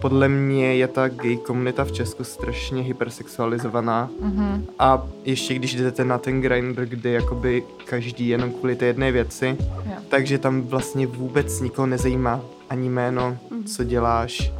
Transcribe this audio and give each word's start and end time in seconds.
podle 0.00 0.28
mě 0.28 0.74
je 0.74 0.88
ta 0.88 1.08
gay 1.08 1.36
komunita 1.36 1.84
v 1.84 1.92
Česku 1.92 2.24
strašně 2.24 2.82
hypersexualizovaná 2.82 4.10
mm-hmm. 4.22 4.62
a 4.78 5.06
ještě 5.24 5.54
když 5.54 5.74
jdete 5.74 6.04
na 6.04 6.18
ten 6.18 6.40
grinder, 6.40 6.86
kde 6.86 7.10
jakoby 7.10 7.64
každý 7.84 8.28
jenom 8.28 8.52
kvůli 8.52 8.76
té 8.76 8.86
jedné 8.86 9.12
věci, 9.12 9.56
yeah. 9.86 10.02
takže 10.08 10.38
tam 10.38 10.60
vlastně 10.60 11.06
vůbec 11.06 11.60
nikoho 11.60 11.86
nezajímá 11.86 12.40
ani 12.70 12.88
jméno, 12.88 13.38
mm-hmm. 13.50 13.64
co 13.64 13.84
děláš. 13.84 14.52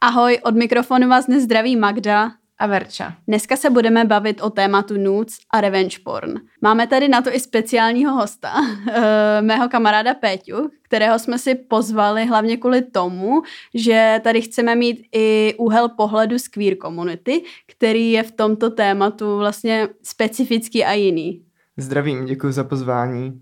Ahoj, 0.00 0.38
od 0.44 0.54
mikrofonu 0.54 1.08
vás 1.08 1.26
dnes 1.26 1.42
zdraví 1.42 1.76
Magda 1.76 2.30
a 2.62 2.66
Verča. 2.66 3.14
Dneska 3.28 3.56
se 3.56 3.70
budeme 3.70 4.04
bavit 4.04 4.40
o 4.40 4.50
tématu 4.50 4.94
nudes 4.96 5.34
a 5.50 5.60
revenge 5.60 5.96
porn. 6.04 6.34
Máme 6.60 6.86
tady 6.86 7.08
na 7.08 7.22
to 7.22 7.34
i 7.34 7.40
speciálního 7.40 8.12
hosta, 8.12 8.52
eh, 8.90 9.42
mého 9.42 9.68
kamaráda 9.68 10.14
Péťu, 10.14 10.70
kterého 10.82 11.18
jsme 11.18 11.38
si 11.38 11.54
pozvali 11.54 12.26
hlavně 12.26 12.56
kvůli 12.56 12.82
tomu, 12.82 13.42
že 13.74 14.20
tady 14.24 14.40
chceme 14.40 14.74
mít 14.74 15.06
i 15.12 15.54
úhel 15.58 15.88
pohledu 15.88 16.38
z 16.38 16.48
queer 16.48 16.76
komunity, 16.76 17.42
který 17.66 18.12
je 18.12 18.22
v 18.22 18.32
tomto 18.32 18.70
tématu 18.70 19.38
vlastně 19.38 19.88
specifický 20.02 20.84
a 20.84 20.92
jiný. 20.92 21.42
Zdravím, 21.76 22.24
děkuji 22.24 22.52
za 22.52 22.64
pozvání. 22.64 23.40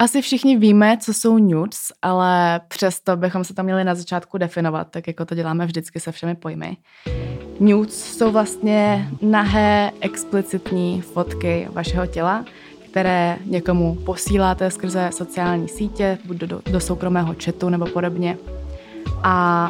Asi 0.00 0.22
všichni 0.22 0.56
víme, 0.56 0.98
co 1.00 1.14
jsou 1.14 1.38
nudes, 1.38 1.78
ale 2.02 2.60
přesto 2.68 3.16
bychom 3.16 3.44
se 3.44 3.54
tam 3.54 3.64
měli 3.64 3.84
na 3.84 3.94
začátku 3.94 4.38
definovat, 4.38 4.86
tak 4.90 5.06
jako 5.06 5.24
to 5.24 5.34
děláme 5.34 5.66
vždycky 5.66 6.00
se 6.00 6.12
všemi 6.12 6.34
pojmy. 6.34 6.76
Nudes 7.60 8.16
jsou 8.16 8.30
vlastně 8.30 9.08
nahé, 9.22 9.92
explicitní 10.00 11.00
fotky 11.00 11.68
vašeho 11.72 12.06
těla, 12.06 12.44
které 12.90 13.38
někomu 13.44 13.94
posíláte 13.94 14.70
skrze 14.70 15.10
sociální 15.12 15.68
sítě, 15.68 16.18
buď 16.24 16.36
do, 16.36 16.60
do 16.70 16.80
soukromého 16.80 17.34
chatu 17.44 17.68
nebo 17.68 17.86
podobně. 17.86 18.38
A 19.22 19.68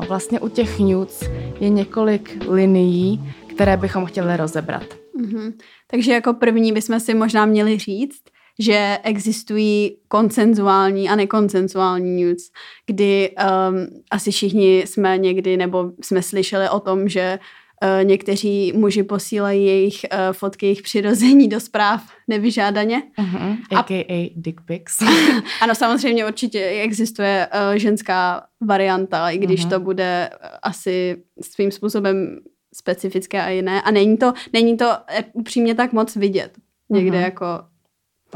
uh, 0.00 0.06
vlastně 0.06 0.40
u 0.40 0.48
těch 0.48 0.78
nudes 0.78 1.22
je 1.60 1.68
několik 1.68 2.38
linií, 2.48 3.34
které 3.54 3.76
bychom 3.76 4.06
chtěli 4.06 4.36
rozebrat. 4.36 4.86
Mm-hmm. 5.20 5.52
Takže 5.86 6.12
jako 6.12 6.34
první 6.34 6.72
bychom 6.72 7.00
si 7.00 7.14
možná 7.14 7.46
měli 7.46 7.78
říct, 7.78 8.22
že 8.58 8.98
existují 9.02 9.96
koncenzuální 10.08 11.08
a 11.08 11.16
nekoncenzuální 11.16 12.24
nudes, 12.24 12.50
kdy 12.86 13.30
um, 13.30 13.86
asi 14.10 14.30
všichni 14.30 14.78
jsme 14.86 15.18
někdy 15.18 15.56
nebo 15.56 15.92
jsme 16.02 16.22
slyšeli 16.22 16.68
o 16.68 16.80
tom, 16.80 17.08
že 17.08 17.38
uh, 17.82 18.04
někteří 18.04 18.72
muži 18.76 19.02
posílají 19.02 19.66
jejich 19.66 20.06
uh, 20.12 20.18
fotky 20.32 20.66
jejich 20.66 20.82
přirození 20.82 21.48
do 21.48 21.60
zpráv 21.60 22.02
nevyžádaně. 22.28 23.02
Uh-huh. 23.18 23.56
A.k.a. 23.76 24.32
dick 24.36 24.60
pics. 24.60 24.96
ano, 25.60 25.74
samozřejmě 25.74 26.26
určitě 26.26 26.60
existuje 26.60 27.48
uh, 27.54 27.76
ženská 27.76 28.46
varianta, 28.60 29.30
i 29.30 29.38
když 29.38 29.66
uh-huh. 29.66 29.70
to 29.70 29.80
bude 29.80 30.30
uh, 30.32 30.48
asi 30.62 31.22
svým 31.40 31.70
způsobem 31.70 32.38
specifické 32.74 33.42
a 33.42 33.48
jiné. 33.48 33.82
A 33.82 33.90
není 33.90 34.16
to, 34.16 34.32
není 34.52 34.76
to 34.76 34.86
upřímně 35.32 35.74
tak 35.74 35.92
moc 35.92 36.16
vidět 36.16 36.52
někde 36.90 37.18
uh-huh. 37.18 37.24
jako 37.24 37.46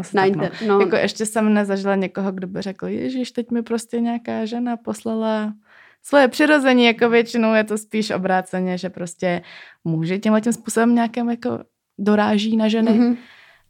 asi 0.01 0.17
na 0.17 0.23
tak, 0.23 0.37
no. 0.37 0.69
no. 0.69 0.81
Jako 0.81 0.97
ještě 0.97 1.27
jsem 1.27 1.55
nezažila 1.55 1.95
někoho, 1.95 2.33
kdo 2.33 2.47
by 2.47 2.63
řekl, 2.63 2.87
ježiš, 2.87 3.33
teď 3.33 3.51
mi 3.51 3.63
prostě 3.63 4.01
nějaká 4.01 4.45
žena 4.45 4.77
poslala 4.77 5.53
svoje 6.03 6.29
přirození, 6.29 6.85
jako 6.85 7.09
většinou 7.09 7.55
je 7.55 7.65
to 7.65 7.79
spíš 7.79 8.11
obráceně, 8.11 8.79
že 8.79 8.91
prostě 8.91 9.43
muži 9.85 10.19
tímhle 10.19 10.41
tím 10.41 10.53
způsobem 10.53 10.95
nějakým 10.95 11.31
jako 11.31 11.59
doráží 11.99 12.57
na 12.57 12.69
ženy, 12.69 12.91
mm-hmm. 12.91 13.17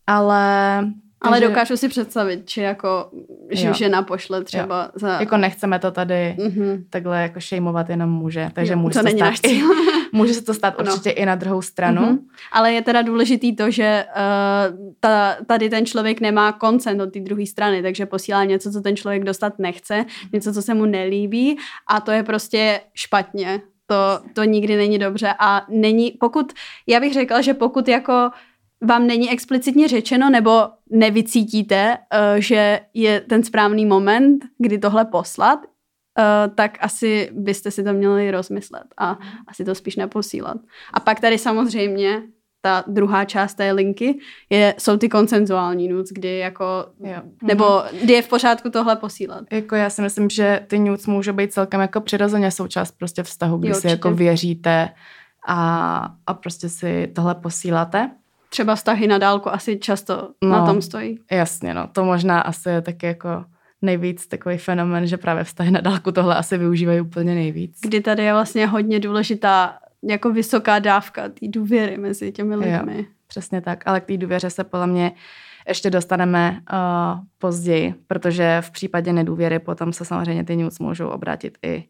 ale 0.06 0.84
ale 1.22 1.36
Takže... 1.36 1.48
dokážu 1.48 1.76
si 1.76 1.88
představit, 1.88 2.50
že 2.50 2.62
jako, 2.62 3.10
že 3.50 3.66
jo. 3.66 3.74
žena 3.74 4.02
pošle 4.02 4.44
třeba 4.44 4.82
jo. 4.82 4.90
za... 4.94 5.20
Jako 5.20 5.36
nechceme 5.36 5.78
to 5.78 5.90
tady 5.90 6.36
mm-hmm. 6.38 6.84
takhle 6.90 7.22
jako 7.22 7.40
šejmovat 7.40 7.88
jenom 7.88 8.10
muže, 8.10 8.50
takže 8.52 8.72
jo, 8.72 8.78
může, 8.78 8.98
to 8.98 9.08
se 9.08 9.14
to 9.14 9.18
stát 9.18 9.34
i, 9.46 9.62
může 10.12 10.34
se 10.34 10.42
to 10.44 10.54
stát 10.54 10.74
no. 10.78 10.84
určitě 10.84 11.10
i 11.10 11.26
na 11.26 11.34
druhou 11.34 11.62
stranu. 11.62 12.02
Mm-hmm. 12.02 12.18
Ale 12.52 12.72
je 12.72 12.82
teda 12.82 13.02
důležitý 13.02 13.56
to, 13.56 13.70
že 13.70 14.04
uh, 14.16 14.92
ta, 15.00 15.36
tady 15.46 15.70
ten 15.70 15.86
člověk 15.86 16.20
nemá 16.20 16.52
koncent 16.52 17.00
od 17.00 17.12
té 17.12 17.20
druhé 17.20 17.46
strany, 17.46 17.82
takže 17.82 18.06
posílá 18.06 18.44
něco, 18.44 18.72
co 18.72 18.80
ten 18.80 18.96
člověk 18.96 19.24
dostat 19.24 19.58
nechce, 19.58 20.04
něco, 20.32 20.52
co 20.52 20.62
se 20.62 20.74
mu 20.74 20.84
nelíbí 20.84 21.58
a 21.86 22.00
to 22.00 22.10
je 22.10 22.22
prostě 22.22 22.80
špatně. 22.94 23.60
To, 23.86 24.20
to 24.34 24.44
nikdy 24.44 24.76
není 24.76 24.98
dobře 24.98 25.34
a 25.38 25.66
není, 25.68 26.10
pokud, 26.20 26.52
já 26.86 27.00
bych 27.00 27.12
řekla, 27.12 27.40
že 27.40 27.54
pokud 27.54 27.88
jako 27.88 28.30
vám 28.88 29.06
není 29.06 29.30
explicitně 29.30 29.88
řečeno 29.88 30.30
nebo 30.30 30.62
nevycítíte, 30.90 31.98
uh, 31.98 32.40
že 32.40 32.80
je 32.94 33.20
ten 33.20 33.42
správný 33.42 33.86
moment, 33.86 34.44
kdy 34.58 34.78
tohle 34.78 35.04
poslat, 35.04 35.58
uh, 35.58 36.54
tak 36.54 36.78
asi 36.80 37.30
byste 37.32 37.70
si 37.70 37.84
to 37.84 37.92
měli 37.92 38.30
rozmyslet 38.30 38.84
a 38.98 39.18
asi 39.48 39.64
to 39.64 39.74
spíš 39.74 39.96
neposílat. 39.96 40.56
A 40.92 41.00
pak 41.00 41.20
tady 41.20 41.38
samozřejmě 41.38 42.22
ta 42.62 42.84
druhá 42.86 43.24
část 43.24 43.54
té 43.54 43.72
linky 43.72 44.18
je, 44.50 44.74
jsou 44.78 44.96
ty 44.96 45.08
koncenzuální 45.08 45.88
nudes, 45.88 46.08
kdy 46.12 46.38
jako, 46.38 46.64
jo. 47.04 47.22
nebo 47.42 47.64
mm-hmm. 47.64 48.02
kdy 48.02 48.12
je 48.12 48.22
v 48.22 48.28
pořádku 48.28 48.70
tohle 48.70 48.96
posílat. 48.96 49.44
Jako 49.52 49.74
já 49.74 49.90
si 49.90 50.02
myslím, 50.02 50.30
že 50.30 50.60
ty 50.66 50.78
nudes 50.78 51.06
můžou 51.06 51.32
být 51.32 51.52
celkem 51.52 51.80
jako 51.80 52.00
přirozeně 52.00 52.50
součást 52.50 52.92
prostě 52.98 53.22
vztahu, 53.22 53.58
kdy 53.58 53.68
jo, 53.68 53.74
si 53.74 53.88
jako 53.88 54.10
věříte 54.10 54.88
a, 55.48 56.14
a 56.26 56.34
prostě 56.34 56.68
si 56.68 57.12
tohle 57.14 57.34
posíláte 57.34 58.10
třeba 58.50 58.74
vztahy 58.74 59.06
na 59.06 59.18
dálku 59.18 59.54
asi 59.54 59.78
často 59.78 60.28
no, 60.42 60.50
na 60.50 60.66
tom 60.66 60.82
stojí. 60.82 61.18
Jasně, 61.30 61.74
no. 61.74 61.88
To 61.92 62.04
možná 62.04 62.40
asi 62.40 62.68
je 62.68 62.82
taky 62.82 63.06
jako 63.06 63.44
nejvíc 63.82 64.26
takový 64.26 64.58
fenomen, 64.58 65.06
že 65.06 65.16
právě 65.16 65.44
vztahy 65.44 65.70
na 65.70 65.80
dálku 65.80 66.12
tohle 66.12 66.36
asi 66.36 66.58
využívají 66.58 67.00
úplně 67.00 67.34
nejvíc. 67.34 67.78
Kdy 67.82 68.00
tady 68.00 68.22
je 68.24 68.32
vlastně 68.32 68.66
hodně 68.66 69.00
důležitá 69.00 69.78
jako 70.02 70.30
vysoká 70.30 70.78
dávka 70.78 71.28
té 71.28 71.48
důvěry 71.48 71.96
mezi 71.96 72.32
těmi 72.32 72.56
lidmi. 72.56 72.98
Jo, 72.98 73.04
přesně 73.26 73.60
tak, 73.60 73.82
ale 73.86 74.00
k 74.00 74.04
té 74.04 74.16
důvěře 74.16 74.50
se 74.50 74.64
podle 74.64 74.86
mě 74.86 75.12
ještě 75.68 75.90
dostaneme 75.90 76.60
uh, 76.72 77.20
později, 77.38 77.94
protože 78.06 78.58
v 78.60 78.70
případě 78.70 79.12
nedůvěry 79.12 79.58
potom 79.58 79.92
se 79.92 80.04
samozřejmě 80.04 80.44
ty 80.44 80.56
news 80.56 80.78
můžou 80.78 81.08
obrátit 81.08 81.58
i 81.62 81.84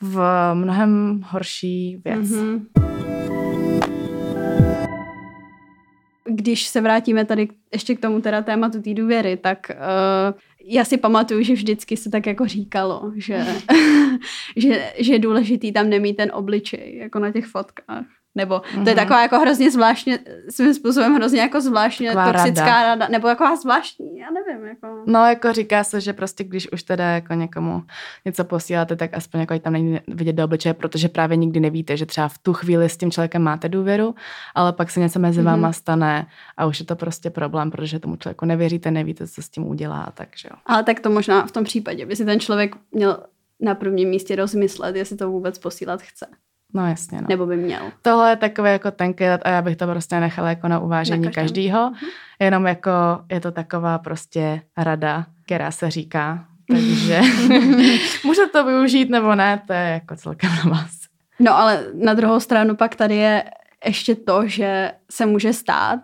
v 0.00 0.20
mnohem 0.54 1.20
horší 1.26 2.00
věc. 2.04 2.30
Mm-hmm. 2.30 2.95
Když 6.26 6.66
se 6.66 6.80
vrátíme 6.80 7.24
tady 7.24 7.48
ještě 7.72 7.94
k 7.94 8.00
tomu 8.00 8.20
teda 8.20 8.42
tématu 8.42 8.82
té 8.82 8.94
důvěry, 8.94 9.36
tak 9.36 9.70
uh, 9.70 10.38
já 10.64 10.84
si 10.84 10.96
pamatuju, 10.96 11.42
že 11.42 11.54
vždycky 11.54 11.96
se 11.96 12.10
tak 12.10 12.26
jako 12.26 12.46
říkalo, 12.46 13.12
že, 13.16 13.46
že, 14.56 14.92
že 14.98 15.12
je 15.12 15.18
důležitý 15.18 15.72
tam 15.72 15.88
nemít 15.88 16.16
ten 16.16 16.30
obličej, 16.34 16.96
jako 16.96 17.18
na 17.18 17.32
těch 17.32 17.46
fotkách. 17.46 18.06
Nebo 18.36 18.54
mm-hmm. 18.54 18.82
to 18.84 18.88
je 18.88 18.94
mhm. 18.94 18.96
taková 18.96 19.22
jako 19.22 19.38
hrozně 19.38 19.70
zvláštně, 19.70 20.18
svým 20.50 20.74
způsobem 20.74 21.14
hrozně 21.14 21.40
jako 21.40 21.60
zvláštně 21.60 22.08
taková 22.08 22.32
toxická 22.32 22.64
rada. 22.64 22.88
rada. 22.88 23.08
Nebo 23.10 23.28
jako 23.28 23.56
zvláštní, 23.62 24.18
já 24.18 24.26
nevím. 24.30 24.66
Jako... 24.66 25.02
No 25.06 25.26
jako 25.26 25.52
říká 25.52 25.84
se, 25.84 26.00
že 26.00 26.12
prostě 26.12 26.44
když 26.44 26.72
už 26.72 26.82
teda 26.82 27.04
jako 27.04 27.34
někomu 27.34 27.82
něco 28.24 28.44
posíláte, 28.44 28.96
tak 28.96 29.14
aspoň 29.14 29.40
jako 29.40 29.58
tam 29.58 29.72
není 29.72 30.00
vidět 30.08 30.32
do 30.32 30.44
obličeje, 30.44 30.74
protože 30.74 31.08
právě 31.08 31.36
nikdy 31.36 31.60
nevíte, 31.60 31.96
že 31.96 32.06
třeba 32.06 32.28
v 32.28 32.38
tu 32.38 32.52
chvíli 32.52 32.88
s 32.88 32.96
tím 32.96 33.10
člověkem 33.10 33.42
máte 33.42 33.68
důvěru, 33.68 34.14
ale 34.54 34.72
pak 34.72 34.90
se 34.90 35.00
něco 35.00 35.18
mezi 35.18 35.40
mm-hmm. 35.40 35.44
váma 35.44 35.72
stane 35.72 36.26
a 36.56 36.66
už 36.66 36.80
je 36.80 36.86
to 36.86 36.96
prostě 36.96 37.30
problém, 37.30 37.70
protože 37.70 37.98
tomu 37.98 38.16
člověku 38.16 38.44
nevěříte, 38.44 38.90
nevíte, 38.90 39.26
co 39.26 39.42
s 39.42 39.48
tím 39.48 39.66
udělá, 39.66 40.12
takže 40.14 40.48
jo. 40.52 40.56
Ale 40.66 40.82
tak 40.84 41.00
to 41.00 41.10
možná 41.10 41.46
v 41.46 41.52
tom 41.52 41.64
případě 41.64 42.06
by 42.06 42.16
si 42.16 42.24
ten 42.24 42.40
člověk 42.40 42.76
měl 42.92 43.18
na 43.60 43.74
prvním 43.74 44.08
místě 44.08 44.36
rozmyslet, 44.36 44.96
jestli 44.96 45.16
to 45.16 45.30
vůbec 45.30 45.58
posílat 45.58 46.02
chce. 46.02 46.26
No 46.74 46.88
jasně, 46.88 47.20
no. 47.20 47.26
Nebo 47.28 47.46
by 47.46 47.56
měl. 47.56 47.80
Tohle 48.02 48.30
je 48.30 48.36
takové 48.36 48.72
jako 48.72 48.90
tenký 48.90 49.24
a 49.24 49.50
já 49.50 49.62
bych 49.62 49.76
to 49.76 49.86
prostě 49.86 50.20
nechala 50.20 50.48
jako 50.48 50.68
na 50.68 50.78
uvážení 50.78 51.24
na 51.24 51.30
každýho. 51.30 51.90
Mhm. 51.90 52.10
Jenom 52.40 52.66
jako 52.66 52.90
je 53.30 53.40
to 53.40 53.52
taková 53.52 53.98
prostě 53.98 54.60
rada, 54.76 55.26
která 55.44 55.70
se 55.70 55.90
říká. 55.90 56.44
Takže 56.68 57.20
můžete 58.24 58.48
to 58.52 58.64
využít 58.64 59.10
nebo 59.10 59.34
ne, 59.34 59.62
to 59.66 59.72
je 59.72 59.78
jako 59.78 60.16
celkem 60.16 60.50
na 60.64 60.70
vás. 60.70 60.90
No 61.40 61.58
ale 61.58 61.86
na 61.94 62.14
druhou 62.14 62.40
stranu 62.40 62.76
pak 62.76 62.94
tady 62.94 63.16
je 63.16 63.44
ještě 63.86 64.14
to, 64.14 64.42
že 64.46 64.92
se 65.10 65.26
může 65.26 65.52
stát, 65.52 66.00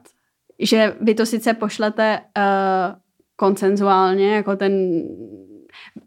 že 0.58 0.96
vy 1.00 1.14
to 1.14 1.26
sice 1.26 1.54
pošlete 1.54 2.20
uh, 2.38 2.44
koncenzuálně, 3.36 4.34
jako 4.34 4.56
ten 4.56 5.02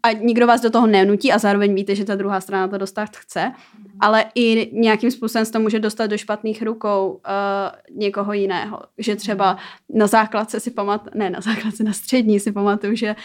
a 0.03 0.11
nikdo 0.11 0.47
vás 0.47 0.61
do 0.61 0.69
toho 0.69 0.87
nenutí 0.87 1.31
a 1.31 1.37
zároveň 1.37 1.75
víte, 1.75 1.95
že 1.95 2.05
ta 2.05 2.15
druhá 2.15 2.41
strana 2.41 2.67
to 2.67 2.77
dostat 2.77 3.17
chce, 3.17 3.51
ale 3.99 4.25
i 4.35 4.69
nějakým 4.73 5.11
způsobem 5.11 5.45
se 5.45 5.51
to 5.51 5.59
může 5.59 5.79
dostat 5.79 6.07
do 6.07 6.17
špatných 6.17 6.61
rukou 6.61 7.09
uh, 7.09 7.97
někoho 7.97 8.33
jiného. 8.33 8.79
Že 8.97 9.15
třeba 9.15 9.57
na 9.89 10.07
základce 10.07 10.59
si 10.59 10.71
pamat, 10.71 11.15
ne 11.15 11.29
na 11.29 11.41
základce, 11.41 11.83
na 11.83 11.93
střední 11.93 12.39
si 12.39 12.51
pamatuju, 12.51 12.95
že 12.95 13.15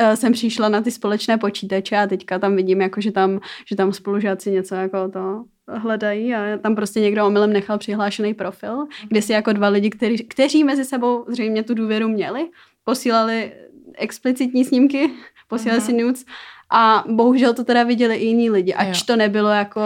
uh, 0.00 0.14
jsem 0.14 0.32
přišla 0.32 0.68
na 0.68 0.80
ty 0.80 0.90
společné 0.90 1.38
počítače 1.38 1.96
a 1.96 2.06
teďka 2.06 2.38
tam 2.38 2.56
vidím, 2.56 2.80
jako, 2.80 3.00
že, 3.00 3.12
tam, 3.12 3.40
že 3.66 3.76
tam 3.76 3.92
spolužáci 3.92 4.50
něco 4.50 4.74
jako 4.74 5.08
to 5.08 5.44
hledají 5.68 6.34
a 6.34 6.58
tam 6.58 6.74
prostě 6.74 7.00
někdo 7.00 7.26
omylem 7.26 7.52
nechal 7.52 7.78
přihlášený 7.78 8.34
profil, 8.34 8.86
kde 9.08 9.22
si 9.22 9.32
jako 9.32 9.52
dva 9.52 9.68
lidi, 9.68 9.90
kteří, 9.90 10.24
kteří 10.24 10.64
mezi 10.64 10.84
sebou 10.84 11.24
zřejmě 11.28 11.62
tu 11.62 11.74
důvěru 11.74 12.08
měli, 12.08 12.48
posílali 12.84 13.52
explicitní 13.94 14.64
snímky, 14.64 15.10
posílali 15.48 15.80
uh-huh. 15.80 15.86
si 15.86 15.92
nudes 15.92 16.24
a 16.70 17.04
bohužel 17.08 17.54
to 17.54 17.64
teda 17.64 17.82
viděli 17.82 18.16
i 18.16 18.26
jiní 18.26 18.50
lidi, 18.50 18.74
ač 18.74 18.98
jo. 18.98 19.04
to 19.06 19.16
nebylo 19.16 19.48
jako... 19.48 19.80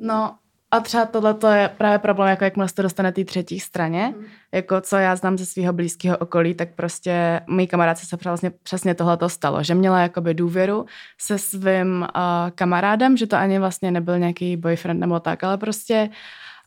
No, 0.00 0.34
a 0.72 0.80
třeba 0.80 1.06
tohle 1.06 1.58
je 1.58 1.68
právě 1.68 1.98
problém, 1.98 2.28
jako 2.28 2.44
jakmile 2.44 2.68
se 2.68 2.74
to 2.74 2.82
dostane 2.82 3.12
té 3.12 3.24
třetí 3.24 3.60
straně, 3.60 4.14
mm. 4.16 4.24
jako 4.52 4.80
co 4.80 4.96
já 4.96 5.16
znám 5.16 5.38
ze 5.38 5.46
svého 5.46 5.72
blízkého 5.72 6.16
okolí, 6.16 6.54
tak 6.54 6.68
prostě 6.74 7.40
mý 7.50 7.66
kamarádce 7.66 8.06
se 8.06 8.16
vlastně 8.24 8.50
přesně 8.62 8.94
tohle 8.94 9.16
to 9.16 9.28
stalo, 9.28 9.62
že 9.62 9.74
měla 9.74 10.00
jakoby 10.00 10.34
důvěru 10.34 10.86
se 11.20 11.38
svým 11.38 12.00
uh, 12.00 12.50
kamarádem, 12.54 13.16
že 13.16 13.26
to 13.26 13.36
ani 13.36 13.58
vlastně 13.58 13.90
nebyl 13.90 14.18
nějaký 14.18 14.56
boyfriend 14.56 15.00
nebo 15.00 15.20
tak, 15.20 15.44
ale 15.44 15.58
prostě 15.58 16.08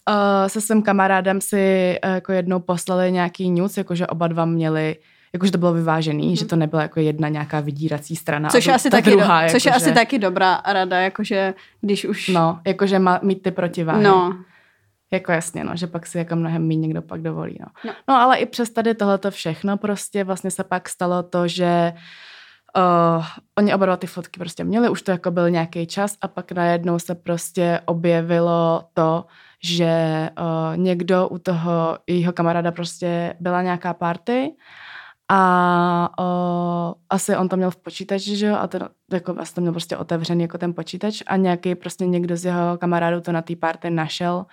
uh, 0.09 0.47
se 0.47 0.61
svým 0.61 0.81
kamarádem 0.81 1.41
si 1.41 1.95
uh, 2.05 2.13
jako 2.13 2.31
jednou 2.31 2.59
poslali 2.59 3.11
nějaký 3.11 3.49
news, 3.49 3.77
jakože 3.77 4.07
oba 4.07 4.27
dva 4.27 4.45
měli 4.45 4.95
jakože 5.35 5.51
to 5.51 5.57
bylo 5.57 5.73
vyvážený, 5.73 6.27
hmm. 6.27 6.35
že 6.35 6.45
to 6.45 6.55
nebyla 6.55 6.81
jako 6.81 6.99
jedna 6.99 7.29
nějaká 7.29 7.59
vydírací 7.59 8.15
strana. 8.15 8.49
Což, 8.49 8.65
je 8.65 8.73
asi, 8.73 8.89
taky 8.89 9.11
druhá, 9.11 9.45
do, 9.45 9.51
což 9.51 9.65
je 9.65 9.71
asi 9.71 9.93
taky 9.93 10.19
dobrá 10.19 10.61
rada, 10.67 10.99
jakože 10.99 11.53
když 11.81 12.05
už... 12.05 12.27
No, 12.27 12.59
jakože 12.67 12.99
má, 12.99 13.19
mít 13.23 13.43
ty 13.43 13.51
protiváhy. 13.51 14.03
No. 14.03 14.37
Jako 15.11 15.31
jasně, 15.31 15.63
no, 15.63 15.75
že 15.75 15.87
pak 15.87 16.05
si 16.05 16.17
jako 16.17 16.35
mnohem 16.35 16.67
méně 16.67 16.81
někdo 16.81 17.01
pak 17.01 17.21
dovolí. 17.21 17.57
No. 17.59 17.67
No. 17.85 17.93
no 18.07 18.15
ale 18.15 18.37
i 18.37 18.45
přes 18.45 18.69
tady 18.69 18.93
tohleto 18.93 19.31
všechno 19.31 19.77
prostě 19.77 20.23
vlastně 20.23 20.51
se 20.51 20.63
pak 20.63 20.89
stalo 20.89 21.23
to, 21.23 21.47
že 21.47 21.93
uh, 22.77 23.25
oni 23.57 23.73
oba 23.73 23.85
dva 23.85 23.97
ty 23.97 24.07
fotky 24.07 24.39
prostě 24.39 24.63
měli, 24.63 24.89
už 24.89 25.01
to 25.01 25.11
jako 25.11 25.31
byl 25.31 25.49
nějaký 25.49 25.87
čas 25.87 26.17
a 26.21 26.27
pak 26.27 26.51
najednou 26.51 26.99
se 26.99 27.15
prostě 27.15 27.79
objevilo 27.85 28.83
to, 28.93 29.25
že 29.63 30.29
uh, 30.39 30.77
někdo 30.77 31.27
u 31.27 31.37
toho 31.37 31.97
jejího 32.07 32.33
kamaráda 32.33 32.71
prostě 32.71 33.35
byla 33.39 33.61
nějaká 33.61 33.93
party 33.93 34.51
a 35.31 36.09
o, 36.19 36.95
asi 37.09 37.37
on 37.37 37.49
to 37.49 37.57
měl 37.57 37.71
v 37.71 37.75
počítači, 37.75 38.37
že 38.37 38.47
jo, 38.47 38.55
a 38.55 38.67
ten, 38.67 38.89
jako 39.11 39.35
asi 39.39 39.53
to 39.53 39.61
měl 39.61 39.73
prostě 39.73 39.97
otevřený 39.97 40.41
jako 40.41 40.57
ten 40.57 40.73
počítač 40.73 41.21
a 41.27 41.35
nějaký 41.37 41.75
prostě 41.75 42.05
někdo 42.05 42.37
z 42.37 42.45
jeho 42.45 42.77
kamarádů 42.77 43.21
to 43.21 43.31
na 43.31 43.41
té 43.41 43.55
party 43.55 43.89
našel 43.89 44.45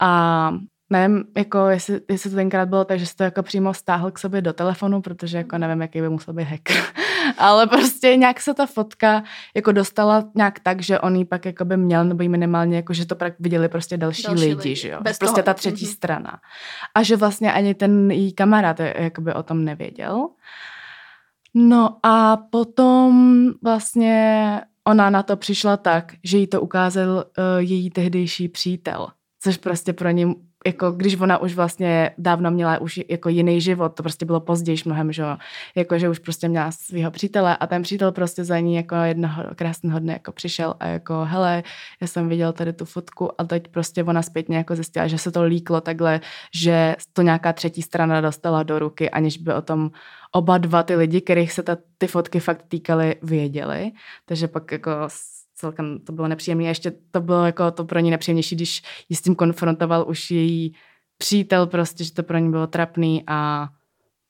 a 0.00 0.50
nevím, 0.90 1.24
jako 1.36 1.66
jestli, 1.66 2.00
jestli 2.10 2.30
to 2.30 2.36
tenkrát 2.36 2.68
bylo 2.68 2.84
tak, 2.84 2.98
že 2.98 3.06
se 3.06 3.16
to 3.16 3.22
jako 3.22 3.42
přímo 3.42 3.74
stáhl 3.74 4.10
k 4.10 4.18
sobě 4.18 4.42
do 4.42 4.52
telefonu, 4.52 5.02
protože 5.02 5.38
jako 5.38 5.58
nevím, 5.58 5.82
jaký 5.82 6.00
by 6.00 6.08
musel 6.08 6.34
být 6.34 6.44
hacker. 6.44 6.76
Ale 7.38 7.66
prostě 7.66 8.16
nějak 8.16 8.40
se 8.40 8.54
ta 8.54 8.66
fotka 8.66 9.22
jako 9.54 9.72
dostala 9.72 10.24
nějak 10.34 10.60
tak, 10.60 10.82
že 10.82 11.00
on 11.00 11.16
ji 11.16 11.24
pak 11.24 11.44
jako 11.44 11.64
by 11.64 11.76
měl, 11.76 12.04
nebo 12.04 12.24
minimálně, 12.28 12.76
jako 12.76 12.92
že 12.92 13.06
to 13.06 13.16
pak 13.16 13.34
viděli 13.38 13.68
prostě 13.68 13.96
další, 13.96 14.22
další 14.22 14.40
lidi, 14.40 14.54
lidi, 14.54 14.76
že 14.76 14.88
jo. 14.88 14.98
Bez 15.02 15.18
prostě 15.18 15.42
toho. 15.42 15.44
ta 15.44 15.54
třetí 15.54 15.86
mm-hmm. 15.86 15.94
strana. 15.94 16.40
A 16.94 17.02
že 17.02 17.16
vlastně 17.16 17.52
ani 17.52 17.74
ten 17.74 18.10
její 18.10 18.32
kamarád 18.32 18.80
jako 18.80 19.20
by 19.20 19.34
o 19.34 19.42
tom 19.42 19.64
nevěděl. 19.64 20.28
No 21.54 21.98
a 22.02 22.36
potom 22.36 23.48
vlastně 23.62 24.60
ona 24.84 25.10
na 25.10 25.22
to 25.22 25.36
přišla 25.36 25.76
tak, 25.76 26.12
že 26.24 26.38
jí 26.38 26.46
to 26.46 26.60
ukázal 26.60 27.08
uh, 27.08 27.24
její 27.58 27.90
tehdejší 27.90 28.48
přítel, 28.48 29.08
což 29.42 29.56
prostě 29.56 29.92
pro 29.92 30.10
ní 30.10 30.34
jako 30.66 30.90
když 30.90 31.20
ona 31.20 31.38
už 31.38 31.54
vlastně 31.54 32.10
dávno 32.18 32.50
měla 32.50 32.78
už 32.78 33.00
jako 33.08 33.28
jiný 33.28 33.60
život, 33.60 33.88
to 33.94 34.02
prostě 34.02 34.24
bylo 34.24 34.40
později 34.40 34.78
mnohem, 34.84 35.12
že 35.12 35.24
jako 35.74 35.98
že 35.98 36.08
už 36.08 36.18
prostě 36.18 36.48
měla 36.48 36.70
svého 36.72 37.10
přítele 37.10 37.56
a 37.56 37.66
ten 37.66 37.82
přítel 37.82 38.12
prostě 38.12 38.44
za 38.44 38.58
ní 38.58 38.74
jako 38.76 38.94
jednoho 38.94 39.42
krásného 39.54 39.98
dne 39.98 40.12
jako 40.12 40.32
přišel 40.32 40.74
a 40.80 40.86
jako 40.86 41.24
hele, 41.24 41.62
já 42.00 42.06
jsem 42.06 42.28
viděl 42.28 42.52
tady 42.52 42.72
tu 42.72 42.84
fotku 42.84 43.40
a 43.40 43.44
teď 43.44 43.68
prostě 43.68 44.04
ona 44.04 44.22
zpětně 44.22 44.56
jako 44.56 44.74
zjistila, 44.74 45.06
že 45.06 45.18
se 45.18 45.32
to 45.32 45.42
líklo 45.42 45.80
takhle, 45.80 46.20
že 46.54 46.96
to 47.12 47.22
nějaká 47.22 47.52
třetí 47.52 47.82
strana 47.82 48.20
dostala 48.20 48.62
do 48.62 48.78
ruky, 48.78 49.10
aniž 49.10 49.38
by 49.38 49.54
o 49.54 49.62
tom 49.62 49.90
oba 50.32 50.58
dva 50.58 50.82
ty 50.82 50.96
lidi, 50.96 51.20
kterých 51.20 51.52
se 51.52 51.62
ta, 51.62 51.76
ty 51.98 52.06
fotky 52.06 52.40
fakt 52.40 52.64
týkaly, 52.68 53.16
věděli. 53.22 53.92
Takže 54.26 54.48
pak 54.48 54.72
jako 54.72 54.90
celkem 55.62 55.98
to 55.98 56.12
bylo 56.12 56.28
nepříjemné. 56.28 56.64
Ještě 56.64 56.92
to 57.10 57.20
bylo 57.20 57.46
jako 57.46 57.70
to 57.70 57.84
pro 57.84 57.98
ní 57.98 58.10
nepříjemnější, 58.10 58.56
když 58.56 58.82
ji 59.08 59.16
s 59.16 59.22
tím 59.22 59.34
konfrontoval 59.34 60.04
už 60.08 60.30
její 60.30 60.74
přítel 61.18 61.66
prostě, 61.66 62.04
že 62.04 62.12
to 62.12 62.22
pro 62.22 62.38
ní 62.38 62.50
bylo 62.50 62.66
trapný 62.66 63.24
a 63.26 63.68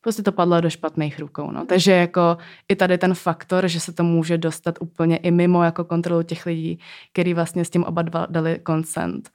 prostě 0.01 0.23
to 0.23 0.33
padlo 0.33 0.61
do 0.61 0.71
špatných 0.71 1.19
rukou. 1.19 1.51
No. 1.51 1.65
Takže 1.67 1.93
jako 1.93 2.37
i 2.69 2.77
tady 2.77 2.99
ten 2.99 3.15
faktor, 3.15 3.69
že 3.69 3.81
se 3.81 3.93
to 3.93 4.05
může 4.05 4.39
dostat 4.39 4.79
úplně 4.81 5.17
i 5.17 5.31
mimo 5.31 5.63
jako 5.65 5.85
kontrolu 5.85 6.23
těch 6.23 6.47
lidí, 6.47 6.79
který 7.13 7.35
vlastně 7.35 7.65
s 7.65 7.71
tím 7.71 7.85
oba 7.85 8.03
dva 8.03 8.27
dali 8.31 8.61
consent, 8.67 9.31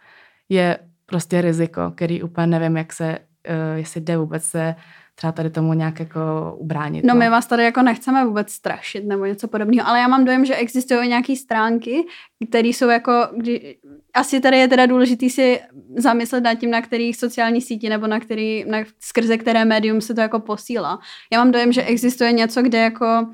je 0.50 0.78
prostě 1.06 1.42
riziko, 1.42 1.92
který 1.96 2.24
úplně 2.24 2.48
nevím, 2.48 2.78
jak 2.78 2.94
se, 2.94 3.20
uh, 3.20 3.78
jestli 3.78 4.02
jde 4.02 4.18
vůbec 4.18 4.44
se 4.44 4.76
třeba 5.18 5.32
tady 5.32 5.50
tomu 5.50 5.74
nějak 5.74 6.00
jako 6.00 6.20
ubránit. 6.58 7.06
No, 7.06 7.14
no 7.14 7.20
my 7.20 7.30
vás 7.30 7.48
tady 7.48 7.64
jako 7.64 7.82
nechceme 7.82 8.26
vůbec 8.26 8.52
strašit 8.52 9.06
nebo 9.06 9.26
něco 9.26 9.48
podobného, 9.48 9.88
ale 9.88 10.00
já 10.00 10.08
mám 10.08 10.26
dojem, 10.26 10.46
že 10.46 10.56
existují 10.56 11.10
nějaké 11.10 11.36
stránky, 11.36 12.06
které 12.50 12.68
jsou 12.68 12.90
jako, 12.90 13.28
kdy, 13.38 13.78
asi 14.14 14.40
tady 14.40 14.58
je 14.58 14.68
teda 14.68 14.86
důležitý 14.86 15.30
si 15.30 15.60
zamyslet 15.96 16.44
nad 16.44 16.56
tím, 16.56 16.72
na 16.72 16.82
kterých 16.82 17.18
sociální 17.18 17.62
síti 17.62 17.90
nebo 17.90 18.08
na 18.08 18.20
který, 18.20 18.66
na, 18.68 18.78
skrze 19.00 19.38
které 19.38 19.66
médium 19.66 20.02
se 20.02 20.14
to 20.14 20.22
jako 20.22 20.40
posílá. 20.40 21.00
Já 21.32 21.40
mám 21.40 21.52
dojem, 21.52 21.72
že 21.72 21.84
existuje 21.84 22.32
něco, 22.32 22.62
kde 22.62 22.78
jako 22.78 23.06
Uh, 23.06 23.34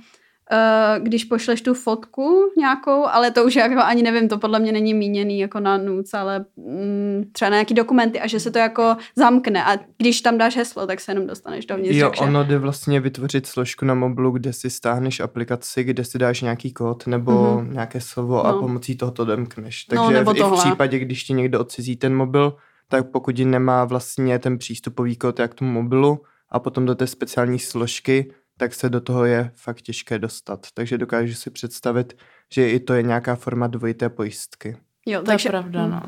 když 1.00 1.23
pošleš 1.23 1.61
tu 1.61 1.73
fotku 1.73 2.51
nějakou, 2.57 3.05
ale 3.05 3.31
to 3.31 3.45
už 3.45 3.55
jako 3.55 3.79
ani 3.79 4.03
nevím, 4.03 4.29
to 4.29 4.38
podle 4.38 4.59
mě 4.59 4.71
není 4.71 4.94
míněný 4.94 5.39
jako 5.39 5.59
na 5.59 5.77
nuc, 5.77 6.13
ale 6.13 6.45
mm, 6.55 7.23
třeba 7.31 7.50
na 7.50 7.55
nějaký 7.55 7.73
dokumenty 7.73 8.19
a 8.19 8.27
že 8.27 8.39
se 8.39 8.51
to 8.51 8.57
jako 8.57 8.95
zamkne 9.15 9.65
a 9.65 9.77
když 9.97 10.21
tam 10.21 10.38
dáš 10.38 10.55
heslo, 10.55 10.88
tak 10.88 11.00
se 11.00 11.11
jenom 11.11 11.27
dostaneš 11.27 11.65
dovnitř. 11.65 11.95
Jo, 11.95 12.09
takže... 12.09 12.23
ono 12.23 12.44
jde 12.44 12.57
vlastně 12.57 13.00
vytvořit 13.00 13.47
složku 13.47 13.85
na 13.85 13.94
mobilu, 13.94 14.31
kde 14.31 14.53
si 14.53 14.69
stáhneš 14.69 15.19
aplikaci, 15.19 15.83
kde 15.83 16.03
si 16.03 16.17
dáš 16.17 16.41
nějaký 16.41 16.73
kód 16.73 17.07
nebo 17.07 17.31
mm-hmm. 17.31 17.73
nějaké 17.73 18.01
slovo 18.01 18.33
no. 18.33 18.45
a 18.45 18.59
pomocí 18.59 18.97
toho 18.97 19.11
to 19.11 19.25
domkneš. 19.25 19.88
No, 19.94 20.03
takže 20.03 20.23
no, 20.23 20.33
v, 20.33 20.38
i 20.38 20.44
v 20.44 20.59
případě, 20.59 21.00
když 21.00 21.23
ti 21.23 21.33
někdo 21.33 21.59
odcizí 21.59 21.95
ten 21.95 22.15
mobil, 22.15 22.53
tak 22.88 23.11
pokud 23.11 23.39
nemá 23.39 23.85
vlastně 23.85 24.39
ten 24.39 24.57
přístupový 24.57 25.15
kód 25.15 25.39
jak 25.39 25.51
k 25.51 25.55
tomu 25.55 25.71
mobilu 25.71 26.21
a 26.50 26.59
potom 26.59 26.85
do 26.85 26.95
té 26.95 27.07
speciální 27.07 27.59
složky, 27.59 28.33
tak 28.63 28.74
se 28.74 28.89
do 28.89 29.01
toho 29.01 29.25
je 29.25 29.51
fakt 29.56 29.81
těžké 29.81 30.19
dostat. 30.19 30.68
Takže 30.74 30.98
dokážu 30.98 31.33
si 31.33 31.50
představit, 31.50 32.18
že 32.54 32.69
i 32.69 32.80
to 32.80 32.94
je 32.94 33.04
nějaká 33.04 33.36
forma 33.36 33.68
dvojité 33.68 34.10
pojistky. 34.10 34.77
Jo, 35.06 35.19
to 35.19 35.25
takže, 35.25 35.48
je 35.48 35.51
pravda, 35.51 35.88
no. 35.88 36.01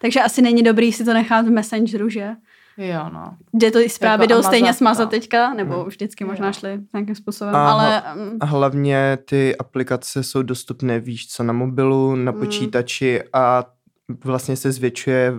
Takže 0.00 0.20
asi 0.20 0.42
není 0.42 0.62
dobrý 0.62 0.92
si 0.92 1.04
to 1.04 1.14
nechat 1.14 1.46
v 1.46 1.50
Messengeru, 1.50 2.08
že? 2.08 2.30
Jo, 2.76 3.10
no. 3.12 3.36
Kde 3.52 3.70
to 3.70 3.78
zprávy 3.88 4.24
jako 4.24 4.34
jdou 4.34 4.42
stejně 4.42 4.74
smazat 4.74 5.06
no. 5.06 5.10
teďka, 5.10 5.54
nebo 5.54 5.74
hmm. 5.74 5.88
vždycky 5.88 6.24
možná 6.24 6.46
jo. 6.46 6.52
šli 6.52 6.80
nějakým 6.94 7.14
způsobem, 7.14 7.54
a, 7.54 7.72
ale... 7.72 8.02
Mm. 8.14 8.36
A 8.40 8.44
hlavně 8.44 9.18
ty 9.24 9.56
aplikace 9.56 10.22
jsou 10.22 10.42
dostupné, 10.42 11.00
víš 11.00 11.28
co, 11.28 11.42
na 11.42 11.52
mobilu, 11.52 12.16
na 12.16 12.32
hmm. 12.32 12.40
počítači 12.40 13.22
a 13.32 13.64
vlastně 14.24 14.56
se 14.56 14.72
zvětšuje 14.72 15.32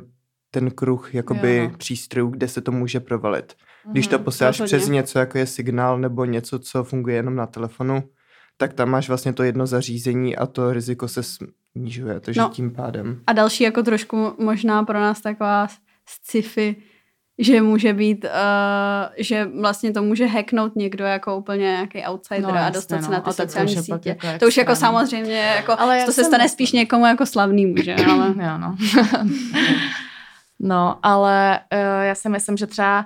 ten 0.51 0.71
kruh 0.71 1.15
jakoby 1.15 1.57
jo. 1.57 1.71
přístrojů, 1.77 2.27
kde 2.27 2.47
se 2.47 2.61
to 2.61 2.71
může 2.71 2.99
provalit. 2.99 3.53
Když 3.91 4.07
to 4.07 4.15
mhm, 4.15 4.23
posíláš 4.23 4.59
rozhodně. 4.59 4.79
přes 4.79 4.89
něco, 4.89 5.19
jako 5.19 5.37
je 5.37 5.45
signál 5.45 5.99
nebo 5.99 6.25
něco, 6.25 6.59
co 6.59 6.83
funguje 6.83 7.15
jenom 7.15 7.35
na 7.35 7.45
telefonu, 7.45 8.03
tak 8.57 8.73
tam 8.73 8.89
máš 8.89 9.07
vlastně 9.07 9.33
to 9.33 9.43
jedno 9.43 9.67
zařízení 9.67 10.35
a 10.35 10.45
to 10.45 10.73
riziko 10.73 11.07
se 11.07 11.21
snižuje, 11.23 12.19
takže 12.19 12.41
no, 12.41 12.49
tím 12.49 12.71
pádem. 12.71 13.21
A 13.27 13.33
další 13.33 13.63
jako 13.63 13.83
trošku 13.83 14.35
možná 14.39 14.83
pro 14.83 14.99
nás 14.99 15.21
taková 15.21 15.67
sci-fi, 16.05 16.75
že 17.37 17.61
může 17.61 17.93
být, 17.93 18.25
uh, 18.25 18.29
že 19.17 19.45
vlastně 19.59 19.91
to 19.91 20.03
může 20.03 20.25
hacknout 20.25 20.75
někdo 20.75 21.05
jako 21.05 21.37
úplně 21.37 21.63
nějaký 21.63 22.03
outsider 22.03 22.41
no, 22.41 22.59
a 22.59 22.69
dostat 22.69 22.95
no. 22.95 23.03
se 23.03 23.11
na 23.11 23.19
ty 23.19 23.29
a 23.29 23.33
sociální 23.33 23.75
to 23.75 23.83
sítě. 23.83 24.09
Jako 24.09 24.39
to 24.39 24.47
už 24.47 24.57
jako 24.57 24.75
samozřejmě, 24.75 25.53
jako, 25.55 25.75
ale 25.79 26.05
to 26.05 26.11
se 26.11 26.23
stane 26.23 26.49
spíš 26.49 26.71
někomu 26.71 27.05
jako 27.05 27.25
slavný 27.25 27.75
že? 27.83 27.95
Ale... 28.09 28.27
jo, 28.27 28.57
no. 28.57 28.75
no, 30.59 30.99
ale 31.03 31.59
uh, 31.73 32.03
já 32.03 32.15
si 32.15 32.29
myslím, 32.29 32.57
že 32.57 32.67
třeba 32.67 33.05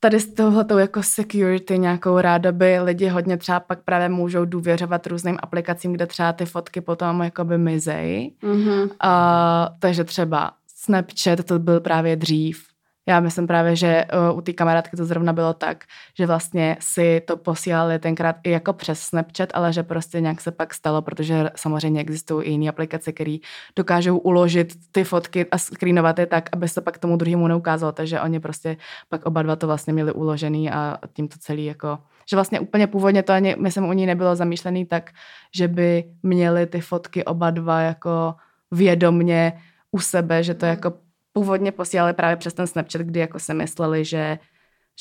tady 0.00 0.20
s 0.20 0.34
tohletou 0.34 0.78
jako 0.78 1.02
security 1.02 1.78
nějakou 1.78 2.18
ráda 2.18 2.52
by 2.52 2.80
lidi 2.80 3.08
hodně 3.08 3.36
třeba 3.36 3.60
pak 3.60 3.82
právě 3.82 4.08
můžou 4.08 4.44
důvěřovat 4.44 5.06
různým 5.06 5.38
aplikacím, 5.42 5.92
kde 5.92 6.06
třeba 6.06 6.32
ty 6.32 6.46
fotky 6.46 6.80
potom 6.80 7.22
jakoby 7.22 7.58
mizej. 7.58 8.32
Mm-hmm. 8.42 8.82
Uh, 8.82 9.76
takže 9.78 10.04
třeba 10.04 10.50
Snapchat 10.66 11.44
to 11.44 11.58
byl 11.58 11.80
právě 11.80 12.16
dřív, 12.16 12.69
já 13.08 13.20
myslím 13.20 13.46
právě, 13.46 13.76
že 13.76 14.04
uh, 14.30 14.38
u 14.38 14.40
té 14.40 14.52
kamarádky 14.52 14.96
to 14.96 15.04
zrovna 15.04 15.32
bylo 15.32 15.54
tak, 15.54 15.84
že 16.18 16.26
vlastně 16.26 16.76
si 16.80 17.22
to 17.26 17.36
posílali 17.36 17.98
tenkrát 17.98 18.36
i 18.44 18.50
jako 18.50 18.72
přes 18.72 19.00
Snapchat, 19.00 19.48
ale 19.54 19.72
že 19.72 19.82
prostě 19.82 20.20
nějak 20.20 20.40
se 20.40 20.50
pak 20.50 20.74
stalo, 20.74 21.02
protože 21.02 21.50
samozřejmě 21.56 22.00
existují 22.00 22.46
i 22.46 22.50
jiné 22.50 22.68
aplikace, 22.68 23.12
které 23.12 23.36
dokážou 23.76 24.18
uložit 24.18 24.72
ty 24.92 25.04
fotky 25.04 25.46
a 25.50 25.58
screenovat 25.58 26.18
je 26.18 26.26
tak, 26.26 26.48
aby 26.52 26.68
se 26.68 26.80
pak 26.80 26.98
tomu 26.98 27.16
druhému 27.16 27.48
neukázalo, 27.48 27.92
takže 27.92 28.20
oni 28.20 28.40
prostě 28.40 28.76
pak 29.08 29.26
oba 29.26 29.42
dva 29.42 29.56
to 29.56 29.66
vlastně 29.66 29.92
měli 29.92 30.12
uložený 30.12 30.70
a 30.70 30.98
tím 31.12 31.28
to 31.28 31.36
celý 31.38 31.64
jako 31.64 31.98
že 32.30 32.36
vlastně 32.36 32.60
úplně 32.60 32.86
původně 32.86 33.22
to 33.22 33.32
ani, 33.32 33.56
myslím, 33.58 33.84
u 33.84 33.92
ní 33.92 34.06
nebylo 34.06 34.36
zamýšlený 34.36 34.86
tak, 34.86 35.10
že 35.54 35.68
by 35.68 36.04
měli 36.22 36.66
ty 36.66 36.80
fotky 36.80 37.24
oba 37.24 37.50
dva 37.50 37.80
jako 37.80 38.34
vědomně 38.70 39.52
u 39.90 39.98
sebe, 39.98 40.42
že 40.42 40.54
to 40.54 40.66
jako 40.66 40.92
původně 41.32 41.72
posílali 41.72 42.12
právě 42.12 42.36
přes 42.36 42.54
ten 42.54 42.66
Snapchat, 42.66 43.02
kdy 43.02 43.20
jako 43.20 43.38
se 43.38 43.54
mysleli, 43.54 44.04
že, 44.04 44.38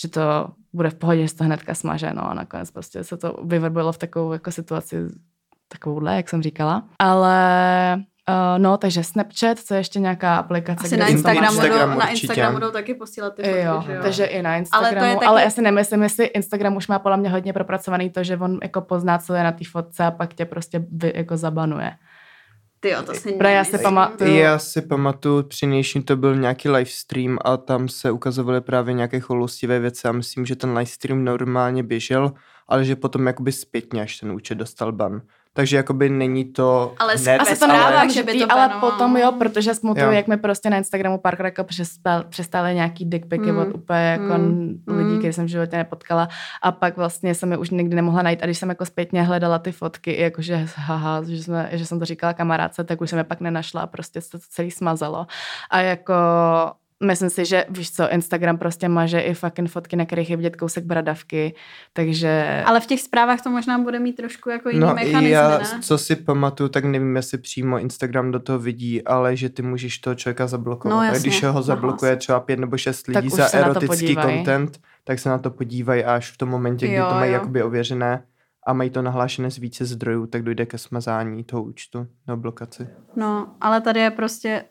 že 0.01 0.07
to 0.07 0.47
bude 0.73 0.89
v 0.89 0.95
pohodě, 0.95 1.27
že 1.27 1.35
to 1.35 1.43
hnedka 1.43 1.75
smaže, 1.75 2.11
no 2.13 2.29
a 2.29 2.33
nakonec 2.33 2.71
prostě 2.71 3.03
se 3.03 3.17
to 3.17 3.35
vyvrbilo 3.43 3.91
v 3.91 3.97
takovou 3.97 4.33
jako 4.33 4.51
situaci 4.51 4.97
takovouhle, 5.67 6.15
jak 6.15 6.29
jsem 6.29 6.41
říkala. 6.41 6.83
Ale 6.99 8.03
Uh, 8.29 8.35
no, 8.61 8.77
takže 8.77 9.03
Snapchat, 9.03 9.59
co 9.59 9.73
je 9.73 9.79
ještě 9.79 9.99
nějaká 9.99 10.35
aplikace. 10.35 10.85
Asi 10.85 10.97
na 10.97 11.07
Instagramu, 11.07 11.61
Instagram, 11.61 11.97
na 11.97 12.09
Instagramu 12.09 12.59
jdou 12.59 12.71
taky 12.71 12.93
posílat 12.93 13.35
ty 13.35 13.43
fotky, 13.43 13.59
jo, 13.59 13.83
jo, 13.87 14.01
takže 14.01 14.25
i 14.25 14.41
na 14.41 14.55
Instagramu, 14.55 14.97
ale, 14.97 14.99
to 14.99 15.05
je 15.05 15.13
taky... 15.13 15.25
ale 15.25 15.43
já 15.43 15.49
si 15.49 15.61
nemyslím, 15.61 16.03
jestli 16.03 16.25
Instagram 16.25 16.75
už 16.75 16.87
má 16.87 16.99
podle 16.99 17.17
mě 17.17 17.29
hodně 17.29 17.53
propracovaný 17.53 18.09
to, 18.09 18.23
že 18.23 18.37
on 18.37 18.59
jako 18.63 18.81
pozná, 18.81 19.17
co 19.17 19.33
je 19.33 19.43
na 19.43 19.51
té 19.51 19.63
fotce 19.71 20.03
a 20.03 20.11
pak 20.11 20.33
tě 20.33 20.45
prostě 20.45 20.85
vy, 20.91 21.13
jako 21.15 21.37
zabanuje. 21.37 21.91
Ty 22.79 22.93
to 23.05 23.13
si 23.13 23.37
já 23.43 23.63
si 23.63 23.77
pamatuju. 23.77 24.35
Já 24.35 24.59
si 24.59 24.81
pamatuju, 24.81 25.43
při 25.43 25.67
nejším 25.67 26.03
to 26.03 26.17
byl 26.17 26.35
nějaký 26.35 26.69
livestream 26.69 27.37
a 27.45 27.57
tam 27.57 27.89
se 27.89 28.11
ukazovaly 28.11 28.61
právě 28.61 28.93
nějaké 28.93 29.19
choulostivé 29.19 29.79
věci 29.79 30.07
a 30.07 30.11
myslím, 30.11 30.45
že 30.45 30.55
ten 30.55 30.69
livestream 30.77 31.23
normálně 31.23 31.83
běžel, 31.83 32.31
ale 32.67 32.85
že 32.85 32.95
potom 32.95 33.27
jakoby 33.27 33.51
zpětně, 33.51 34.01
až 34.01 34.17
ten 34.19 34.31
účet 34.31 34.55
dostal 34.55 34.91
ban. 34.91 35.21
Takže 35.53 35.77
jakoby 35.77 36.09
není 36.09 36.45
to 36.45 36.93
ale 36.99 37.15
hned, 37.15 37.39
asi 37.39 37.59
to 37.59 37.71
ale, 37.71 38.09
že 38.09 38.23
by 38.23 38.39
to 38.39 38.51
ale 38.51 38.69
potom 38.79 39.17
jo, 39.17 39.31
protože 39.31 39.75
smutuju, 39.75 40.11
jak 40.11 40.27
mi 40.27 40.37
prostě 40.37 40.69
na 40.69 40.77
Instagramu 40.77 41.17
párkrát 41.17 41.47
jako 41.47 41.63
přestal, 41.63 42.23
přestali 42.29 42.75
nějaký 42.75 43.05
dickpicky 43.05 43.51
mm. 43.51 43.57
od 43.57 43.75
úplně 43.75 43.99
jako 43.99 44.37
mm. 44.37 44.83
lidí, 44.87 45.17
které 45.17 45.33
jsem 45.33 45.45
v 45.45 45.49
životě 45.49 45.77
nepotkala. 45.77 46.27
A 46.61 46.71
pak 46.71 46.97
vlastně 46.97 47.35
jsem 47.35 47.51
je 47.51 47.57
už 47.57 47.69
nikdy 47.69 47.95
nemohla 47.95 48.21
najít. 48.21 48.39
A 48.43 48.45
když 48.45 48.57
jsem 48.57 48.69
jako 48.69 48.85
zpětně 48.85 49.23
hledala 49.23 49.59
ty 49.59 49.71
fotky, 49.71 50.21
jakože 50.21 50.67
haha, 50.75 51.23
že, 51.23 51.43
jsme, 51.43 51.69
že 51.71 51.85
jsem 51.85 51.99
to 51.99 52.05
říkala 52.05 52.33
kamarádce, 52.33 52.83
tak 52.83 53.01
už 53.01 53.09
jsem 53.09 53.17
je 53.17 53.23
pak 53.23 53.41
nenašla 53.41 53.81
a 53.81 53.87
prostě 53.87 54.21
se 54.21 54.29
to 54.29 54.37
celý 54.49 54.71
smazalo. 54.71 55.27
A 55.71 55.81
jako 55.81 56.13
myslím 57.03 57.29
si, 57.29 57.45
že 57.45 57.65
víš 57.69 57.91
co, 57.91 58.09
Instagram 58.09 58.57
prostě 58.57 58.89
maže 58.89 59.19
i 59.19 59.33
fucking 59.33 59.69
fotky, 59.69 59.95
na 59.95 60.05
kterých 60.05 60.29
je 60.29 60.37
vidět 60.37 60.55
kousek 60.55 60.83
bradavky, 60.83 61.55
takže... 61.93 62.63
Ale 62.65 62.79
v 62.79 62.85
těch 62.85 63.01
zprávách 63.01 63.41
to 63.41 63.49
možná 63.49 63.77
bude 63.77 63.99
mít 63.99 64.13
trošku 64.13 64.49
jako 64.49 64.69
jiný 64.69 64.81
no, 64.81 64.93
mechanizmy, 64.93 65.29
já, 65.29 65.57
ne? 65.57 65.65
co 65.81 65.97
si 65.97 66.15
pamatuju, 66.15 66.69
tak 66.69 66.85
nevím, 66.85 67.15
jestli 67.15 67.37
přímo 67.37 67.79
Instagram 67.79 68.31
do 68.31 68.39
toho 68.39 68.59
vidí, 68.59 69.03
ale 69.03 69.35
že 69.35 69.49
ty 69.49 69.61
můžeš 69.61 69.97
toho 69.97 70.15
člověka 70.15 70.47
zablokovat. 70.47 70.95
No, 70.95 71.03
jasně. 71.03 71.17
A 71.17 71.21
když 71.21 71.43
ho 71.43 71.61
zablokuje 71.61 72.15
třeba 72.15 72.39
pět 72.39 72.59
nebo 72.59 72.77
šest 72.77 73.07
lidí 73.07 73.29
za 73.29 73.53
erotický 73.53 74.15
content, 74.15 74.79
tak 75.03 75.19
se 75.19 75.29
na 75.29 75.37
to 75.37 75.51
podívají 75.51 76.03
až 76.03 76.31
v 76.31 76.37
tom 76.37 76.49
momentě, 76.49 76.87
kdy 76.87 76.95
jo, 76.95 77.05
to 77.09 77.15
mají 77.15 77.31
jo. 77.31 77.33
jakoby 77.33 77.63
ověřené 77.63 78.23
a 78.67 78.73
mají 78.73 78.89
to 78.89 79.01
nahlášené 79.01 79.51
z 79.51 79.57
více 79.57 79.85
zdrojů, 79.85 80.27
tak 80.27 80.43
dojde 80.43 80.65
ke 80.65 80.77
smazání 80.77 81.43
toho 81.43 81.63
účtu 81.63 82.07
nebo 82.27 82.41
blokaci. 82.41 82.87
No, 83.15 83.55
ale 83.61 83.81
tady 83.81 83.99
je 83.99 84.11
prostě 84.11 84.63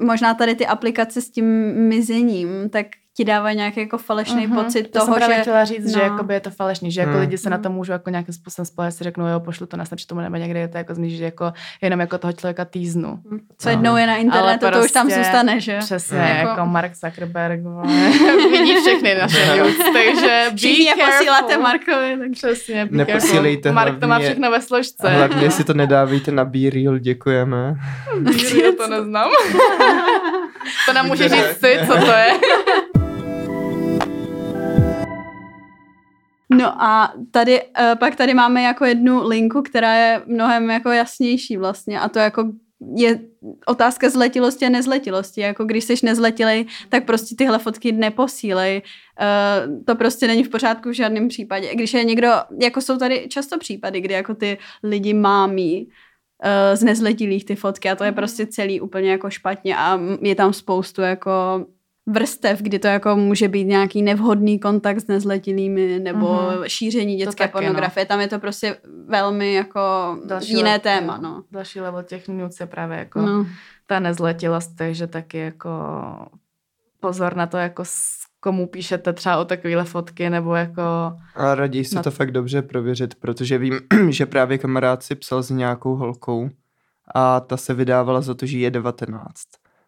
možná 0.00 0.34
tady 0.34 0.54
ty 0.54 0.66
aplikace 0.66 1.22
s 1.22 1.30
tím 1.30 1.46
mizením, 1.88 2.70
tak 2.70 2.86
ti 3.16 3.24
dávají 3.24 3.56
nějaký 3.56 3.80
jako 3.80 3.98
falešný 3.98 4.48
uh-huh. 4.48 4.64
pocit 4.64 4.82
to 4.82 4.98
toho, 4.98 5.18
jsem 5.18 5.32
že... 5.32 5.40
chtěla 5.40 5.64
říct, 5.64 5.84
no. 5.84 5.90
že 5.90 6.00
jakoby 6.00 6.34
je 6.34 6.40
to 6.40 6.50
falešný, 6.50 6.92
že 6.92 7.00
jako 7.00 7.12
uh-huh. 7.12 7.20
lidi 7.20 7.38
se 7.38 7.50
na 7.50 7.58
to 7.58 7.70
můžou 7.70 7.92
jako 7.92 8.10
nějakým 8.10 8.34
způsobem 8.34 8.66
spolehnout, 8.66 8.98
si 8.98 9.04
řeknou, 9.04 9.26
jo, 9.26 9.40
pošlu 9.40 9.66
to 9.66 9.76
na 9.76 9.84
Snapchatu 9.84 10.14
nebo 10.14 10.36
někde, 10.36 10.60
je 10.60 10.68
to 10.68 10.78
jako 10.78 10.94
zmíš, 10.94 11.16
že 11.16 11.24
jako 11.24 11.52
jenom 11.82 12.00
jako 12.00 12.18
toho 12.18 12.32
člověka 12.32 12.64
týznu. 12.64 13.18
Co 13.58 13.68
no. 13.68 13.70
jednou 13.70 13.96
je 13.96 14.06
na 14.06 14.16
internetu, 14.16 14.58
prostě, 14.58 14.78
to 14.78 14.84
už 14.84 14.92
tam 14.92 15.06
prostě 15.06 15.24
zůstane, 15.24 15.60
že? 15.60 15.78
Přesně, 15.78 16.18
uh-huh. 16.18 16.48
jako 16.48 16.66
Mark 16.66 16.92
Zuckerberg 16.94 17.60
vidí 18.50 18.74
všechny 18.80 19.14
naše 19.14 19.46
news, 19.56 19.76
takže 19.92 20.46
Všichni 20.56 20.84
je 20.84 20.94
posíláte 21.06 21.58
Markovi. 21.58 22.16
Tak... 22.18 22.30
Přesně, 22.32 22.88
Neposílejte 22.90 23.72
Mark 23.72 24.00
to 24.00 24.06
má 24.06 24.18
všechno 24.18 24.50
ve 24.50 24.62
složce. 24.62 25.08
Hlavně 25.08 25.50
si 25.50 25.64
to 25.64 25.74
nedávejte 25.74 26.32
na 26.32 26.44
B-Reel, 26.44 26.98
děkujeme. 26.98 27.74
B-Reel 28.20 28.72
to 28.72 28.88
neznám. 28.88 29.30
to 30.86 30.92
nám 30.92 31.06
může 31.06 31.28
říct 31.28 31.60
ty, 31.60 31.78
co 31.86 31.94
to 31.94 32.10
je. 32.10 32.32
No 36.50 36.82
a 36.82 37.12
tady, 37.30 37.62
uh, 37.62 37.68
pak 37.98 38.16
tady 38.16 38.34
máme 38.34 38.62
jako 38.62 38.84
jednu 38.84 39.28
linku, 39.28 39.62
která 39.62 39.94
je 39.94 40.22
mnohem 40.26 40.70
jako 40.70 40.90
jasnější 40.90 41.56
vlastně 41.56 42.00
a 42.00 42.08
to 42.08 42.18
jako 42.18 42.52
je 42.96 43.20
otázka 43.66 44.10
zletilosti 44.10 44.66
a 44.66 44.68
nezletilosti. 44.68 45.40
Jako 45.40 45.64
když 45.64 45.84
jsi 45.84 45.94
nezletilej, 46.02 46.66
tak 46.88 47.04
prostě 47.04 47.34
tyhle 47.34 47.58
fotky 47.58 47.92
neposílej. 47.92 48.82
Uh, 49.20 49.84
to 49.84 49.94
prostě 49.94 50.26
není 50.26 50.44
v 50.44 50.48
pořádku 50.48 50.88
v 50.88 50.92
žádném 50.92 51.28
případě. 51.28 51.74
Když 51.74 51.94
je 51.94 52.04
někdo, 52.04 52.28
jako 52.60 52.80
jsou 52.80 52.98
tady 52.98 53.26
často 53.28 53.58
případy, 53.58 54.00
kdy 54.00 54.14
jako 54.14 54.34
ty 54.34 54.58
lidi 54.82 55.14
mámí 55.14 55.86
uh, 55.86 56.76
z 56.76 56.82
nezletilých 56.82 57.44
ty 57.44 57.56
fotky 57.56 57.90
a 57.90 57.96
to 57.96 58.04
je 58.04 58.10
mhm. 58.10 58.16
prostě 58.16 58.46
celý 58.46 58.80
úplně 58.80 59.10
jako 59.10 59.30
špatně 59.30 59.76
a 59.76 60.00
je 60.20 60.34
tam 60.34 60.52
spoustu 60.52 61.02
jako 61.02 61.66
vrstev, 62.06 62.62
kdy 62.62 62.78
to 62.78 62.86
jako 62.86 63.16
může 63.16 63.48
být 63.48 63.64
nějaký 63.64 64.02
nevhodný 64.02 64.58
kontakt 64.58 65.00
s 65.00 65.06
nezletilými 65.06 65.98
nebo 65.98 66.26
mm-hmm. 66.26 66.64
šíření 66.66 67.16
dětské 67.16 67.48
pornografie. 67.48 68.04
No. 68.04 68.08
Tam 68.08 68.20
je 68.20 68.28
to 68.28 68.38
prostě 68.38 68.76
velmi 69.08 69.54
jako 69.54 69.80
další 70.26 70.52
jiné 70.52 70.62
level, 70.62 70.80
téma. 70.80 71.18
No. 71.18 71.44
Další 71.50 71.80
level 71.80 72.02
těch 72.02 72.28
nuc 72.28 72.60
je 72.60 72.66
právě 72.66 72.98
jako 72.98 73.20
no. 73.20 73.46
ta 73.86 74.00
nezletilost, 74.00 74.76
takže 74.76 75.06
taky 75.06 75.38
jako 75.38 75.70
pozor 77.00 77.36
na 77.36 77.46
to, 77.46 77.56
jako 77.56 77.82
s 77.84 78.26
komu 78.40 78.66
píšete 78.66 79.12
třeba 79.12 79.38
o 79.38 79.44
takovéhle 79.44 79.84
fotky, 79.84 80.30
nebo 80.30 80.54
jako... 80.54 80.82
A 81.34 81.54
raději 81.54 81.84
si 81.84 81.94
na... 81.94 82.02
to 82.02 82.10
fakt 82.10 82.30
dobře 82.30 82.62
prověřit, 82.62 83.14
protože 83.14 83.58
vím, 83.58 83.80
že 84.08 84.26
právě 84.26 84.58
kamarád 84.58 85.02
si 85.02 85.14
psal 85.14 85.42
s 85.42 85.50
nějakou 85.50 85.96
holkou 85.96 86.50
a 87.14 87.40
ta 87.40 87.56
se 87.56 87.74
vydávala 87.74 88.20
za 88.20 88.34
to, 88.34 88.46
že 88.46 88.58
je 88.58 88.70
19 88.70 89.34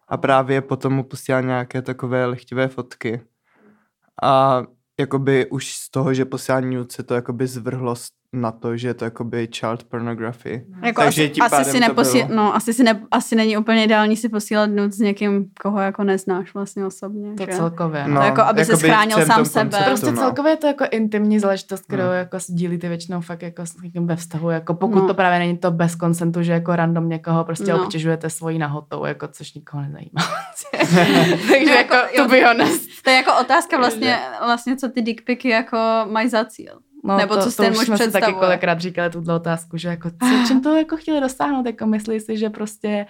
a 0.09 0.17
právě 0.17 0.61
potom 0.61 0.93
mu 0.93 1.03
posílal 1.03 1.41
nějaké 1.41 1.81
takové 1.81 2.25
lechtivé 2.25 2.67
fotky. 2.67 3.21
A 4.23 4.63
jakoby 4.99 5.49
už 5.49 5.73
z 5.73 5.89
toho, 5.91 6.13
že 6.13 6.25
posílal 6.25 6.61
nude, 6.61 7.03
to 7.03 7.13
jakoby 7.13 7.47
zvrhlo 7.47 7.95
na 8.33 8.51
to, 8.51 8.77
že 8.77 8.87
je 8.87 8.93
to 8.93 9.05
jakoby 9.05 9.47
child 9.51 9.83
pornography. 9.83 10.65
Jako 10.83 11.01
Takže 11.01 11.23
asi, 11.23 11.29
tím 11.29 11.43
asi, 11.43 11.71
si 11.71 11.79
neposí, 11.79 12.23
no, 12.27 12.55
asi, 12.55 12.73
si 12.73 12.83
ne, 12.83 13.01
asi 13.11 13.35
není 13.35 13.57
úplně 13.57 13.83
ideální 13.83 14.17
si 14.17 14.29
posílat 14.29 14.69
nude 14.69 14.91
s 14.91 14.99
někým, 14.99 15.45
koho 15.61 15.79
jako 15.79 16.03
neznáš 16.03 16.53
vlastně 16.53 16.85
osobně. 16.85 17.33
To 17.33 17.45
že? 17.45 17.57
celkově. 17.57 18.07
No, 18.07 18.21
to 18.21 18.25
jako, 18.25 18.41
aby 18.41 18.65
se 18.65 18.77
schránil 18.77 19.25
sám 19.25 19.35
konceptu, 19.35 19.71
sebe. 19.71 19.85
Prostě 19.85 20.11
no. 20.11 20.17
celkově 20.17 20.51
je 20.51 20.57
to 20.57 20.67
jako 20.67 20.85
intimní 20.91 21.39
záležitost, 21.39 21.81
kterou 21.81 22.03
no. 22.03 22.13
jako 22.13 22.39
sdílíte 22.39 22.89
většinou 22.89 23.21
fakt 23.21 23.41
jako 23.41 23.65
s 23.65 23.81
někým 23.81 24.07
ve 24.07 24.15
vztahu. 24.15 24.49
Jako 24.49 24.73
pokud 24.73 24.99
no. 24.99 25.07
to 25.07 25.13
právě 25.13 25.39
není 25.39 25.57
to 25.57 25.71
bez 25.71 25.95
konsentu, 25.95 26.43
že 26.43 26.51
jako 26.51 26.75
random 26.75 27.09
někoho 27.09 27.43
prostě 27.43 27.73
no. 27.73 27.83
obtěžujete 27.83 28.29
svojí 28.29 28.59
nahotou, 28.59 29.05
jako 29.05 29.27
což 29.27 29.53
nikoho 29.53 29.83
nezajímá. 29.83 30.21
Takže 31.51 31.73
jako, 31.73 31.95
to 32.15 32.27
by 32.27 32.43
honest. 32.43 32.89
To 33.03 33.09
je 33.09 33.15
jako 33.15 33.31
otázka 33.41 33.77
vlastně, 33.77 34.17
vlastně 34.45 34.77
co 34.77 34.89
ty 34.89 35.01
dickpiky 35.01 35.49
jako 35.49 35.77
mají 36.09 36.29
za 36.29 36.45
cíl. 36.45 36.79
No, 37.03 37.17
Nebo 37.17 37.35
to, 37.35 37.41
co 37.43 37.51
jste 37.51 37.71
to 37.71 37.79
už 37.79 37.85
jsme 37.85 37.97
si 37.97 38.11
taky 38.11 38.33
kolikrát 38.33 38.79
říkali 38.79 39.09
tuto 39.09 39.35
otázku, 39.35 39.77
že 39.77 39.87
jako 39.87 40.09
co, 40.09 40.47
čím 40.47 40.61
to 40.61 40.75
jako 40.75 40.97
chtěli 40.97 41.21
dosáhnout, 41.21 41.65
jako 41.65 41.85
myslí 41.85 42.19
si, 42.19 42.37
že 42.37 42.49
prostě 42.49 43.05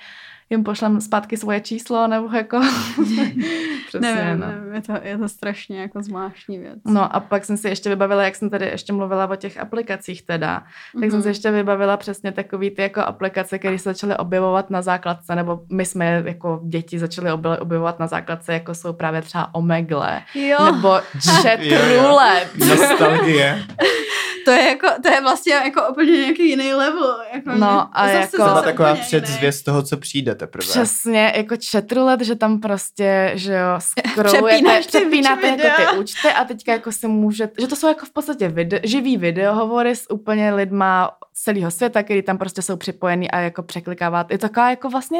jim 0.50 0.64
pošlem 0.64 1.02
zpátky 1.02 1.38
svoje 1.38 1.62
číslo, 1.62 2.08
nebo 2.08 2.30
jako... 2.36 2.60
Přesně, 3.88 4.16
nevím, 4.16 4.40
no. 4.40 4.48
nevím, 4.48 4.74
je 4.74 4.82
to, 4.82 4.94
je 5.04 5.18
to 5.18 5.30
strašně 5.30 5.82
jako 5.82 6.04
zvláštní 6.04 6.58
věc. 6.58 6.80
No 6.86 7.16
a 7.16 7.20
pak 7.20 7.46
jsem 7.46 7.58
si 7.58 7.68
ještě 7.68 7.90
vybavila, 7.90 8.24
jak 8.24 8.36
jsem 8.36 8.50
tady 8.50 8.66
ještě 8.66 8.94
mluvila 8.94 9.30
o 9.30 9.36
těch 9.36 9.58
aplikacích 9.60 10.22
teda, 10.22 10.60
tak 10.60 10.70
mm-hmm. 10.96 11.12
jsem 11.12 11.22
si 11.22 11.28
mhm. 11.28 11.28
ještě 11.28 11.52
vybavila 11.52 11.98
přesně 11.98 12.32
takový 12.32 12.70
ty 12.70 12.82
jako 12.82 13.02
aplikace, 13.02 13.60
které 13.60 13.78
se 13.78 13.90
začaly 13.90 14.18
objevovat 14.18 14.70
na 14.70 14.82
základce, 14.82 15.36
nebo 15.36 15.60
my 15.72 15.86
jsme 15.86 16.24
jako 16.26 16.62
děti 16.64 17.00
začaly 17.00 17.32
objevovat 17.60 18.00
na 18.00 18.08
základce, 18.08 18.54
jako 18.54 18.76
jsou 18.76 18.94
právě 18.94 19.22
třeba 19.22 19.56
Omegle, 19.56 20.22
jo. 20.36 20.66
nebo 20.66 20.90
Chat 21.42 21.60
Roulette. 21.96 22.66
Nostalgie. 22.66 23.66
to 24.50 24.54
je 24.54 24.68
jako, 24.68 24.88
to 25.02 25.10
je 25.10 25.22
vlastně 25.22 25.54
jako 25.54 25.82
úplně 25.92 26.12
nějaký 26.12 26.50
jiný 26.50 26.74
level. 26.74 27.18
Jako 27.34 27.52
no 27.56 27.90
a 27.94 28.08
zase, 28.08 28.18
jako... 28.18 28.38
Zase 28.38 28.64
taková 28.64 28.96
předzvěst 28.96 29.66
toho, 29.66 29.84
co 29.84 29.98
přijde 29.98 30.36
teprve. 30.36 30.68
Přesně, 30.68 31.34
jako 31.36 31.58
četrulet, 31.58 32.22
že 32.22 32.36
tam 32.36 32.60
prostě, 32.60 33.32
že 33.36 33.54
jo, 33.54 33.80
scrollujete, 33.80 34.82
přepínáte 34.88 35.48
jako 35.48 35.82
ty 35.92 35.98
účty 35.98 36.28
a 36.28 36.44
teďka 36.44 36.72
jako 36.72 36.92
si 36.92 37.08
můžete, 37.08 37.62
že 37.62 37.68
to 37.68 37.76
jsou 37.76 37.88
jako 37.88 38.06
v 38.06 38.12
podstatě 38.12 38.48
video, 38.48 38.80
živý 38.84 39.18
videohovory 39.18 39.96
s 39.96 40.12
úplně 40.12 40.54
lidma 40.54 41.12
celého 41.44 41.72
světa, 41.72 42.04
který 42.04 42.22
tam 42.22 42.38
prostě 42.38 42.62
jsou 42.62 42.78
připojený 42.78 43.32
a 43.32 43.40
jako 43.40 43.64
překlikávat. 43.64 44.32
Je 44.32 44.38
to 44.38 44.48
taková 44.48 44.70
jako 44.70 44.90
vlastně, 44.90 45.20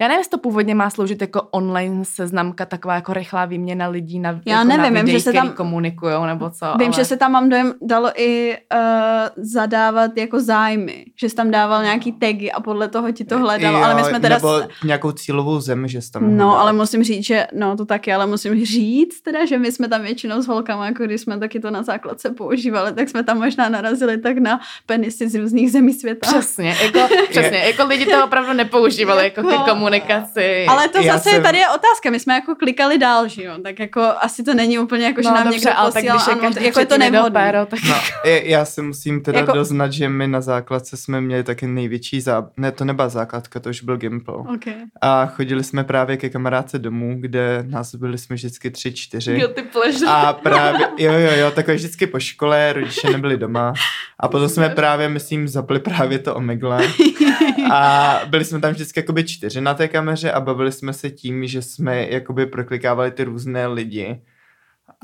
já 0.00 0.08
nevím, 0.08 0.18
jestli 0.18 0.30
to 0.30 0.38
původně 0.38 0.74
má 0.74 0.90
sloužit 0.90 1.20
jako 1.20 1.42
online 1.42 2.04
seznamka, 2.04 2.66
taková 2.66 2.94
jako 2.94 3.12
rychlá 3.12 3.44
výměna 3.44 3.88
lidí 3.88 4.18
na, 4.18 4.40
já 4.46 4.58
jako 4.58 4.68
nevím, 4.68 4.94
na 4.94 5.00
videj, 5.00 5.14
že 5.14 5.20
se 5.20 5.32
tam 5.32 5.52
komunikují 5.52 6.14
nebo 6.26 6.50
co. 6.50 6.66
Vím, 6.78 6.86
ale... 6.86 6.92
že 6.92 7.04
se 7.04 7.16
tam 7.16 7.32
mám 7.32 7.48
dojem 7.48 7.74
dalo 7.82 8.20
i 8.20 8.58
uh, 8.74 9.44
zadávat 9.44 10.16
jako 10.16 10.40
zájmy, 10.40 11.04
že 11.16 11.28
jsi 11.28 11.34
tam 11.34 11.50
dával 11.50 11.82
nějaký 11.82 12.12
tagy 12.12 12.52
a 12.52 12.60
podle 12.60 12.88
toho 12.88 13.12
ti 13.12 13.24
to 13.24 13.38
hledalo, 13.38 13.78
jo, 13.78 13.84
ale 13.84 13.94
my 13.94 14.04
jsme 14.04 14.20
teda... 14.20 14.34
Nebo 14.34 14.62
nějakou 14.84 15.12
cílovou 15.12 15.60
zemi, 15.60 15.88
že 15.88 16.02
jsi 16.02 16.10
tam 16.10 16.36
No, 16.36 16.44
dal. 16.50 16.56
ale 16.56 16.72
musím 16.72 17.04
říct, 17.04 17.26
že, 17.26 17.46
no 17.52 17.76
to 17.76 17.84
taky, 17.84 18.12
ale 18.12 18.26
musím 18.26 18.64
říct 18.64 19.20
teda, 19.20 19.44
že 19.46 19.58
my 19.58 19.72
jsme 19.72 19.88
tam 19.88 20.02
většinou 20.02 20.42
s 20.42 20.46
holkama, 20.46 20.86
jako 20.86 21.04
když 21.04 21.20
jsme 21.20 21.38
taky 21.38 21.60
to 21.60 21.70
na 21.70 21.82
základce 21.82 22.30
používali, 22.30 22.92
tak 22.92 23.08
jsme 23.08 23.24
tam 23.24 23.38
možná 23.38 23.68
narazili 23.68 24.18
tak 24.18 24.38
na 24.38 24.60
penisy 24.86 25.28
z 25.28 25.34
různých 25.34 25.72
zemí 25.72 25.92
světa. 25.92 26.26
Přesně, 26.28 26.76
jako, 26.82 27.14
přesně, 27.30 27.58
jako 27.58 27.86
lidi 27.86 28.06
to 28.06 28.24
opravdu 28.24 28.52
nepoužívali 28.52 29.24
jako, 29.24 29.40
jako 29.50 29.64
ke 29.64 29.70
komunikaci. 29.70 30.66
Ale 30.68 30.88
to 30.88 30.98
Já 30.98 31.12
zase 31.12 31.30
jsem... 31.30 31.42
tady 31.42 31.58
je 31.58 31.68
otázka, 31.68 32.10
my 32.10 32.20
jsme 32.20 32.34
jako 32.34 32.54
klikali 32.54 32.98
dál, 32.98 33.28
že 33.28 33.42
jo, 33.42 33.52
tak 33.62 33.78
jako 33.78 34.02
asi 34.20 34.42
to 34.42 34.54
není 34.54 34.78
úplně 34.78 35.04
jako, 35.04 35.22
že 35.22 35.28
no, 35.28 35.34
nám 35.34 35.44
dobře, 35.44 35.58
někdo 35.58 35.72
ale 35.78 35.92
posílal, 35.92 36.18
tak 36.18 36.38
když 36.38 36.56
je 36.56 36.66
jako 36.66 36.80
je 36.80 36.86
to 36.86 36.98
nevhodné. 36.98 37.66
Tak... 37.66 37.80
No, 37.88 37.94
já 38.24 38.59
si 38.64 38.82
musím 38.82 39.20
teda 39.22 39.38
jako... 39.38 39.52
doznat, 39.52 39.92
že 39.92 40.08
my 40.08 40.26
na 40.26 40.40
základce 40.40 40.96
jsme 40.96 41.20
měli 41.20 41.44
taky 41.44 41.66
největší 41.66 42.20
zá... 42.20 42.50
Ne, 42.56 42.72
to 42.72 42.84
nebyla 42.84 43.08
základka, 43.08 43.60
to 43.60 43.70
už 43.70 43.82
byl 43.82 43.96
Gimple. 43.96 44.34
Okay. 44.34 44.74
A 45.00 45.26
chodili 45.26 45.64
jsme 45.64 45.84
právě 45.84 46.16
ke 46.16 46.30
kamarádce 46.30 46.78
domů, 46.78 47.16
kde 47.20 47.64
nás 47.68 47.94
byli 47.94 48.18
jsme 48.18 48.36
vždycky 48.36 48.70
tři, 48.70 48.92
čtyři. 48.92 49.38
Jo, 49.40 49.48
ty 49.48 49.62
pleasure. 49.62 50.10
A 50.10 50.32
právě, 50.32 50.88
jo, 50.98 51.12
jo, 51.12 51.30
jo, 51.36 51.50
takové 51.50 51.74
vždycky 51.74 52.06
po 52.06 52.20
škole, 52.20 52.72
rodiče 52.72 53.10
nebyli 53.10 53.36
doma. 53.36 53.72
A 54.18 54.28
potom 54.28 54.48
jsme 54.48 54.68
právě, 54.68 55.08
myslím, 55.08 55.48
zapli 55.48 55.80
právě 55.80 56.18
to 56.18 56.34
Omegle. 56.34 56.88
A 57.72 58.20
byli 58.26 58.44
jsme 58.44 58.60
tam 58.60 58.72
vždycky 58.72 59.00
jakoby 59.00 59.24
čtyři 59.24 59.60
na 59.60 59.74
té 59.74 59.88
kameře 59.88 60.32
a 60.32 60.40
bavili 60.40 60.72
jsme 60.72 60.92
se 60.92 61.10
tím, 61.10 61.46
že 61.46 61.62
jsme 61.62 62.08
jakoby 62.08 62.46
proklikávali 62.46 63.10
ty 63.10 63.24
různé 63.24 63.66
lidi. 63.66 64.20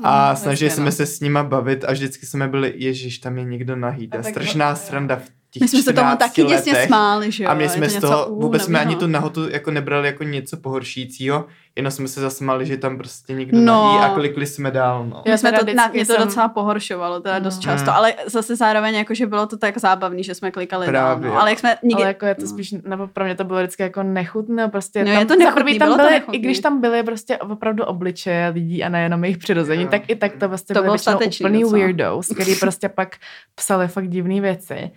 A 0.03 0.29
no, 0.29 0.37
snažili 0.37 0.71
jsme 0.71 0.91
se 0.91 1.05
s 1.05 1.19
nima 1.19 1.43
bavit 1.43 1.83
a 1.83 1.91
vždycky 1.91 2.25
jsme 2.25 2.47
byli, 2.47 2.73
ježiš, 2.75 3.17
tam 3.17 3.37
je 3.37 3.43
někdo 3.43 3.75
nahý. 3.75 4.09
Strašná 4.21 4.75
sranda 4.75 5.15
v 5.15 5.29
těch 5.51 5.61
My 5.61 5.67
jsme 5.67 5.81
se 5.81 5.93
tomu 5.93 6.15
taky 6.17 6.43
děsně 6.43 6.75
smáli, 6.85 7.31
že 7.31 7.43
jo? 7.43 7.49
A 7.49 7.53
my 7.53 7.69
jsme 7.69 7.89
z 7.89 7.99
toho, 7.99 8.35
vůbec 8.35 8.63
jsme 8.63 8.79
ani 8.79 8.95
tu 8.95 9.07
nahotu 9.07 9.49
jako 9.49 9.71
nebrali 9.71 10.07
jako 10.07 10.23
něco 10.23 10.57
pohoršícího, 10.57 11.45
jenom 11.75 11.91
jsme 11.91 12.07
se 12.07 12.21
zasmáli, 12.21 12.65
že 12.65 12.77
tam 12.77 12.97
prostě 12.97 13.33
někdo 13.33 13.57
no. 13.57 13.83
nahý 13.83 14.11
a 14.11 14.15
klikli 14.15 14.45
jsme 14.45 14.71
dál, 14.71 15.05
no. 15.05 15.23
Já 15.25 15.37
jsme 15.37 15.51
to, 15.51 15.73
na, 15.73 15.87
mě 15.87 16.05
to 16.05 16.13
jsem... 16.13 16.23
docela 16.23 16.47
pohoršovalo, 16.47 17.19
teda 17.19 17.39
dost 17.39 17.55
no. 17.55 17.61
často, 17.61 17.93
ale 17.93 18.13
zase 18.25 18.55
zároveň 18.55 18.95
jako, 18.95 19.13
že 19.13 19.25
bylo 19.25 19.47
to 19.47 19.57
tak 19.57 19.77
zábavný, 19.77 20.23
že 20.23 20.35
jsme 20.35 20.51
klikali 20.51 20.87
Právě. 20.87 21.23
dál, 21.23 21.33
no. 21.33 21.41
Ale 21.41 21.49
jak 21.49 21.59
jsme 21.59 21.77
nikdy... 21.83 22.03
Ale 22.03 22.11
jako 22.11 22.25
je 22.25 22.35
to 22.35 22.41
no. 22.41 22.47
spíš, 22.47 22.75
nebo 22.83 23.07
pro 23.07 23.23
mě 23.23 23.35
to 23.35 23.43
bylo 23.43 23.59
vždycky 23.59 23.83
jako 23.83 24.03
nechutné, 24.03 24.67
prostě 24.67 24.99
no, 25.05 25.11
tam, 25.11 25.19
je 25.19 25.25
to 25.25 25.35
nechutný, 25.35 25.79
tam 25.79 25.97
byly, 25.97 26.21
i 26.31 26.39
když 26.39 26.59
tam 26.59 26.81
byly 26.81 27.03
prostě 27.03 27.37
opravdu 27.37 27.83
obličeje 27.83 28.49
lidí 28.49 28.83
a 28.83 28.89
nejenom 28.89 29.23
jejich 29.23 29.37
přirození, 29.37 29.83
no. 29.83 29.89
tak 29.89 30.09
i 30.09 30.15
tak 30.15 30.31
to 30.35 30.49
vlastně 30.49 30.75
to 30.75 30.81
byly 30.81 30.97
úplný 31.35 31.63
weirdos, 31.63 32.27
který 32.27 32.55
prostě 32.55 32.89
pak 32.89 33.15
psali 33.55 33.87
fakt 33.87 34.09
divné 34.09 34.41
věci. 34.41 34.91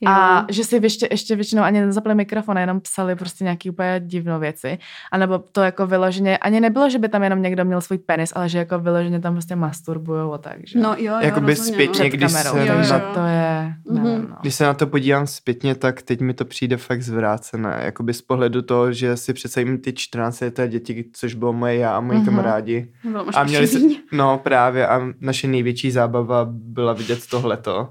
Jo. 0.00 0.12
A 0.12 0.46
že 0.50 0.64
si 0.64 0.80
ještě, 0.82 1.08
ještě 1.10 1.36
většinou 1.36 1.62
ani 1.62 1.80
nezapli 1.80 2.14
mikrofon, 2.14 2.58
jenom 2.58 2.80
psali 2.80 3.16
prostě 3.16 3.44
nějaký 3.44 3.70
úplně 3.70 4.00
divné 4.04 4.38
věci. 4.38 4.78
A 5.12 5.18
nebo 5.18 5.38
to 5.38 5.62
jako 5.62 5.86
vyloženě, 5.86 6.38
ani 6.38 6.60
nebylo, 6.60 6.90
že 6.90 6.98
by 6.98 7.08
tam 7.08 7.22
jenom 7.22 7.42
někdo 7.42 7.64
měl 7.64 7.80
svůj 7.80 7.98
penis, 7.98 8.32
ale 8.34 8.48
že 8.48 8.58
jako 8.58 8.78
vyloženě 8.78 9.20
tam 9.20 9.34
prostě 9.34 9.56
masturbujou 9.56 10.32
a 10.32 10.38
tak. 10.38 10.56
Že? 10.66 10.78
No 10.78 10.94
jo, 10.98 11.14
jo 11.14 11.18
Jakoby 11.20 11.56
zpětně, 11.56 12.04
no. 12.04 12.10
když 12.10 12.32
kamerou, 12.32 12.52
se, 12.52 12.66
jo, 12.66 12.74
jo. 12.74 13.00
to 13.14 13.20
je, 13.20 13.74
mm-hmm. 13.90 14.28
no. 14.28 14.36
Když 14.40 14.54
se 14.54 14.64
na 14.64 14.74
to 14.74 14.86
podívám 14.86 15.26
zpětně, 15.26 15.74
tak 15.74 16.02
teď 16.02 16.20
mi 16.20 16.34
to 16.34 16.44
přijde 16.44 16.76
fakt 16.76 17.02
zvrácené. 17.02 17.80
Jakoby 17.84 18.14
z 18.14 18.22
pohledu 18.22 18.62
toho, 18.62 18.92
že 18.92 19.16
si 19.16 19.32
přece 19.32 19.60
jim 19.60 19.78
ty 19.78 19.92
14 19.92 20.40
leté 20.40 20.68
děti, 20.68 21.04
což 21.12 21.34
bylo 21.34 21.52
moje 21.52 21.76
já 21.76 21.96
a 21.96 22.00
moji 22.00 22.18
mm-hmm. 22.18 22.24
kamarádi. 22.24 22.92
a 23.34 23.44
měli 23.44 23.66
se, 23.66 23.78
no 24.12 24.38
právě 24.38 24.86
a 24.86 25.00
naše 25.20 25.48
největší 25.48 25.90
zábava 25.90 26.46
byla 26.50 26.92
vidět 26.92 27.26
tohleto 27.30 27.88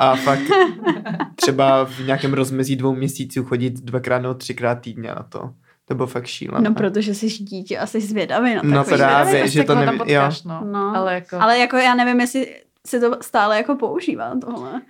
a 0.00 0.16
fakt 0.16 0.40
třeba 1.36 1.84
v 1.84 1.98
nějakém 1.98 2.32
rozmezí 2.32 2.76
dvou 2.76 2.94
měsíců 2.94 3.44
chodit 3.44 3.72
dvakrát 3.80 4.18
nebo 4.18 4.34
třikrát 4.34 4.74
týdně 4.74 5.08
na 5.08 5.26
to. 5.28 5.50
To 5.84 5.94
bylo 5.94 6.06
fakt 6.06 6.26
šílené. 6.26 6.68
No, 6.68 6.74
protože 6.74 7.14
jsi 7.14 7.26
dítě 7.26 7.78
a 7.78 7.86
jsi 7.86 8.00
zvědavý 8.00 8.54
na 8.54 8.62
No 8.64 8.84
právě, 8.84 9.48
že 9.48 9.64
to 9.64 9.74
neví, 9.74 9.98
jo. 10.06 10.22
No. 10.44 10.60
no. 10.64 10.96
Ale, 10.96 11.14
jako... 11.14 11.36
ale 11.40 11.58
jako 11.58 11.76
já 11.76 11.94
nevím, 11.94 12.20
jestli 12.20 12.56
si 12.86 13.00
to 13.00 13.16
stále 13.20 13.56
jako 13.56 13.76
používá 13.76 14.32
tohle. 14.40 14.80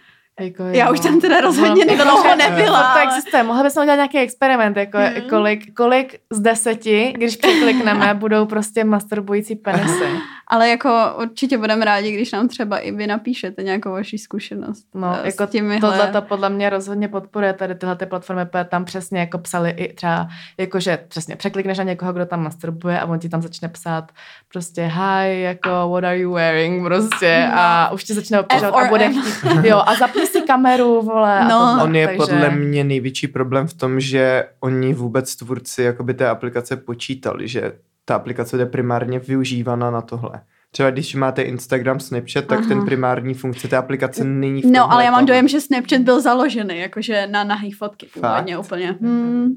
Jako, 0.40 0.62
Já 0.62 0.90
už 0.90 1.00
tam 1.00 1.20
teda 1.20 1.40
rozhodně 1.40 1.84
no, 1.84 2.04
dlouho 2.04 2.36
nebyla. 2.36 2.94
To 2.94 3.00
existuje. 3.00 3.42
Mohli 3.42 3.62
bychom 3.62 3.82
udělat 3.82 3.96
nějaký 3.96 4.18
experiment, 4.18 4.76
jako 4.76 4.98
hmm. 4.98 5.28
kolik, 5.30 5.74
kolik 5.74 6.20
z 6.30 6.40
deseti, 6.40 7.12
když 7.16 7.36
překlikneme, 7.36 8.14
budou 8.14 8.46
prostě 8.46 8.84
masturbující 8.84 9.56
penisy. 9.56 10.04
Ale 10.50 10.68
jako 10.68 11.14
určitě 11.22 11.58
budeme 11.58 11.84
rádi, 11.84 12.12
když 12.12 12.32
nám 12.32 12.48
třeba 12.48 12.78
i 12.78 12.92
vy 12.92 13.06
napíšete 13.06 13.62
nějakou 13.62 13.90
vaši 13.90 14.18
zkušenost. 14.18 14.86
No, 14.94 15.16
s 15.22 15.24
jako 15.24 15.46
těmihle... 15.46 15.90
tohle 15.90 16.12
to 16.12 16.22
podle 16.22 16.50
mě 16.50 16.70
rozhodně 16.70 17.08
podporuje 17.08 17.52
tady 17.52 17.74
tyhle 17.74 17.96
ty 17.96 18.06
platformy, 18.06 18.46
protože 18.46 18.64
tam 18.64 18.84
přesně 18.84 19.20
jako 19.20 19.38
psali 19.38 19.70
i 19.70 19.92
třeba, 19.92 20.28
jakože 20.58 20.98
přesně 21.08 21.36
překlikneš 21.36 21.78
na 21.78 21.84
někoho, 21.84 22.12
kdo 22.12 22.26
tam 22.26 22.42
masturbuje 22.42 23.00
a 23.00 23.06
on 23.06 23.18
ti 23.18 23.28
tam 23.28 23.42
začne 23.42 23.68
psát 23.68 24.12
prostě 24.52 24.82
hi, 24.82 25.40
jako 25.40 25.68
what 25.68 26.04
are 26.04 26.18
you 26.18 26.32
wearing 26.32 26.84
prostě 26.84 27.48
no. 27.50 27.58
a 27.58 27.90
už 27.90 28.04
ti 28.04 28.14
začne 28.14 28.40
obtěžovat 28.40 28.74
a 28.74 28.88
bude 28.88 29.08
chtít, 29.08 29.64
jo 29.64 29.82
a 29.86 29.94
zapni 29.94 30.26
si 30.30 30.42
kameru, 30.42 31.02
vole. 31.02 31.44
No. 31.48 31.56
A 31.56 31.82
On 31.82 31.96
je 31.96 32.06
takže... 32.06 32.18
podle 32.18 32.50
mě 32.50 32.84
největší 32.84 33.28
problém 33.28 33.66
v 33.66 33.74
tom, 33.74 34.00
že 34.00 34.44
oni 34.60 34.94
vůbec 34.94 35.36
tvůrci 35.36 35.82
jakoby 35.82 36.14
té 36.14 36.28
aplikace 36.28 36.76
počítali, 36.76 37.48
že 37.48 37.72
ta 38.04 38.14
aplikace 38.14 38.56
je 38.56 38.66
primárně 38.66 39.18
využívaná 39.18 39.90
na 39.90 40.00
tohle. 40.00 40.40
Třeba 40.72 40.90
když 40.90 41.14
máte 41.14 41.42
Instagram, 41.42 42.00
Snapchat, 42.00 42.44
tak 42.44 42.58
Aha. 42.58 42.68
ten 42.68 42.84
primární 42.84 43.34
funkce 43.34 43.68
té 43.68 43.76
aplikace 43.76 44.24
není 44.24 44.62
v 44.62 44.64
No, 44.64 44.92
ale 44.92 45.04
já 45.04 45.10
mám 45.10 45.26
dojem, 45.26 45.48
že 45.48 45.60
Snapchat 45.60 46.00
byl 46.00 46.20
založený, 46.20 46.78
jakože 46.78 47.26
na 47.26 47.44
nahý 47.44 47.72
fotky 47.72 48.06
původně 48.14 48.56
Fakt? 48.56 48.64
úplně. 48.64 48.96
Hmm. 49.00 49.48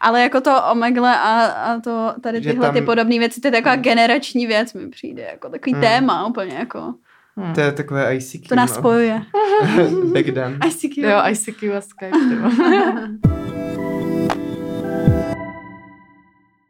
Ale 0.00 0.22
jako 0.22 0.40
to 0.40 0.62
Omegle 0.72 1.16
a, 1.16 1.44
a 1.46 1.80
to 1.80 2.14
tady 2.22 2.40
tyhle 2.40 2.66
tam... 2.66 2.74
ty 2.74 2.82
podobné 2.82 3.18
věci, 3.18 3.40
to 3.40 3.48
je 3.48 3.52
taková 3.52 3.76
generační 3.76 4.46
věc 4.46 4.74
mi 4.74 4.88
přijde, 4.88 5.22
jako 5.22 5.48
takový 5.48 5.72
hmm. 5.72 5.82
téma 5.82 6.26
úplně 6.26 6.54
jako. 6.54 6.94
Hmm. 7.36 7.54
To 7.54 7.60
je 7.60 7.72
takové 7.72 8.16
ICQ. 8.16 8.48
To 8.48 8.54
nás 8.54 8.70
no. 8.70 8.76
spojuje. 8.76 9.22
Back 10.12 10.26
then. 10.34 10.58
ICQ. 10.68 11.02
Jo, 11.02 11.22
ICQ 11.30 11.76
a 11.76 11.80
Skype. 11.80 12.18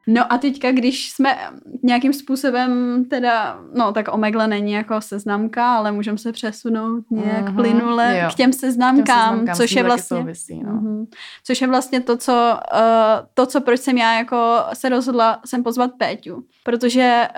No 0.07 0.33
a 0.33 0.39
teďka, 0.39 0.73
když 0.73 1.11
jsme 1.11 1.39
nějakým 1.83 2.13
způsobem 2.13 3.05
teda, 3.11 3.61
no 3.75 3.93
tak 3.93 4.15
Omegle 4.15 4.47
není 4.47 4.73
jako 4.73 5.01
seznamka, 5.01 5.77
ale 5.77 5.93
můžeme 5.93 6.19
se 6.19 6.33
přesunout 6.33 7.05
nějak 7.11 7.49
mm-hmm, 7.49 7.55
plynule 7.55 8.19
jo. 8.23 8.29
k 8.33 8.35
těm 8.35 8.53
seznamkám, 8.53 9.07
těm 9.07 9.39
seznamkám 9.39 9.57
což 9.57 9.73
je 9.73 9.83
vlastně, 9.83 10.19
souvisí, 10.19 10.63
no. 10.63 10.73
mm-hmm, 10.73 11.07
což 11.45 11.61
je 11.61 11.67
vlastně 11.67 12.01
to, 12.01 12.17
co, 12.17 12.59
uh, 12.75 13.27
to, 13.35 13.47
co 13.47 13.61
proč 13.61 13.81
jsem 13.81 13.99
já 13.99 14.19
jako 14.19 14.59
se 14.73 14.89
rozhodla 14.89 15.41
sem 15.45 15.63
pozvat 15.63 15.91
Péťu, 15.99 16.45
protože 16.65 17.29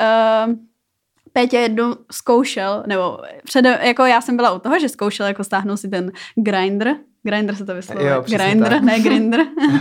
uh, 0.46 0.54
Pétě 1.36 1.56
jednou 1.56 1.96
zkoušel, 2.12 2.84
nebo 2.86 3.18
před, 3.44 3.64
jako 3.64 4.04
já 4.04 4.20
jsem 4.20 4.36
byla 4.36 4.52
u 4.52 4.58
toho, 4.58 4.78
že 4.78 4.88
zkoušel 4.88 5.26
jako 5.26 5.44
stáhnout 5.44 5.76
si 5.76 5.88
ten 5.88 6.12
grinder, 6.36 6.96
grinder 7.22 7.56
se 7.56 7.64
to 7.64 7.74
vyslovuje, 7.74 8.14
grinder, 8.26 8.68
tak. 8.68 8.82
ne 8.82 9.00
grinder, 9.00 9.40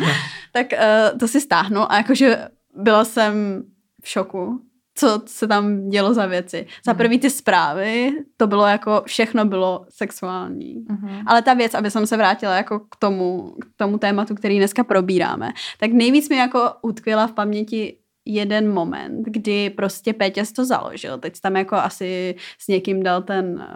tak 0.54 0.68
uh, 0.74 1.20
to 1.20 1.28
si 1.28 1.42
stáhnu 1.42 1.92
a 1.92 1.98
jakože 1.98 2.48
byla 2.76 3.06
jsem 3.06 3.64
v 4.04 4.10
šoku, 4.10 4.60
co 4.96 5.22
se 5.26 5.48
tam 5.48 5.90
dělo 5.90 6.14
za 6.14 6.26
věci. 6.26 6.68
Za 6.86 6.92
mhm. 6.92 6.98
prvý 6.98 7.20
ty 7.20 7.30
zprávy, 7.30 8.12
to 8.38 8.48
bylo 8.48 8.68
jako, 8.68 9.04
všechno 9.06 9.46
bylo 9.46 9.86
sexuální. 9.90 10.86
Uh-huh. 10.86 11.24
Ale 11.26 11.42
ta 11.42 11.54
věc, 11.54 11.74
aby 11.74 11.92
jsem 11.92 12.08
se 12.08 12.18
vrátila 12.18 12.56
jako 12.56 12.80
k 12.80 12.96
tomu, 12.96 13.56
k 13.62 13.66
tomu 13.76 13.98
tématu, 13.98 14.36
který 14.36 14.58
dneska 14.58 14.84
probíráme, 14.84 15.50
tak 15.80 15.92
nejvíc 15.92 16.30
mi 16.30 16.36
jako 16.36 16.72
utkvěla 16.82 17.28
v 17.28 17.32
paměti 17.32 17.98
jeden 18.26 18.74
moment, 18.74 19.24
kdy 19.26 19.70
prostě 19.70 20.14
Péťas 20.14 20.52
to 20.52 20.66
založil. 20.66 21.18
Teď 21.18 21.42
tam 21.42 21.56
jako 21.56 21.76
asi 21.76 22.36
s 22.60 22.68
někým 22.68 23.04
dal 23.04 23.24
ten 23.24 23.68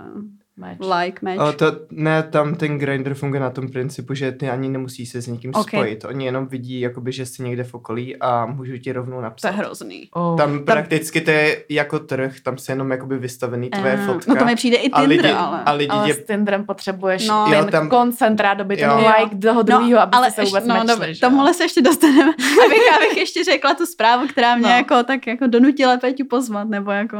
Match. 0.57 0.79
Like 0.79 1.19
match. 1.21 1.39
O, 1.39 1.53
to, 1.53 1.65
ne, 1.91 2.23
tam 2.23 2.55
ten 2.55 2.77
grinder 2.77 3.13
funguje 3.13 3.41
na 3.41 3.49
tom 3.49 3.69
principu, 3.69 4.13
že 4.13 4.31
ty 4.31 4.49
ani 4.49 4.69
nemusí 4.69 5.05
se 5.05 5.21
s 5.21 5.27
někým 5.27 5.51
okay. 5.55 5.79
spojit. 5.79 6.05
Oni 6.05 6.25
jenom 6.25 6.47
vidí, 6.47 6.79
jakoby, 6.79 7.11
že 7.11 7.25
jsi 7.25 7.43
někde 7.43 7.63
v 7.63 7.73
okolí 7.73 8.17
a 8.17 8.45
můžu 8.45 8.77
ti 8.77 8.91
rovnou 8.91 9.21
napsat. 9.21 9.49
To 9.49 9.53
je 9.53 9.57
hrozný. 9.57 10.09
Oh. 10.13 10.37
Tam, 10.37 10.57
tam 10.57 10.65
prakticky 10.65 11.21
to 11.21 11.31
je 11.31 11.63
jako 11.69 11.99
trh, 11.99 12.39
tam 12.43 12.57
se 12.57 12.71
jenom 12.71 12.91
jakoby 12.91 13.17
vystavený 13.17 13.69
tvoje 13.69 13.93
uh, 13.93 14.05
fotka. 14.05 14.33
No 14.33 14.39
to 14.39 14.45
mi 14.45 14.55
přijde 14.55 14.77
i 14.77 14.89
Tinder, 14.89 15.07
lidi, 15.07 15.31
ale. 15.31 15.63
A 15.65 15.71
lidi 15.71 15.89
ale 15.89 16.09
je... 16.09 16.13
s 16.13 16.25
Tinderem 16.25 16.65
potřebuješ 16.65 17.27
no. 17.27 17.45
ten 17.49 17.59
jo, 17.59 17.71
tam... 17.71 17.89
koncentrát, 17.89 18.57
doby 18.57 18.77
ten 18.77 18.91
like 18.91 19.35
toho 19.35 19.61
druhého, 19.61 19.91
no, 19.91 20.01
aby 20.01 20.11
ale 20.13 20.31
se 20.31 20.43
vůbec 20.43 20.65
no, 20.65 20.83
dobře, 20.87 21.13
tomuhle 21.21 21.53
se 21.53 21.63
ještě 21.63 21.81
dostaneme. 21.81 22.33
abych, 22.65 22.95
abych 22.95 23.17
ještě 23.17 23.43
řekla 23.43 23.73
tu 23.73 23.85
zprávu, 23.85 24.27
která 24.27 24.55
mě 24.55 24.67
no. 24.67 24.75
jako 24.75 25.03
tak 25.03 25.27
jako 25.27 25.47
donutila 25.47 25.97
Peťu 25.97 26.25
pozvat, 26.29 26.69
nebo 26.69 26.91
jako 26.91 27.17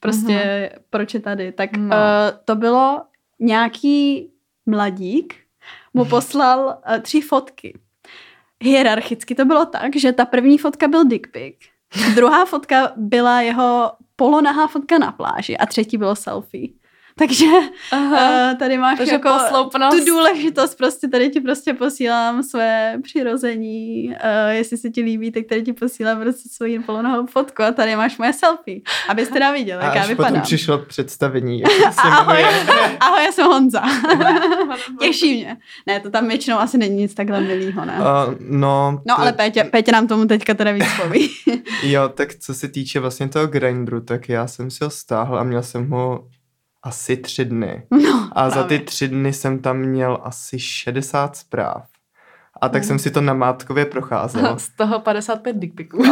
prostě 0.00 0.32
mm-hmm. 0.32 0.78
proč 0.90 1.14
je 1.14 1.20
tady. 1.20 1.52
Tak 1.52 1.76
no. 1.76 1.86
uh, 1.86 1.92
to 2.44 2.51
bylo 2.54 3.02
nějaký 3.38 4.30
mladík 4.66 5.34
mu 5.94 6.04
poslal 6.04 6.66
uh, 6.66 6.98
tři 6.98 7.20
fotky. 7.20 7.78
Hierarchicky 8.60 9.34
to 9.34 9.44
bylo 9.44 9.66
tak, 9.66 9.96
že 9.96 10.12
ta 10.12 10.24
první 10.24 10.58
fotka 10.58 10.88
byl 10.88 11.04
dick 11.04 11.32
pic, 11.32 11.56
druhá 12.14 12.44
fotka 12.44 12.92
byla 12.96 13.40
jeho 13.40 13.92
polonahá 14.16 14.66
fotka 14.66 14.98
na 14.98 15.12
pláži 15.12 15.56
a 15.56 15.66
třetí 15.66 15.98
bylo 15.98 16.16
selfie. 16.16 16.68
Takže 17.18 17.46
uh, 17.92 18.54
tady 18.58 18.78
máš 18.78 18.98
Takže 18.98 19.12
jako 19.12 19.28
posloupnost. 19.28 19.98
tu 19.98 20.04
důležitost, 20.04 20.74
prostě 20.74 21.08
tady 21.08 21.30
ti 21.30 21.40
prostě 21.40 21.74
posílám 21.74 22.42
své 22.42 22.98
přirození, 23.02 24.08
uh, 24.08 24.50
jestli 24.50 24.76
se 24.76 24.90
ti 24.90 25.02
líbí, 25.02 25.32
tak 25.32 25.44
tady 25.48 25.62
ti 25.62 25.72
posílám 25.72 26.20
prostě 26.20 26.48
svoji 26.48 26.80
polonohou 26.80 27.26
fotku 27.26 27.62
a 27.62 27.70
tady 27.72 27.96
máš 27.96 28.18
moje 28.18 28.32
selfie, 28.32 28.80
abyste 29.08 29.34
teda 29.34 29.52
viděl, 29.52 29.80
jak 29.80 29.94
já 29.94 30.06
vypadám. 30.06 30.32
potom 30.32 30.42
přišlo 30.42 30.78
představení, 30.78 31.60
jak 31.60 31.96
ahoj, 32.04 32.44
ahoj, 33.00 33.24
já 33.24 33.32
jsem 33.32 33.46
Honza. 33.46 33.82
Těší 35.00 35.34
mě. 35.34 35.56
Ne, 35.86 36.00
to 36.00 36.10
tam 36.10 36.28
většinou 36.28 36.58
asi 36.58 36.78
není 36.78 36.96
nic 36.96 37.14
takhle 37.14 37.40
milýho, 37.40 37.84
ne? 37.84 37.98
Uh, 37.98 38.34
no, 38.40 39.00
no, 39.08 39.20
ale 39.20 39.32
Pétě, 39.32 39.64
Pétě 39.64 39.92
nám 39.92 40.06
tomu 40.06 40.26
teďka 40.26 40.54
teda 40.54 40.72
víc 40.72 40.86
poví. 41.02 41.30
jo, 41.82 42.08
tak 42.08 42.34
co 42.34 42.54
se 42.54 42.68
týče 42.68 43.00
vlastně 43.00 43.28
toho 43.28 43.46
grindru, 43.46 44.00
tak 44.00 44.28
já 44.28 44.46
jsem 44.46 44.70
si 44.70 44.84
ho 44.84 44.90
stáhl 44.90 45.38
a 45.38 45.42
měl 45.42 45.62
jsem 45.62 45.90
ho 45.90 46.26
asi 46.82 47.16
tři 47.16 47.44
dny. 47.44 47.82
No, 47.90 48.30
a 48.32 48.50
za 48.50 48.62
ty 48.62 48.78
tři 48.78 49.08
dny 49.08 49.32
jsem 49.32 49.58
tam 49.58 49.78
měl 49.78 50.18
asi 50.22 50.58
60 50.58 51.36
zpráv. 51.36 51.86
A 52.60 52.68
tak 52.68 52.82
mm. 52.82 52.88
jsem 52.88 52.98
si 52.98 53.10
to 53.10 53.20
na 53.20 53.34
Mátkově 53.34 53.84
procházel. 53.84 54.54
Z 54.58 54.68
toho 54.68 55.00
55 55.00 55.56
dickpiků. 55.56 56.02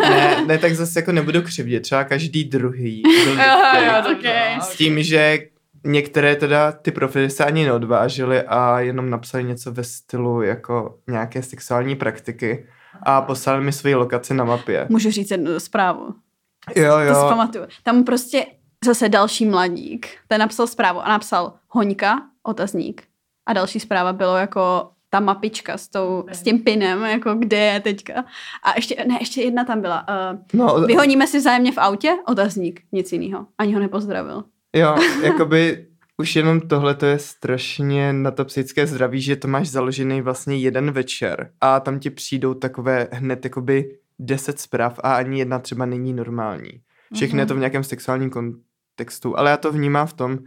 ne, 0.00 0.44
ne, 0.46 0.58
tak 0.58 0.74
zase 0.74 0.98
jako 0.98 1.12
nebudu 1.12 1.42
křivdět. 1.42 1.82
Třeba 1.82 2.04
každý 2.04 2.44
druhý 2.44 3.02
okay. 4.12 4.60
S 4.60 4.76
tím, 4.76 5.02
že 5.02 5.38
některé 5.84 6.36
teda 6.36 6.72
ty 6.72 6.90
profily 6.90 7.30
se 7.30 7.44
ani 7.44 7.64
neodvážily 7.64 8.42
a 8.42 8.80
jenom 8.80 9.10
napsali 9.10 9.44
něco 9.44 9.72
ve 9.72 9.84
stylu 9.84 10.42
jako 10.42 10.98
nějaké 11.08 11.42
sexuální 11.42 11.96
praktiky 11.96 12.66
a 13.02 13.20
poslali 13.20 13.64
mi 13.64 13.72
svoji 13.72 13.94
lokaci 13.94 14.34
na 14.34 14.44
mapě. 14.44 14.86
Můžu 14.90 15.10
říct 15.10 15.30
jednu 15.30 15.60
zprávu. 15.60 16.14
Jo, 16.76 16.98
jo. 16.98 17.14
To 17.14 17.20
si 17.20 17.28
pamatuju. 17.28 17.64
Tam 17.82 18.04
prostě 18.04 18.46
zase 18.84 19.08
další 19.08 19.46
mladík, 19.46 20.08
ten 20.28 20.40
napsal 20.40 20.66
zprávu 20.66 21.00
a 21.00 21.08
napsal 21.08 21.52
hoňka, 21.68 22.22
otazník. 22.42 23.02
A 23.46 23.52
další 23.52 23.80
zpráva 23.80 24.12
bylo 24.12 24.36
jako 24.36 24.90
ta 25.10 25.20
mapička 25.20 25.78
s, 25.78 25.88
tou, 25.88 26.24
s 26.32 26.42
tím 26.42 26.58
pinem, 26.64 27.04
jako 27.04 27.34
kde 27.34 27.56
je 27.56 27.80
teďka. 27.80 28.24
A 28.62 28.72
ještě, 28.76 29.04
ne, 29.08 29.16
ještě 29.20 29.42
jedna 29.42 29.64
tam 29.64 29.80
byla. 29.80 30.06
Uh, 30.08 30.38
no, 30.52 30.80
vyhoníme 30.80 31.26
si 31.26 31.38
vzájemně 31.38 31.72
v 31.72 31.78
autě? 31.78 32.16
Otazník, 32.26 32.82
nic 32.92 33.12
jiného. 33.12 33.46
Ani 33.58 33.74
ho 33.74 33.80
nepozdravil. 33.80 34.44
Jo, 34.76 34.96
jakoby 35.22 35.86
už 36.18 36.36
jenom 36.36 36.60
tohle 36.60 36.94
to 36.94 37.06
je 37.06 37.18
strašně 37.18 38.12
na 38.12 38.30
to 38.30 38.44
psychické 38.44 38.86
zdraví, 38.86 39.20
že 39.20 39.36
to 39.36 39.48
máš 39.48 39.68
založený 39.68 40.22
vlastně 40.22 40.56
jeden 40.56 40.90
večer 40.90 41.50
a 41.60 41.80
tam 41.80 41.98
ti 41.98 42.10
přijdou 42.10 42.54
takové 42.54 43.08
hned 43.12 43.44
jakoby 43.44 43.98
deset 44.18 44.60
zpráv 44.60 45.00
a 45.02 45.14
ani 45.14 45.38
jedna 45.38 45.58
třeba 45.58 45.86
není 45.86 46.12
normální. 46.12 46.80
Všechno 47.14 47.36
mm-hmm. 47.36 47.40
je 47.40 47.46
to 47.46 47.54
v 47.54 47.58
nějakém 47.58 47.84
sexuálním 47.84 48.30
kontextu, 48.30 49.38
ale 49.38 49.50
já 49.50 49.56
to 49.56 49.72
vnímám 49.72 50.06
v 50.06 50.12
tom, 50.12 50.38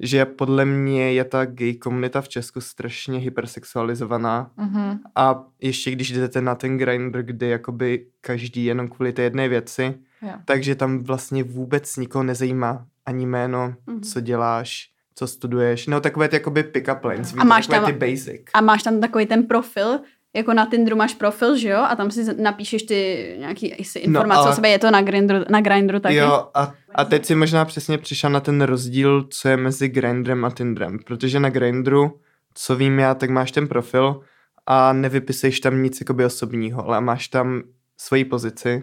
že 0.00 0.24
podle 0.24 0.64
mě 0.64 1.12
je 1.12 1.24
ta 1.24 1.44
gay 1.44 1.74
komunita 1.74 2.20
v 2.20 2.28
Česku 2.28 2.60
strašně 2.60 3.18
hypersexualizovaná 3.18 4.50
mm-hmm. 4.58 4.98
a 5.14 5.44
ještě 5.60 5.90
když 5.90 6.12
jdete 6.12 6.40
na 6.40 6.54
ten 6.54 6.78
grinder, 6.78 7.22
kde 7.22 7.48
jakoby 7.48 8.06
každý 8.20 8.64
jenom 8.64 8.88
kvůli 8.88 9.12
té 9.12 9.22
jedné 9.22 9.48
věci, 9.48 9.94
yeah. 10.22 10.40
takže 10.44 10.74
tam 10.74 10.98
vlastně 10.98 11.44
vůbec 11.44 11.96
nikoho 11.96 12.22
nezajímá 12.22 12.86
ani 13.06 13.26
jméno, 13.26 13.74
mm-hmm. 13.86 14.00
co 14.00 14.20
děláš, 14.20 14.90
co 15.14 15.26
studuješ, 15.26 15.86
no 15.86 16.00
takové 16.00 16.28
ty 16.28 16.36
jakoby 16.36 16.62
pick-up 16.62 17.04
lines, 17.04 17.34
a 17.38 17.44
máš 17.44 17.66
tam, 17.66 17.84
ty 17.84 17.92
basic. 17.92 18.42
A 18.54 18.60
máš 18.60 18.82
tam 18.82 19.00
takový 19.00 19.26
ten 19.26 19.46
profil, 19.46 20.00
jako 20.38 20.54
na 20.54 20.66
Tinderu 20.66 20.96
máš 20.96 21.14
profil, 21.14 21.56
že 21.56 21.68
jo? 21.68 21.78
A 21.88 21.96
tam 21.96 22.10
si 22.10 22.24
napíšeš 22.42 22.82
ty 22.82 23.34
nějaký 23.38 23.70
no, 23.70 24.00
informace 24.00 24.38
no, 24.38 24.42
ale... 24.42 24.50
o 24.50 24.54
sobě, 24.54 24.70
je 24.70 24.78
to 24.78 24.90
na 24.90 25.02
Grindru, 25.02 25.36
na 25.48 25.60
Grindru 25.60 26.00
taky? 26.00 26.14
Jo, 26.14 26.48
a, 26.54 26.72
a 26.94 27.04
teď 27.04 27.24
si 27.24 27.34
možná 27.34 27.64
přesně 27.64 27.98
přišel 27.98 28.30
na 28.30 28.40
ten 28.40 28.60
rozdíl, 28.60 29.26
co 29.30 29.48
je 29.48 29.56
mezi 29.56 29.88
Grindrem 29.88 30.44
a 30.44 30.50
Tinderem, 30.50 30.98
protože 31.06 31.40
na 31.40 31.50
Grindru, 31.50 32.20
co 32.54 32.76
vím 32.76 32.98
já, 32.98 33.14
tak 33.14 33.30
máš 33.30 33.52
ten 33.52 33.68
profil 33.68 34.20
a 34.66 34.92
nevypisuješ 34.92 35.60
tam 35.60 35.82
nic 35.82 36.00
jakoby 36.00 36.24
osobního, 36.24 36.86
ale 36.86 37.00
máš 37.00 37.28
tam 37.28 37.62
svoji 37.96 38.24
pozici, 38.24 38.82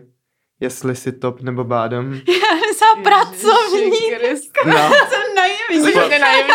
jestli 0.59 0.95
jsi 0.95 1.11
top 1.11 1.41
nebo 1.41 1.63
bottom. 1.63 2.13
Já 2.27 2.73
jsem 2.73 3.03
pracovník. 3.03 3.93
No. 4.65 4.73
Jsem 5.09 5.35
naivní. 5.35 5.91
Jsi 5.91 6.19
naivní. 6.19 6.53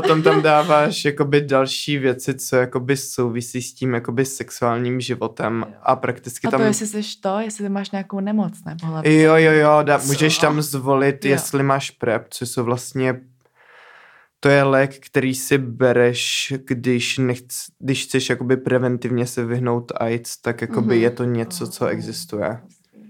Potom 0.00 0.22
tam 0.22 0.42
dáváš 0.42 1.04
jakoby 1.04 1.40
další 1.40 1.98
věci, 1.98 2.34
co 2.34 2.56
jakoby 2.56 2.96
souvisí 2.96 3.62
s 3.62 3.74
tím 3.74 3.94
jakoby 3.94 4.24
sexuálním 4.24 5.00
životem 5.00 5.66
a 5.82 5.96
prakticky 5.96 6.48
tam... 6.48 6.60
A 6.60 6.64
to 6.64 6.66
jestli 6.66 6.86
jsi 6.86 7.20
to, 7.20 7.38
jestli 7.38 7.68
máš 7.68 7.90
nějakou 7.90 8.20
nemoc, 8.20 8.52
nebo 8.66 9.08
Jo, 9.08 9.36
jo, 9.36 9.52
jo, 9.52 9.82
dá, 9.82 10.00
můžeš 10.06 10.38
tam 10.38 10.62
zvolit, 10.62 11.24
jo. 11.24 11.30
jestli 11.30 11.62
máš 11.62 11.90
PrEP, 11.90 12.26
co 12.28 12.46
jsou 12.46 12.64
vlastně 12.64 13.20
to 14.40 14.48
je 14.48 14.62
lék, 14.62 15.06
který 15.06 15.34
si 15.34 15.58
bereš, 15.58 16.52
když, 16.66 17.18
nechc, 17.18 17.66
když 17.78 18.04
chceš 18.04 18.30
jakoby 18.30 18.56
preventivně 18.56 19.26
se 19.26 19.44
vyhnout 19.44 19.92
AIDS, 19.96 20.36
tak 20.36 20.60
jakoby 20.60 20.94
mm-hmm. 20.94 21.02
je 21.02 21.10
to 21.10 21.24
něco, 21.24 21.66
co 21.66 21.86
existuje. 21.86 22.60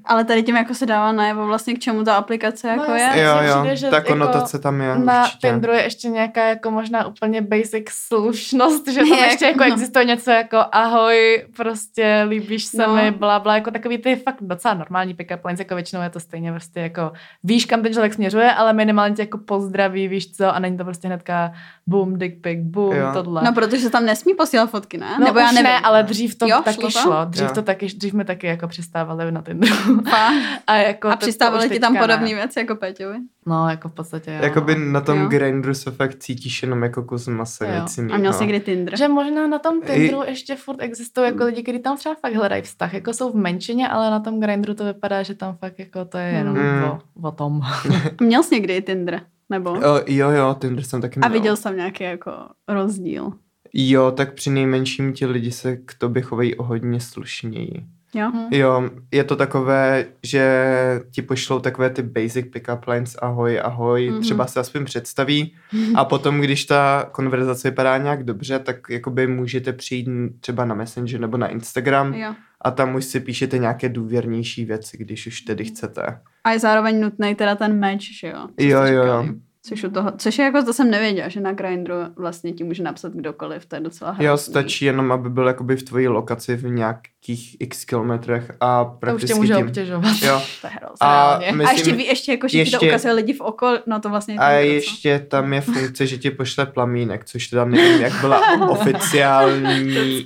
Ale 0.06 0.24
tady 0.24 0.42
tím 0.42 0.56
jako 0.56 0.74
se 0.74 0.86
dává 0.86 1.12
najevo 1.12 1.46
vlastně 1.46 1.74
k 1.74 1.78
čemu 1.78 2.04
ta 2.04 2.16
aplikace 2.16 2.68
jako 2.68 2.84
no, 2.88 2.94
je. 2.94 3.10
Jo, 3.14 3.38
jo, 3.42 3.54
přijde, 3.60 3.76
že 3.76 3.90
ta 3.90 4.00
konotace 4.00 4.56
jako 4.56 4.62
tam 4.62 4.80
je 4.80 4.98
Na 4.98 5.22
určitě. 5.22 5.48
Tinderu 5.48 5.72
je 5.72 5.82
ještě 5.82 6.08
nějaká 6.08 6.44
jako 6.44 6.70
možná 6.70 7.06
úplně 7.06 7.42
basic 7.42 7.88
slušnost, 7.90 8.88
že 8.88 9.00
tam 9.10 9.18
je, 9.18 9.24
ještě 9.24 9.44
jako 9.44 9.64
no. 9.64 9.72
existuje 9.72 10.04
něco 10.04 10.30
jako 10.30 10.56
ahoj, 10.72 11.46
prostě 11.56 12.26
líbíš 12.28 12.64
se 12.64 12.86
no. 12.86 12.94
mi, 12.94 13.10
bla, 13.10 13.38
bla, 13.38 13.54
jako 13.54 13.70
takový 13.70 13.98
ty 13.98 14.16
fakt 14.16 14.36
docela 14.40 14.74
normální 14.74 15.14
pick-up 15.14 15.44
lines, 15.44 15.58
jako 15.58 15.74
většinou 15.74 16.02
je 16.02 16.10
to 16.10 16.20
stejně 16.20 16.52
prostě 16.52 16.80
jako 16.80 17.12
víš, 17.44 17.64
kam 17.64 17.82
ten 17.82 17.92
člověk 17.92 18.14
směřuje, 18.14 18.54
ale 18.54 18.72
minimálně 18.72 19.14
tě 19.14 19.22
jako 19.22 19.38
pozdraví, 19.38 20.08
víš 20.08 20.32
co, 20.32 20.54
a 20.54 20.58
není 20.58 20.76
to 20.76 20.84
prostě 20.84 21.08
hnedka 21.08 21.52
boom, 21.86 22.18
dick 22.18 22.40
pic, 22.40 22.60
boom, 22.62 22.96
jo. 22.96 23.10
tohle. 23.12 23.42
No, 23.44 23.52
protože 23.52 23.78
se 23.78 23.90
tam 23.90 24.04
nesmí 24.04 24.34
posílat 24.34 24.70
fotky, 24.70 24.98
ne? 24.98 25.16
No, 25.18 25.26
Nebo 25.26 25.38
já 25.38 25.46
nevím. 25.46 25.62
ne, 25.62 25.80
ale 25.80 26.02
dřív 26.02 26.34
to 26.34 26.46
jo, 26.46 26.60
taky 26.64 26.80
šlo. 26.80 26.90
šlo. 26.90 27.24
Dřív 27.24 27.48
jo. 27.48 27.54
to 27.54 27.62
taky, 27.62 27.86
dřív 27.86 28.12
mi 28.12 28.24
taky 28.24 28.46
jako 28.46 28.68
přistávali 28.68 29.32
na 29.32 29.42
Tinderu. 29.42 29.93
a 30.66 30.76
jako 30.76 31.08
a 31.08 31.16
přistávali 31.16 31.70
ti 31.70 31.80
tam 31.80 31.96
podobné 31.96 32.34
věci 32.34 32.58
jako 32.58 32.76
Peťovi? 32.76 33.18
No, 33.46 33.68
jako 33.68 33.88
v 33.88 33.92
podstatě 33.92 34.30
jo. 34.30 34.38
Jakoby 34.42 34.76
na 34.78 35.00
tom 35.00 35.20
jo. 35.20 35.28
Grindru 35.28 35.74
se 35.74 35.90
fakt 35.90 36.14
cítíš 36.14 36.62
jenom 36.62 36.82
jako 36.82 37.02
kus 37.02 37.26
masa 37.26 37.66
věcí. 37.66 38.00
A 38.12 38.16
měl 38.16 38.32
jsi 38.32 38.46
kdy 38.46 38.60
Tinder? 38.60 38.96
Že 38.96 39.08
možná 39.08 39.46
na 39.46 39.58
tom 39.58 39.82
Tinderu 39.82 40.24
I... 40.24 40.30
ještě 40.30 40.56
furt 40.56 40.76
existují 40.80 41.26
jako 41.26 41.44
lidi, 41.44 41.62
kteří 41.62 41.78
tam 41.78 41.96
třeba 41.96 42.14
fakt 42.14 42.34
hledají 42.34 42.62
vztah. 42.62 42.94
Jako 42.94 43.12
jsou 43.12 43.32
v 43.32 43.36
menšině, 43.36 43.88
ale 43.88 44.10
na 44.10 44.20
tom 44.20 44.40
Grindru 44.40 44.74
to 44.74 44.84
vypadá, 44.84 45.22
že 45.22 45.34
tam 45.34 45.56
fakt 45.56 45.78
jako 45.78 46.04
to 46.04 46.18
je 46.18 46.26
jenom 46.26 46.56
mm. 46.56 46.84
o, 46.84 47.00
o 47.22 47.32
tom. 47.32 47.60
měl 48.20 48.42
jsi 48.42 48.54
někdy 48.54 48.82
Tinder? 48.82 49.20
Nebo? 49.50 49.70
O, 49.70 50.00
jo, 50.06 50.30
jo, 50.30 50.56
Tinder 50.60 50.84
jsem 50.84 51.00
taky 51.00 51.18
měl. 51.18 51.30
A 51.30 51.32
viděl 51.32 51.56
jsem 51.56 51.76
nějaký 51.76 52.04
jako 52.04 52.32
rozdíl? 52.68 53.32
Jo, 53.76 54.10
tak 54.10 54.34
při 54.34 54.50
nejmenším 54.50 55.12
ti 55.12 55.26
lidi 55.26 55.52
se 55.52 55.76
k 55.76 55.94
tobě 55.94 56.22
chovají 56.22 56.54
o 56.54 56.62
hodně 56.62 57.00
slušněji. 57.00 57.84
Jo. 58.14 58.30
Mhm. 58.30 58.48
jo, 58.50 58.90
je 59.12 59.24
to 59.24 59.36
takové, 59.36 60.06
že 60.22 60.64
ti 61.10 61.22
pošlou 61.22 61.60
takové 61.60 61.90
ty 61.90 62.02
basic 62.02 62.46
pick-up 62.46 62.86
lines, 62.86 63.16
ahoj, 63.22 63.60
ahoj, 63.60 64.10
mm-hmm. 64.10 64.20
třeba 64.20 64.46
se 64.46 64.60
aspoň 64.60 64.84
představí 64.84 65.54
a 65.94 66.04
potom, 66.04 66.40
když 66.40 66.64
ta 66.64 67.08
konverzace 67.12 67.70
vypadá 67.70 67.98
nějak 67.98 68.24
dobře, 68.24 68.58
tak 68.58 68.76
jakoby 68.90 69.26
můžete 69.26 69.72
přijít 69.72 70.08
třeba 70.40 70.64
na 70.64 70.74
Messenger 70.74 71.20
nebo 71.20 71.36
na 71.36 71.48
Instagram 71.48 72.14
jo. 72.14 72.34
a 72.60 72.70
tam 72.70 72.94
už 72.94 73.04
si 73.04 73.20
píšete 73.20 73.58
nějaké 73.58 73.88
důvěrnější 73.88 74.64
věci, 74.64 74.98
když 74.98 75.26
už 75.26 75.40
tedy 75.40 75.64
chcete. 75.64 76.20
A 76.44 76.50
je 76.50 76.58
zároveň 76.58 77.00
nutný 77.00 77.34
teda 77.34 77.54
ten 77.54 77.80
match, 77.80 78.04
že 78.20 78.28
jo? 78.28 78.48
Jo, 78.58 78.82
jo, 78.82 79.04
jo. 79.04 79.24
Což, 79.66 79.84
u 79.84 79.90
toho, 79.90 80.12
což 80.18 80.38
je 80.38 80.44
jako, 80.44 80.62
to 80.62 80.72
jsem 80.72 80.90
nevěděla, 80.90 81.28
že 81.28 81.40
na 81.40 81.52
Grindru 81.52 81.94
vlastně 82.16 82.52
ti 82.52 82.64
může 82.64 82.82
napsat 82.82 83.12
kdokoliv, 83.12 83.66
to 83.66 83.76
je 83.76 83.80
docela 83.80 84.10
hrozný. 84.10 84.26
Jo, 84.26 84.36
stačí 84.36 84.84
jenom, 84.84 85.12
aby 85.12 85.30
byl 85.30 85.46
jakoby 85.46 85.76
v 85.76 85.82
tvojí 85.82 86.08
lokaci 86.08 86.56
v 86.56 86.64
nějakých 86.64 87.56
x 87.60 87.84
kilometrech 87.84 88.52
a 88.60 88.84
prakticky 88.84 89.34
To 89.34 89.40
už 89.40 89.48
tě 89.48 89.54
může 89.54 89.66
obtěžovat. 89.66 90.22
Jo. 90.22 90.42
to 90.60 90.66
je 90.66 90.70
hrozný. 90.70 90.96
A, 91.00 91.32
a 91.32 91.52
myslím, 91.52 91.68
ještě, 91.68 91.92
ví, 91.92 92.06
ještě 92.06 92.32
jako, 92.32 92.48
že 92.48 92.58
ještě, 92.58 92.76
ti 92.76 92.80
to 92.80 92.86
ukazuje 92.86 93.14
lidi 93.14 93.32
v 93.32 93.40
okolí, 93.40 93.78
no 93.86 94.00
to 94.00 94.08
vlastně 94.08 94.34
je 94.34 94.38
A 94.38 94.50
ještě 94.50 95.18
tam 95.18 95.52
je 95.52 95.60
funkce, 95.74 96.06
že 96.06 96.18
ti 96.18 96.30
pošle 96.30 96.66
plamínek, 96.66 97.24
což 97.24 97.46
teda 97.46 97.64
nevím, 97.64 98.00
jak 98.00 98.20
byla 98.20 98.68
oficiální. 98.68 100.24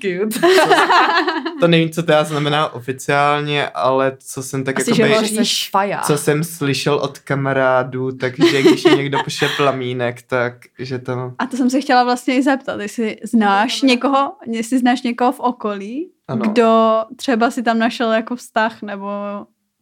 to 1.61 1.68
nevím, 1.68 1.90
co 1.90 2.03
to 2.03 2.12
já 2.12 2.24
znamená 2.24 2.72
oficiálně, 2.74 3.68
ale 3.68 4.16
co 4.18 4.42
jsem 4.42 4.64
tak 4.64 4.81
Asi, 4.81 5.01
jakoby, 5.01 5.29
že 5.29 5.42
co 6.07 6.18
jsem 6.18 6.44
slyšel 6.44 6.94
od 6.94 7.18
kamarádů, 7.18 8.12
takže 8.12 8.62
když 8.62 8.85
někdo 8.85 9.18
pošle 9.28 9.48
plamínek, 9.56 10.22
tak 10.22 10.54
že 10.78 10.98
to... 10.98 11.32
A 11.38 11.46
to 11.46 11.56
jsem 11.56 11.70
se 11.70 11.80
chtěla 11.80 12.04
vlastně 12.04 12.36
i 12.36 12.42
zeptat, 12.42 12.80
jestli 12.80 13.16
znáš 13.24 13.82
někoho, 13.82 14.32
jestli 14.46 14.78
znáš 14.78 15.02
někoho 15.02 15.32
v 15.32 15.40
okolí, 15.40 16.10
ano. 16.28 16.42
kdo 16.42 17.04
třeba 17.16 17.50
si 17.50 17.62
tam 17.62 17.78
našel 17.78 18.12
jako 18.12 18.36
vztah 18.36 18.82
nebo 18.82 19.08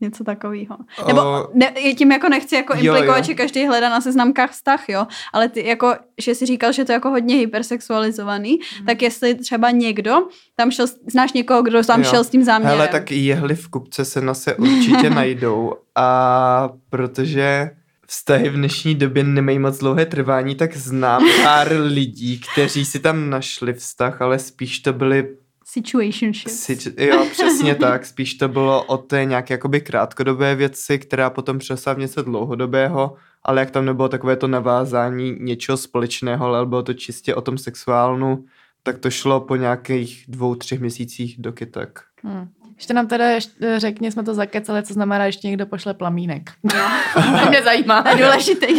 něco 0.00 0.24
takového. 0.24 0.76
Nebo 1.06 1.48
ne, 1.54 1.72
tím 1.98 2.12
jako 2.12 2.28
nechci 2.28 2.54
jako 2.54 2.72
implikovat, 2.72 3.16
jo, 3.16 3.16
jo. 3.16 3.22
že 3.22 3.35
každý 3.35 3.66
hledá 3.66 3.88
na 3.88 4.00
seznamkách 4.00 4.50
vztah, 4.50 4.88
jo, 4.88 5.06
ale 5.32 5.48
ty 5.48 5.66
jako, 5.66 5.94
že 6.20 6.35
jsi 6.35 6.46
říkal, 6.46 6.72
že 6.72 6.85
to 6.85 6.92
je 6.92 6.94
jako 6.94 7.11
hodně 7.11 7.37
hypersexualizovaný, 7.37 8.59
mm. 8.80 8.87
tak 8.87 9.02
jestli 9.02 9.35
třeba 9.35 9.70
někdo 9.70 10.16
tam 10.56 10.70
šel, 10.70 10.87
znáš 11.11 11.32
někoho, 11.32 11.62
kdo 11.62 11.85
tam 11.85 12.02
jo. 12.02 12.11
šel 12.11 12.24
s 12.24 12.28
tím 12.28 12.44
záměrem. 12.44 12.78
Hele, 12.78 12.88
tak 12.88 13.11
jehly 13.11 13.54
v 13.54 13.68
kupce 13.68 14.04
se 14.04 14.20
na 14.20 14.35
se 14.35 14.54
určitě 14.54 15.11
najdou 15.20 15.72
a 15.94 16.70
protože 16.90 17.70
vztahy 18.07 18.49
v 18.49 18.55
dnešní 18.55 18.95
době 18.95 19.25
nemají 19.25 19.59
moc 19.59 19.79
dlouhé 19.79 20.07
trvání, 20.07 20.55
tak 20.55 20.77
znám 20.77 21.23
pár 21.42 21.73
lidí, 21.81 22.40
kteří 22.53 22.85
si 22.85 23.01
tam 23.01 23.31
našli 23.31 23.73
vztah, 23.73 24.23
ale 24.23 24.38
spíš 24.38 24.79
to 24.79 24.92
byly 24.92 25.37
Situationships. 25.69 26.66
Situ- 26.66 27.03
jo, 27.03 27.27
přesně 27.33 27.75
tak. 27.81 28.07
Spíš 28.07 28.35
to 28.35 28.49
bylo 28.49 28.85
o 28.85 28.97
té 28.97 29.25
nějaké 29.25 29.55
jakoby 29.55 29.81
krátkodobé 29.81 30.55
věci, 30.55 30.99
která 30.99 31.31
potom 31.31 31.59
přesla 31.59 31.92
v 31.92 31.99
něco 31.99 32.23
dlouhodobého, 32.23 33.16
ale 33.42 33.61
jak 33.61 33.71
tam 33.71 33.85
nebylo 33.85 34.09
takové 34.09 34.37
to 34.37 34.49
navázání 34.49 35.37
něčeho 35.40 35.77
společného, 35.77 36.47
ale 36.47 36.66
bylo 36.66 36.83
to 36.83 36.95
čistě 36.95 37.35
o 37.35 37.40
tom 37.40 37.59
sexuálnu, 37.59 38.45
tak 38.83 38.99
to 38.99 39.11
šlo 39.11 39.40
po 39.40 39.57
nějakých 39.57 40.25
dvou, 40.29 40.55
třech 40.55 40.81
měsících 40.81 41.37
do 41.38 41.53
kytek. 41.53 42.01
Hmm. 42.23 42.49
Ještě 42.77 42.95
nám 42.95 43.07
teda 43.07 43.29
ještě, 43.29 43.81
řekni, 43.81 44.12
jsme 44.12 44.23
to 44.23 44.35
zakecali, 44.35 44.83
co 44.83 44.93
znamená, 44.93 45.27
ještě 45.27 45.49
někdo 45.49 45.67
pošle 45.67 45.95
plamínek. 45.95 46.51
No. 46.62 46.91
to 47.43 47.49
mě 47.49 47.62
zajímá. 47.62 48.03
To 48.03 48.09
je 48.09 48.17
důležité. 48.17 48.67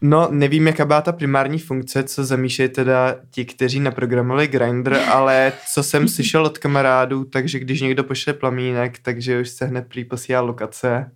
No, 0.00 0.28
nevím, 0.30 0.66
jaká 0.66 0.84
byla 0.84 1.00
ta 1.00 1.12
primární 1.12 1.58
funkce, 1.58 2.02
co 2.02 2.24
zamýšlejí 2.24 2.68
teda 2.68 3.16
ti, 3.30 3.44
kteří 3.44 3.80
naprogramovali 3.80 4.48
Grindr, 4.48 4.94
ale 4.94 5.52
co 5.72 5.82
jsem 5.82 6.08
slyšel 6.08 6.44
od 6.44 6.58
kamarádů, 6.58 7.24
takže 7.24 7.58
když 7.58 7.80
někdo 7.80 8.04
pošle 8.04 8.32
plamínek, 8.32 8.98
takže 8.98 9.40
už 9.40 9.48
se 9.48 9.66
hned 9.66 9.86
prý 9.88 10.04
posílá 10.04 10.40
lokace 10.40 11.10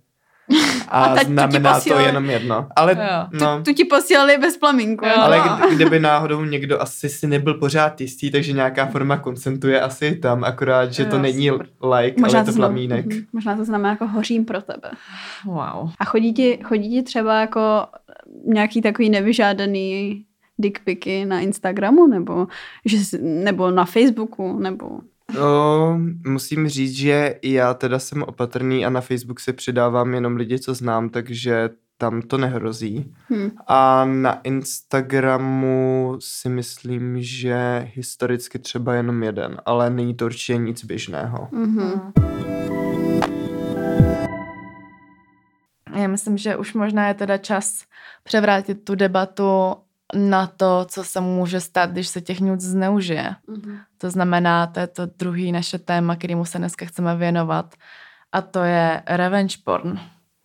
a, 0.87 1.03
a 1.03 1.23
znamená 1.23 1.79
to, 1.79 1.89
to 1.89 1.99
jenom 1.99 2.29
jedno. 2.29 2.67
Ale, 2.75 2.97
no, 3.31 3.57
tu, 3.57 3.63
tu 3.63 3.73
ti 3.73 3.85
posílali 3.85 4.37
bez 4.37 4.57
plamínku. 4.57 5.05
Jo. 5.05 5.13
Ale 5.17 5.39
kdy, 5.39 5.75
kdyby 5.75 5.99
náhodou 5.99 6.43
někdo 6.45 6.81
asi 6.81 7.09
si 7.09 7.27
nebyl 7.27 7.53
pořád 7.53 8.01
jistý, 8.01 8.31
takže 8.31 8.53
nějaká 8.53 8.85
forma 8.85 9.17
konsentuje 9.17 9.81
asi 9.81 10.15
tam, 10.15 10.43
akorát, 10.43 10.93
že 10.93 11.03
jo, 11.03 11.09
to 11.09 11.19
není 11.19 11.49
super. 11.49 11.67
like, 11.97 12.21
možná 12.21 12.39
ale 12.39 12.45
to, 12.45 12.53
plamínek. 12.53 13.13
Znam, 13.13 13.25
možná 13.33 13.55
to 13.55 13.65
znamená 13.65 13.89
jako 13.89 14.07
hořím 14.07 14.45
pro 14.45 14.61
tebe. 14.61 14.91
Wow. 15.45 15.89
A 15.99 16.05
chodí 16.05 16.33
ti, 16.33 16.59
chodí 16.63 16.89
ti 16.89 17.03
třeba 17.03 17.39
jako 17.39 17.85
nějaký 18.45 18.81
takový 18.81 19.09
nevyžádaný 19.09 20.23
dickpiky 20.57 21.25
na 21.25 21.39
Instagramu 21.39 22.07
nebo, 22.07 22.47
že, 22.85 23.17
nebo 23.21 23.71
na 23.71 23.85
Facebooku 23.85 24.59
nebo 24.59 24.99
No, 25.35 25.99
musím 26.25 26.69
říct, 26.69 26.95
že 26.95 27.35
já 27.43 27.73
teda 27.73 27.99
jsem 27.99 28.23
opatrný 28.23 28.85
a 28.85 28.89
na 28.89 29.01
Facebook 29.01 29.39
si 29.39 29.53
přidávám 29.53 30.13
jenom 30.13 30.35
lidi, 30.35 30.59
co 30.59 30.73
znám, 30.73 31.09
takže 31.09 31.69
tam 31.97 32.21
to 32.21 32.37
nehrozí. 32.37 33.13
Hmm. 33.29 33.51
A 33.67 34.05
na 34.05 34.41
Instagramu 34.41 36.15
si 36.19 36.49
myslím, 36.49 37.21
že 37.21 37.87
historicky 37.93 38.59
třeba 38.59 38.93
jenom 38.93 39.23
jeden, 39.23 39.61
ale 39.65 39.89
není 39.89 40.15
to 40.15 40.25
určitě 40.25 40.57
nic 40.57 40.85
běžného. 40.85 41.47
Mm-hmm. 41.51 42.11
Já 45.95 46.07
myslím, 46.07 46.37
že 46.37 46.55
už 46.55 46.73
možná 46.73 47.07
je 47.07 47.13
teda 47.13 47.37
čas 47.37 47.83
převrátit 48.23 48.83
tu 48.83 48.95
debatu 48.95 49.75
na 50.15 50.47
to, 50.47 50.85
co 50.89 51.03
se 51.03 51.21
může 51.21 51.59
stát, 51.59 51.91
když 51.91 52.07
se 52.07 52.21
těch 52.21 52.41
nudes 52.41 52.63
zneužije. 52.63 53.35
Mm-hmm. 53.47 53.79
To 53.97 54.09
znamená, 54.09 54.67
to 54.67 54.79
je 54.79 54.87
to 54.87 55.05
druhý 55.05 55.51
naše 55.51 55.79
téma, 55.79 56.15
kterému 56.15 56.45
se 56.45 56.57
dneska 56.57 56.85
chceme 56.85 57.15
věnovat. 57.15 57.75
A 58.31 58.41
to 58.41 58.59
je 58.59 59.03
revenge 59.07 59.57
porn. 59.63 59.99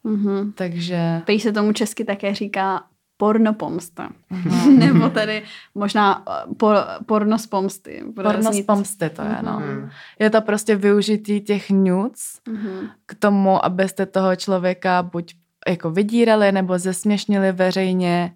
Mm-hmm. 0.05 0.53
Takže... 0.53 1.23
Pej 1.25 1.41
se 1.41 1.53
tomu 1.53 1.73
česky 1.73 2.05
také 2.05 2.35
říká 2.35 2.83
porno 3.17 3.55
pomsta. 3.55 4.09
Mm-hmm. 4.33 4.79
Nebo 4.93 5.09
tedy 5.11 5.43
možná 5.75 6.25
eh, 6.29 6.55
por, 6.55 6.77
porno 7.07 7.39
z 7.39 7.47
pomsty. 7.47 8.05
Porno 8.15 8.53
z 8.53 8.63
pomsty 8.63 9.11
to 9.11 9.23
je, 9.23 9.37
no. 9.43 9.59
Mm-hmm. 9.59 9.91
Je 10.19 10.31
to 10.31 10.43
prostě 10.43 10.77
využití 10.77 11.41
těch 11.41 11.71
nudes 11.71 12.41
mm-hmm. 12.49 12.91
k 13.07 13.15
tomu, 13.15 13.65
abyste 13.65 14.07
toho 14.07 14.37
člověka 14.37 15.03
buď 15.03 15.35
jako 15.69 15.91
vydírali 15.91 16.53
nebo 16.53 16.79
zesměšnili 16.79 17.53
veřejně, 17.53 18.35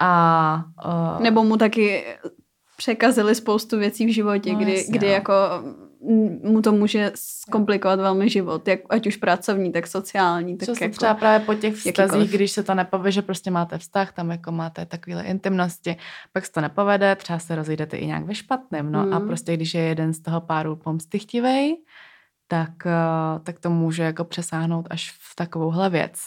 a, 0.00 0.64
uh, 0.86 1.22
Nebo 1.22 1.44
mu 1.44 1.56
taky 1.56 2.04
překazili 2.76 3.34
spoustu 3.34 3.78
věcí 3.78 4.06
v 4.06 4.14
životě, 4.14 4.52
no, 4.52 4.58
kdy, 4.58 4.76
jasně, 4.76 4.98
kdy 4.98 5.06
no. 5.06 5.12
jako 5.12 5.32
mu 6.42 6.62
to 6.62 6.72
může 6.72 7.12
zkomplikovat 7.14 8.00
velmi 8.00 8.28
život, 8.28 8.68
jak, 8.68 8.80
ať 8.90 9.06
už 9.06 9.16
pracovní, 9.16 9.72
tak 9.72 9.86
sociální. 9.86 10.56
Tak 10.56 10.68
jako, 10.80 10.96
třeba 10.96 11.14
právě 11.14 11.46
po 11.46 11.54
těch 11.54 11.74
vztazích, 11.74 12.32
když 12.32 12.52
se 12.52 12.62
to 12.62 12.74
nepovede, 12.74 13.12
že 13.12 13.22
prostě 13.22 13.50
máte 13.50 13.78
vztah, 13.78 14.12
tam 14.12 14.30
jako 14.30 14.52
máte 14.52 14.86
takové 14.86 15.22
intimnosti, 15.22 15.96
pak 16.32 16.46
se 16.46 16.52
to 16.52 16.60
nepovede, 16.60 17.16
třeba 17.16 17.38
se 17.38 17.54
rozejdete 17.54 17.96
i 17.96 18.06
nějak 18.06 18.24
ve 18.24 18.34
špatném, 18.34 18.92
no 18.92 19.06
mm. 19.06 19.12
a 19.12 19.16
hmm. 19.16 19.26
prostě 19.26 19.54
když 19.54 19.74
je 19.74 19.82
jeden 19.82 20.12
z 20.12 20.20
toho 20.20 20.40
páru 20.40 20.76
pomstychtivej, 20.76 21.76
tak, 22.48 22.70
uh, 22.86 23.44
tak 23.44 23.58
to 23.58 23.70
může 23.70 24.02
jako 24.02 24.24
přesáhnout 24.24 24.86
až 24.90 25.10
v 25.10 25.36
takovouhle 25.36 25.90
věc. 25.90 26.20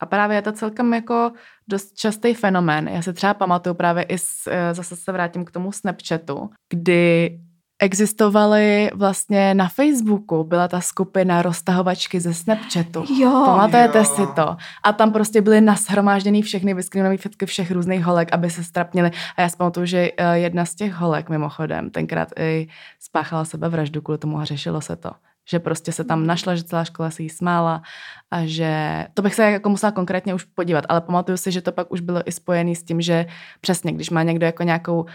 A 0.00 0.06
právě 0.06 0.36
je 0.36 0.42
to 0.42 0.52
celkem 0.52 0.94
jako 0.94 1.32
dost 1.68 1.96
častý 1.96 2.34
fenomén. 2.34 2.88
Já 2.88 3.02
se 3.02 3.12
třeba 3.12 3.34
pamatuju 3.34 3.74
právě 3.74 4.02
i, 4.02 4.18
s, 4.18 4.46
eh, 4.50 4.74
zase 4.74 4.96
se 4.96 5.12
vrátím 5.12 5.44
k 5.44 5.50
tomu 5.50 5.72
Snapchatu, 5.72 6.50
kdy 6.68 7.38
existovaly 7.80 8.90
vlastně 8.94 9.54
na 9.54 9.68
Facebooku, 9.68 10.44
byla 10.44 10.68
ta 10.68 10.80
skupina 10.80 11.42
roztahovačky 11.42 12.20
ze 12.20 12.34
Snapchatu. 12.34 13.04
Jo. 13.20 13.42
Pamatujete 13.46 13.98
jo. 13.98 14.04
si 14.04 14.26
to? 14.26 14.56
A 14.82 14.92
tam 14.92 15.12
prostě 15.12 15.40
byly 15.40 15.60
nashromážděný 15.60 16.42
všechny 16.42 16.74
vyskrinové 16.74 17.16
fotky 17.16 17.46
všech 17.46 17.70
různých 17.70 18.04
holek, 18.04 18.28
aby 18.32 18.50
se 18.50 18.64
strapnili. 18.64 19.10
A 19.36 19.42
já 19.42 19.48
si 19.48 19.56
pamatuju, 19.56 19.86
že 19.86 20.10
eh, 20.16 20.38
jedna 20.38 20.64
z 20.64 20.74
těch 20.74 20.92
holek 20.92 21.28
mimochodem 21.28 21.90
tenkrát 21.90 22.28
i 22.38 22.68
spáchala 22.98 23.44
sebevraždu 23.44 24.02
kvůli 24.02 24.18
tomu 24.18 24.38
a 24.38 24.44
řešilo 24.44 24.80
se 24.80 24.96
to 24.96 25.10
že 25.48 25.58
prostě 25.58 25.92
se 25.92 26.04
tam 26.04 26.26
našla, 26.26 26.54
že 26.54 26.64
celá 26.64 26.84
škola 26.84 27.10
se 27.10 27.22
jí 27.22 27.28
smála 27.28 27.82
a 28.30 28.40
že 28.44 29.06
to 29.14 29.22
bych 29.22 29.34
se 29.34 29.50
jako 29.50 29.68
musela 29.68 29.92
konkrétně 29.92 30.34
už 30.34 30.44
podívat, 30.44 30.84
ale 30.88 31.00
pamatuju 31.00 31.36
si, 31.36 31.52
že 31.52 31.62
to 31.62 31.72
pak 31.72 31.92
už 31.92 32.00
bylo 32.00 32.28
i 32.28 32.32
spojené 32.32 32.74
s 32.74 32.82
tím, 32.82 33.00
že 33.00 33.26
přesně, 33.60 33.92
když 33.92 34.10
má 34.10 34.22
někdo 34.22 34.46
jako 34.46 34.62
nějakou 34.62 35.06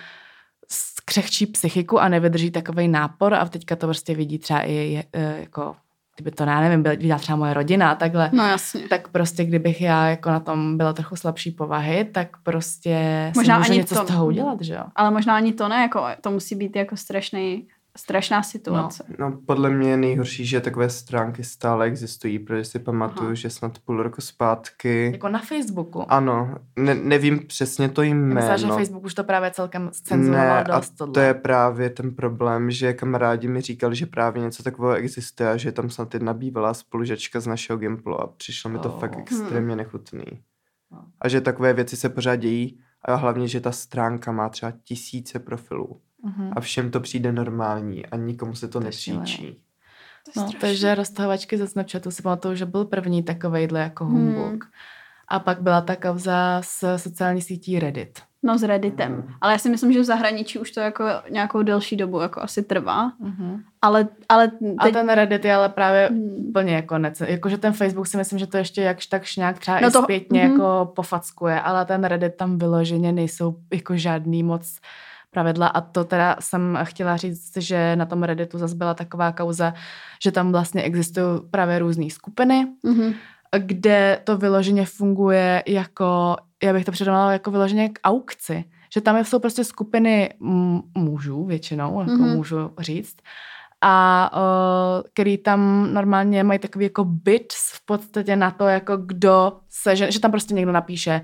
křehčí 1.05 1.45
psychiku 1.45 1.99
a 1.99 2.09
nevydrží 2.09 2.51
takový 2.51 2.87
nápor 2.87 3.33
a 3.33 3.45
teďka 3.45 3.75
to 3.75 3.87
prostě 3.87 4.15
vidí 4.15 4.39
třeba 4.39 4.61
i 4.61 5.03
e, 5.13 5.39
jako 5.39 5.75
kdyby 6.15 6.31
to, 6.31 6.43
já 6.43 6.59
nevím, 6.61 6.83
viděla 6.83 7.19
třeba 7.19 7.35
moje 7.35 7.53
rodina 7.53 7.95
takhle, 7.95 8.29
no, 8.33 8.47
jasně. 8.47 8.87
tak 8.87 9.07
prostě 9.07 9.43
kdybych 9.43 9.81
já 9.81 10.07
jako 10.07 10.29
na 10.29 10.39
tom 10.39 10.77
byla 10.77 10.93
trochu 10.93 11.15
slabší 11.15 11.51
povahy, 11.51 12.05
tak 12.05 12.37
prostě 12.43 13.31
možná 13.35 13.63
si 13.63 13.69
můžu 13.69 13.79
něco 13.79 13.95
to, 13.95 14.03
z 14.03 14.07
toho 14.07 14.25
udělat, 14.25 14.61
že 14.61 14.73
jo? 14.73 14.83
Ale 14.95 15.11
možná 15.11 15.35
ani 15.35 15.53
to 15.53 15.67
ne, 15.67 15.81
jako 15.81 16.05
to 16.21 16.31
musí 16.31 16.55
být 16.55 16.75
jako 16.75 16.97
strašný 16.97 17.67
strašná 17.97 18.43
situace. 18.43 19.03
No, 19.19 19.29
no, 19.29 19.37
podle 19.45 19.69
mě 19.69 19.89
je 19.89 19.97
nejhorší, 19.97 20.45
že 20.45 20.61
takové 20.61 20.89
stránky 20.89 21.43
stále 21.43 21.85
existují, 21.85 22.39
protože 22.39 22.63
si 22.63 22.79
pamatuju, 22.79 23.27
Aha. 23.27 23.35
že 23.35 23.49
snad 23.49 23.79
půl 23.79 24.03
roku 24.03 24.21
zpátky... 24.21 25.09
Jako 25.11 25.29
na 25.29 25.39
Facebooku? 25.39 26.11
Ano, 26.11 26.55
ne, 26.75 26.95
nevím 26.95 27.47
přesně 27.47 27.89
to 27.89 28.01
jméno. 28.01 28.35
Myslím, 28.35 28.57
že 28.57 28.75
Facebook 28.75 29.03
už 29.03 29.13
to 29.13 29.23
právě 29.23 29.51
celkem 29.51 29.89
cenzuroval 30.03 30.63
dost 30.63 31.01
a 31.01 31.07
to 31.07 31.19
je 31.19 31.33
právě 31.33 31.89
ten 31.89 32.15
problém, 32.15 32.71
že 32.71 32.93
kamarádi 32.93 33.47
mi 33.47 33.61
říkali, 33.61 33.95
že 33.95 34.05
právě 34.05 34.43
něco 34.43 34.63
takového 34.63 34.95
existuje 34.95 35.49
a 35.49 35.57
že 35.57 35.71
tam 35.71 35.89
snad 35.89 36.13
jedna 36.13 36.33
bývalá 36.33 36.73
spolužačka 36.73 37.39
z 37.39 37.47
našeho 37.47 37.79
Gimplu 37.79 38.21
a 38.21 38.27
přišlo 38.27 38.69
mi 38.69 38.79
to 38.79 38.93
oh. 38.93 38.99
fakt 38.99 39.17
extrémně 39.17 39.73
hmm. 39.73 39.77
nechutný. 39.77 40.25
No. 40.91 41.05
A 41.21 41.27
že 41.27 41.41
takové 41.41 41.73
věci 41.73 41.97
se 41.97 42.09
pořád 42.09 42.35
dějí 42.35 42.79
a 43.01 43.15
hlavně, 43.15 43.47
že 43.47 43.61
ta 43.61 43.71
stránka 43.71 44.31
má 44.31 44.49
třeba 44.49 44.73
tisíce 44.83 45.39
profilů. 45.39 46.01
Uh-huh. 46.25 46.53
A 46.55 46.59
všem 46.59 46.91
to 46.91 46.99
přijde 46.99 47.31
normální 47.31 48.05
a 48.05 48.15
nikomu 48.15 48.55
se 48.55 48.67
to, 48.67 48.79
to 48.79 48.85
nepříčí. 48.85 49.59
No, 50.37 50.49
takže 50.61 50.95
roztahovačky 50.95 51.57
ze 51.57 51.67
Snapchatu 51.67 52.11
si 52.11 52.21
pamatuju, 52.21 52.55
že 52.55 52.65
byl 52.65 52.85
první 52.85 53.23
takovejhle 53.23 53.79
jako 53.79 54.05
humbug. 54.05 54.63
Hmm. 54.63 54.71
A 55.27 55.39
pak 55.39 55.61
byla 55.61 55.81
ta 55.81 55.95
kauza 55.95 56.61
s 56.63 56.97
sociální 56.97 57.41
sítí 57.41 57.79
Reddit. 57.79 58.19
No 58.43 58.57
s 58.57 58.63
Redditem. 58.63 59.11
Mm. 59.11 59.33
Ale 59.41 59.53
já 59.53 59.59
si 59.59 59.69
myslím, 59.69 59.93
že 59.93 59.99
v 59.99 60.03
zahraničí 60.03 60.59
už 60.59 60.71
to 60.71 60.79
jako 60.79 61.03
nějakou 61.29 61.63
delší 61.63 61.95
dobu 61.95 62.19
jako 62.19 62.41
asi 62.41 62.63
trvá. 62.63 63.09
Mm-hmm. 63.09 63.61
Ale, 63.81 64.07
ale 64.29 64.47
teď... 64.47 64.75
A 64.77 64.89
ten 64.89 65.09
Reddit 65.09 65.45
je 65.45 65.55
ale 65.55 65.69
právě 65.69 66.09
mm. 66.09 66.51
plně 66.53 66.75
jako 66.75 66.97
nece... 66.97 67.31
Jakože 67.31 67.57
ten 67.57 67.73
Facebook 67.73 68.07
si 68.07 68.17
myslím, 68.17 68.39
že 68.39 68.47
to 68.47 68.57
ještě 68.57 68.81
jakž 68.81 69.05
takž 69.05 69.35
nějak 69.35 69.59
třeba 69.59 69.79
no 69.79 69.91
to... 69.91 69.99
i 69.99 70.03
zpětně 70.03 70.43
mm-hmm. 70.43 70.51
jako 70.51 70.91
pofackuje, 70.95 71.61
ale 71.61 71.85
ten 71.85 72.03
Reddit 72.03 72.35
tam 72.35 72.57
vyloženě 72.57 73.11
nejsou 73.11 73.55
jako 73.73 73.97
žádný 73.97 74.43
moc 74.43 74.79
pravidla 75.35 75.67
a 75.67 75.81
to 75.81 76.03
teda 76.03 76.35
jsem 76.39 76.79
chtěla 76.83 77.17
říct, 77.17 77.57
že 77.57 77.95
na 77.95 78.05
tom 78.05 78.23
Redditu 78.23 78.57
zase 78.57 78.75
byla 78.75 78.93
taková 78.93 79.31
kauza, 79.31 79.73
že 80.23 80.31
tam 80.31 80.51
vlastně 80.51 80.81
existují 80.83 81.39
právě 81.51 81.79
různé 81.79 82.09
skupiny, 82.09 82.67
mm-hmm. 82.83 83.13
kde 83.59 84.19
to 84.23 84.37
vyloženě 84.37 84.85
funguje 84.85 85.63
jako 85.67 86.35
já 86.63 86.73
bych 86.73 86.85
to 86.85 86.91
předala 86.91 87.31
jako 87.31 87.51
vyloženě 87.51 87.89
k 87.89 87.99
aukci. 88.03 88.63
Že 88.93 89.01
tam 89.01 89.25
jsou 89.25 89.39
prostě 89.39 89.63
skupiny 89.63 90.33
mužů 90.97 91.45
většinou, 91.45 91.99
jako 91.99 92.11
mm-hmm. 92.11 92.35
můžu 92.35 92.71
říct, 92.79 93.17
a 93.81 94.31
uh, 94.33 95.03
který 95.13 95.37
tam 95.37 95.89
normálně 95.93 96.43
mají 96.43 96.59
takový 96.59 96.85
jako 96.85 97.03
bits 97.05 97.71
v 97.73 97.85
podstatě 97.85 98.35
na 98.35 98.51
to, 98.51 98.67
jako 98.67 98.97
kdo 98.97 99.57
se, 99.69 99.95
že, 99.95 100.11
že 100.11 100.19
tam 100.19 100.31
prostě 100.31 100.53
někdo 100.53 100.71
napíše, 100.71 101.21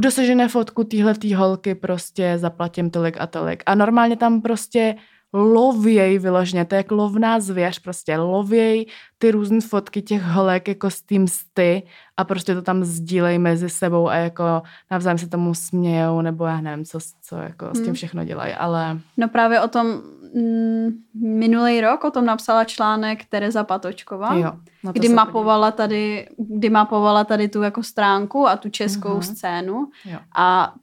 kdo 0.00 0.10
se 0.10 0.26
žene 0.26 0.48
fotku 0.48 0.84
týhle 0.84 1.14
holky, 1.36 1.74
prostě 1.74 2.34
zaplatím 2.36 2.90
tolik 2.90 3.16
a 3.20 3.26
tolik. 3.26 3.62
A 3.66 3.74
normálně 3.74 4.16
tam 4.16 4.42
prostě 4.42 4.94
lověj 5.32 6.18
vyloženě, 6.18 6.64
to 6.64 6.74
je 6.74 6.76
jak 6.76 6.90
lovná 6.90 7.40
zvěř, 7.40 7.78
prostě 7.78 8.16
lověj 8.16 8.86
ty 9.18 9.30
různé 9.30 9.60
fotky 9.60 10.02
těch 10.02 10.22
holek 10.22 10.68
jako 10.68 10.90
s 10.90 11.02
tím 11.02 11.28
sty 11.28 11.82
a 12.16 12.24
prostě 12.24 12.54
to 12.54 12.62
tam 12.62 12.84
sdílej 12.84 13.38
mezi 13.38 13.68
sebou 13.68 14.08
a 14.08 14.14
jako 14.14 14.62
navzájem 14.90 15.18
se 15.18 15.28
tomu 15.28 15.54
smějou, 15.54 16.20
nebo 16.20 16.44
já 16.44 16.60
nevím, 16.60 16.84
co, 16.84 16.98
co 17.22 17.36
jako 17.36 17.68
s 17.70 17.78
tím 17.78 17.84
hmm. 17.84 17.94
všechno 17.94 18.24
dělají, 18.24 18.52
ale... 18.52 18.98
No 19.16 19.28
právě 19.28 19.60
o 19.60 19.68
tom 19.68 19.86
mm, 20.34 20.88
minulý 21.14 21.80
rok 21.80 22.04
o 22.04 22.10
tom 22.10 22.24
napsala 22.24 22.64
článek 22.64 23.24
Tereza 23.24 23.64
Patočková, 23.64 24.34
jo, 24.34 24.52
kdy 24.92 25.08
mapovala 25.08 25.70
tady, 25.70 26.28
kdy 26.38 26.70
mapovala 26.70 27.24
tady 27.24 27.48
tu 27.48 27.62
jako 27.62 27.82
stránku 27.82 28.48
a 28.48 28.56
tu 28.56 28.68
českou 28.68 29.18
uh-huh. 29.18 29.32
scénu 29.34 29.90
jo. 30.04 30.18
a 30.36 30.74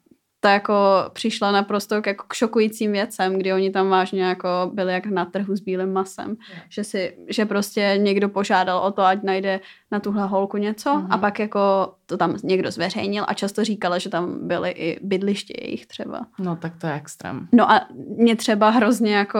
ta 0.47 0.53
jako 0.53 0.73
přišla 1.13 1.51
naprosto 1.51 2.01
k, 2.01 2.07
jako 2.07 2.25
k 2.27 2.33
šokujícím 2.33 2.91
věcem, 2.91 3.39
kdy 3.39 3.53
oni 3.53 3.71
tam 3.71 3.89
vážně 3.89 4.23
jako 4.23 4.47
byli 4.73 4.93
jak 4.93 5.05
na 5.05 5.25
trhu 5.25 5.55
s 5.55 5.59
bílým 5.59 5.93
masem. 5.93 6.27
Yeah. 6.27 6.63
Že, 6.69 6.83
si, 6.83 7.17
že 7.29 7.45
prostě 7.45 7.93
někdo 7.97 8.29
požádal 8.29 8.79
o 8.79 8.91
to, 8.91 9.01
ať 9.01 9.23
najde 9.23 9.59
na 9.91 9.99
tuhle 9.99 10.27
holku 10.27 10.57
něco 10.57 10.89
mm-hmm. 10.89 11.07
a 11.09 11.17
pak 11.17 11.39
jako 11.39 11.59
to 12.05 12.17
tam 12.17 12.35
někdo 12.43 12.71
zveřejnil 12.71 13.25
a 13.27 13.33
často 13.33 13.63
říkala, 13.63 13.97
že 13.97 14.09
tam 14.09 14.47
byly 14.47 14.69
i 14.69 14.99
bydliště 15.01 15.53
jejich 15.61 15.85
třeba. 15.85 16.25
No 16.39 16.55
tak 16.55 16.73
to 16.81 16.87
je 16.87 16.93
extrém. 16.93 17.47
No 17.51 17.71
a 17.71 17.87
mě 18.17 18.35
třeba 18.35 18.69
hrozně 18.69 19.15
jako 19.15 19.39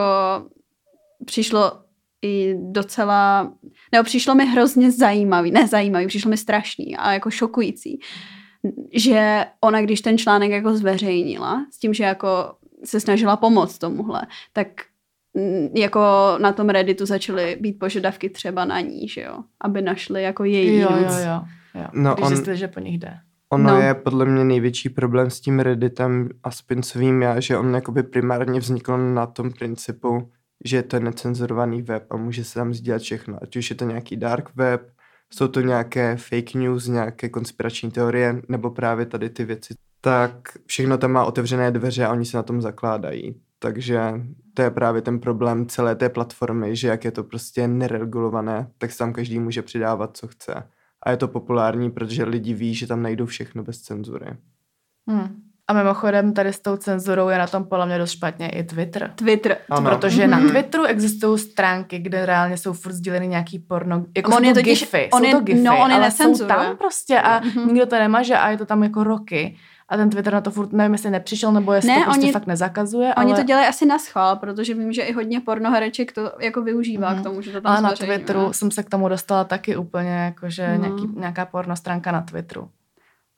přišlo 1.24 1.72
i 2.22 2.54
docela, 2.58 3.52
nebo 3.92 4.04
přišlo 4.04 4.34
mi 4.34 4.46
hrozně 4.46 4.90
zajímavý, 4.92 5.50
ne 5.50 5.68
zajímavý, 5.68 6.06
přišlo 6.06 6.30
mi 6.30 6.36
strašný 6.36 6.96
a 6.96 7.12
jako 7.12 7.30
šokující, 7.30 7.98
mm 7.98 8.37
že 8.92 9.44
ona, 9.60 9.82
když 9.82 10.00
ten 10.00 10.18
článek 10.18 10.50
jako 10.50 10.76
zveřejnila, 10.76 11.66
s 11.72 11.78
tím, 11.78 11.94
že 11.94 12.04
jako 12.04 12.54
se 12.84 13.00
snažila 13.00 13.36
pomoct 13.36 13.78
tomuhle, 13.78 14.22
tak 14.52 14.68
mm, 15.34 15.68
jako 15.76 16.00
na 16.40 16.52
tom 16.52 16.68
Redditu 16.68 17.06
začaly 17.06 17.56
být 17.60 17.78
požadavky 17.78 18.30
třeba 18.30 18.64
na 18.64 18.80
ní, 18.80 19.08
že 19.08 19.20
jo, 19.20 19.38
aby 19.60 19.82
našli 19.82 20.22
jako 20.22 20.44
její 20.44 20.78
jo, 20.78 20.88
jo, 20.92 20.98
jo, 20.98 21.40
jo. 21.74 21.86
No 21.92 22.14
když 22.14 22.26
on, 22.26 22.28
zjistili, 22.28 22.56
že 22.56 22.68
po 22.68 22.80
nich 22.80 22.98
jde. 22.98 23.18
Ono 23.52 23.70
no. 23.70 23.80
je 23.80 23.94
podle 23.94 24.24
mě 24.24 24.44
největší 24.44 24.88
problém 24.88 25.30
s 25.30 25.40
tím 25.40 25.60
Redditem 25.60 26.28
a 26.42 26.50
s 26.50 26.62
Pincovým 26.62 27.22
já, 27.22 27.40
že 27.40 27.58
on 27.58 27.74
jakoby 27.74 28.02
primárně 28.02 28.60
vznikl 28.60 28.98
na 28.98 29.26
tom 29.26 29.52
principu, 29.52 30.30
že 30.64 30.76
je 30.76 30.82
to 30.82 31.00
necenzurovaný 31.00 31.82
web 31.82 32.06
a 32.10 32.16
může 32.16 32.44
se 32.44 32.54
tam 32.54 32.74
sdílet 32.74 33.02
všechno. 33.02 33.38
Ať 33.42 33.56
už 33.56 33.70
je 33.70 33.76
to 33.76 33.84
nějaký 33.84 34.16
dark 34.16 34.50
web, 34.54 34.90
jsou 35.32 35.48
to 35.48 35.60
nějaké 35.60 36.16
fake 36.16 36.54
news, 36.54 36.86
nějaké 36.86 37.28
konspirační 37.28 37.90
teorie, 37.90 38.42
nebo 38.48 38.70
právě 38.70 39.06
tady 39.06 39.30
ty 39.30 39.44
věci, 39.44 39.74
tak 40.00 40.58
všechno 40.66 40.98
tam 40.98 41.12
má 41.12 41.24
otevřené 41.24 41.70
dveře 41.70 42.04
a 42.04 42.12
oni 42.12 42.24
se 42.24 42.36
na 42.36 42.42
tom 42.42 42.62
zakládají. 42.62 43.40
Takže 43.58 44.00
to 44.54 44.62
je 44.62 44.70
právě 44.70 45.02
ten 45.02 45.20
problém 45.20 45.66
celé 45.66 45.94
té 45.94 46.08
platformy, 46.08 46.76
že 46.76 46.88
jak 46.88 47.04
je 47.04 47.10
to 47.10 47.24
prostě 47.24 47.68
neregulované, 47.68 48.70
tak 48.78 48.92
se 48.92 48.98
tam 48.98 49.12
každý 49.12 49.38
může 49.38 49.62
přidávat, 49.62 50.16
co 50.16 50.28
chce. 50.28 50.54
A 51.02 51.10
je 51.10 51.16
to 51.16 51.28
populární, 51.28 51.90
protože 51.90 52.24
lidi 52.24 52.54
ví, 52.54 52.74
že 52.74 52.86
tam 52.86 53.02
najdou 53.02 53.26
všechno 53.26 53.62
bez 53.62 53.80
cenzury. 53.80 54.36
Hmm. 55.08 55.47
A 55.68 55.72
mimochodem 55.72 56.32
tady 56.32 56.52
s 56.52 56.60
tou 56.60 56.76
cenzurou 56.76 57.28
je 57.28 57.38
na 57.38 57.46
tom 57.46 57.64
podle 57.64 57.86
mě 57.86 57.98
dost 57.98 58.10
špatně 58.10 58.48
i 58.48 58.64
Twitter. 58.64 59.12
Twitter. 59.14 59.56
Ano. 59.70 59.90
Protože 59.90 60.22
mm-hmm. 60.22 60.30
na 60.30 60.38
mhm. 60.38 60.48
Twitteru 60.48 60.84
existují 60.84 61.38
stránky, 61.38 61.98
kde 61.98 62.26
reálně 62.26 62.56
jsou 62.56 62.72
furt 62.72 62.92
sdíleny 62.92 63.28
nějaký 63.28 63.58
porno, 63.58 64.04
jako 64.16 64.30
on 64.30 64.36
jsou 64.36 64.44
je 64.44 64.54
to 64.54 64.60
totiž, 64.60 64.80
gify, 64.80 65.08
on 65.12 65.24
jsou 65.24 65.30
to 65.30 65.40
gify, 65.40 65.62
no, 65.62 65.78
on 65.78 65.92
ale 65.92 66.06
je 66.06 66.10
jsou 66.10 66.46
tam 66.46 66.76
prostě 66.76 67.20
a 67.20 67.40
mm-hmm. 67.40 67.66
nikdo 67.66 67.86
to 67.86 67.96
nemaže 67.96 68.36
a 68.36 68.50
je 68.50 68.58
to 68.58 68.66
tam 68.66 68.82
jako 68.82 69.04
roky. 69.04 69.56
A 69.88 69.96
ten 69.96 70.10
Twitter 70.10 70.32
na 70.32 70.40
to 70.40 70.50
furt, 70.50 70.72
nevím, 70.72 70.92
jestli 70.92 71.10
nepřišel, 71.10 71.52
nebo 71.52 71.72
jestli 71.72 71.88
ne, 71.90 71.98
to 71.98 72.04
prostě 72.04 72.22
oni, 72.22 72.32
fakt 72.32 72.46
nezakazuje. 72.46 73.14
Oni 73.14 73.32
ale... 73.32 73.40
to 73.40 73.46
dělají 73.46 73.68
asi 73.68 73.86
na 73.86 73.98
schvál, 73.98 74.36
protože 74.36 74.74
vím, 74.74 74.92
že 74.92 75.02
i 75.02 75.12
hodně 75.12 75.40
pornohereček 75.40 76.12
to 76.12 76.32
jako 76.40 76.62
využívá 76.62 77.12
mm. 77.12 77.20
k 77.20 77.22
tomu, 77.22 77.42
že 77.42 77.52
to 77.52 77.60
tam 77.60 77.72
Ale 77.72 77.82
na 77.82 77.92
Twitteru 77.92 78.52
jsem 78.52 78.70
se 78.70 78.82
k 78.82 78.88
tomu 78.88 79.08
dostala 79.08 79.44
taky 79.44 79.76
úplně, 79.76 80.10
jakože 80.10 80.68
mm. 80.68 80.82
nějaký, 80.82 81.08
nějaká 81.16 81.46
porno 81.46 81.76
stránka 81.76 82.12
na 82.12 82.20
Twitteru. 82.20 82.68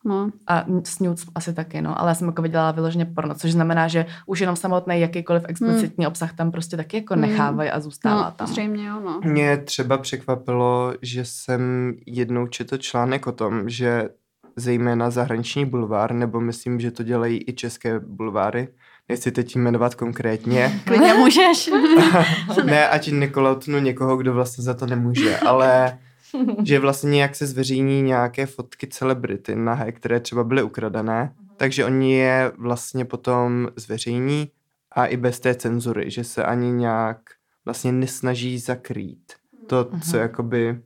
No. 0.05 0.31
A 0.47 0.65
s 0.85 1.01
nudes 1.01 1.27
asi 1.35 1.55
taky, 1.55 1.83
no. 1.83 2.01
Ale 2.01 2.11
já 2.11 2.15
jsem 2.15 2.27
jako 2.27 2.43
viděla 2.43 2.73
vyloženě 2.73 3.05
porno, 3.05 3.35
což 3.35 3.53
znamená, 3.53 3.89
že 3.89 4.07
už 4.27 4.41
jenom 4.41 4.57
samotný 4.57 5.01
jakýkoliv 5.01 5.43
explicitní 5.49 6.05
hmm. 6.05 6.11
obsah 6.11 6.33
tam 6.33 6.51
prostě 6.51 6.77
taky 6.77 6.97
jako 6.97 7.15
hmm. 7.15 7.23
nechávají 7.23 7.71
a 7.71 7.81
zůstává 7.81 8.25
no, 8.25 8.31
tam. 8.37 8.47
Zřejmě 8.47 8.87
jo, 8.87 9.01
no. 9.05 9.21
Mě 9.25 9.57
třeba 9.57 9.99
překvapilo, 9.99 10.95
že 11.03 11.25
jsem 11.25 11.93
jednou 12.07 12.47
četl 12.47 12.77
článek 12.77 13.27
o 13.27 13.33
tom, 13.33 13.69
že 13.69 14.09
zejména 14.57 15.11
zahraniční 15.11 15.67
bulvár, 15.67 16.13
nebo 16.13 16.41
myslím, 16.41 16.81
že 16.81 16.91
to 16.91 17.03
dělají 17.03 17.45
i 17.47 17.53
české 17.53 18.01
bulváry, 18.01 18.69
nechci 19.09 19.33
teď 19.33 19.57
jmenovat 19.57 19.95
konkrétně. 19.95 20.81
Klidně 20.85 21.15
můžeš. 21.15 21.71
ne, 22.65 22.89
ať 22.89 23.09
nekolautnu 23.09 23.79
někoho, 23.79 24.17
kdo 24.17 24.35
vlastně 24.35 24.65
za 24.65 24.75
to 24.75 24.87
nemůže, 24.87 25.39
ale 25.39 25.99
že 26.65 26.79
vlastně 26.79 27.11
nějak 27.11 27.37
se 27.37 27.47
zveřejní 27.47 28.03
nějaké 28.03 28.47
fotky 28.47 28.87
celebrity 28.87 29.57
nahé, 29.57 29.93
které 29.93 30.21
třeba 30.21 30.45
byly 30.45 30.63
ukradené, 30.63 31.35
takže 31.57 31.85
oni 31.85 32.13
je 32.13 32.53
vlastně 32.59 33.05
potom 33.05 33.69
zveřejní 33.77 34.49
a 34.93 35.07
i 35.07 35.17
bez 35.17 35.41
té 35.41 35.55
cenzury, 35.55 36.11
že 36.11 36.25
se 36.25 36.45
ani 36.45 36.73
nějak 36.73 37.21
vlastně 37.65 37.93
nesnaží 37.93 38.59
zakrýt 38.59 39.33
to, 39.67 39.85
co 39.85 40.17
mhm. 40.17 40.23
jakoby 40.23 40.81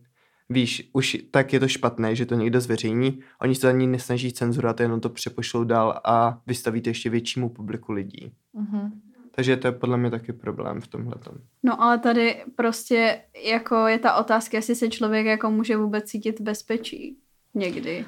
víš, 0.48 0.90
už 0.92 1.16
tak 1.30 1.52
je 1.52 1.60
to 1.60 1.68
špatné, 1.68 2.16
že 2.16 2.26
to 2.26 2.34
někdo 2.34 2.60
zveřejní, 2.60 3.20
oni 3.40 3.54
se 3.54 3.68
ani 3.68 3.86
nesnaží 3.86 4.32
cenzurovat, 4.32 4.80
jenom 4.80 5.00
to 5.00 5.08
přepošlou 5.08 5.64
dál 5.64 6.00
a 6.04 6.40
vystaví 6.46 6.80
to 6.80 6.90
ještě 6.90 7.10
většímu 7.10 7.48
publiku 7.48 7.92
lidí. 7.92 8.32
Uh-huh. 8.54 8.90
Takže 9.36 9.56
to 9.56 9.68
je 9.68 9.72
podle 9.72 9.96
mě 9.96 10.10
taky 10.10 10.32
problém 10.32 10.80
v 10.80 10.86
tomhle. 10.86 11.14
No 11.62 11.82
ale 11.82 11.98
tady 11.98 12.44
prostě 12.56 13.20
jako 13.44 13.86
je 13.86 13.98
ta 13.98 14.14
otázka, 14.14 14.56
jestli 14.56 14.74
se 14.74 14.88
člověk 14.88 15.26
jako 15.26 15.50
může 15.50 15.76
vůbec 15.76 16.04
cítit 16.04 16.40
bezpečí 16.40 17.18
někdy. 17.54 18.06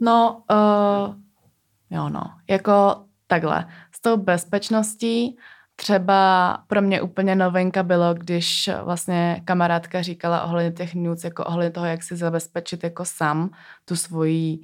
No, 0.00 0.42
uh, 0.50 1.14
jo 1.90 2.08
no, 2.08 2.22
jako 2.50 3.04
takhle. 3.26 3.66
S 3.92 4.00
tou 4.00 4.16
bezpečností 4.16 5.38
třeba 5.76 6.58
pro 6.66 6.82
mě 6.82 7.02
úplně 7.02 7.34
novinka 7.34 7.82
bylo, 7.82 8.14
když 8.14 8.70
vlastně 8.82 9.42
kamarádka 9.44 10.02
říkala 10.02 10.42
ohledně 10.42 10.72
těch 10.72 10.94
nudes, 10.94 11.24
jako 11.24 11.44
ohledně 11.44 11.70
toho, 11.70 11.86
jak 11.86 12.02
si 12.02 12.16
zabezpečit 12.16 12.84
jako 12.84 13.04
sám 13.04 13.50
tu 13.84 13.96
svoji 13.96 14.58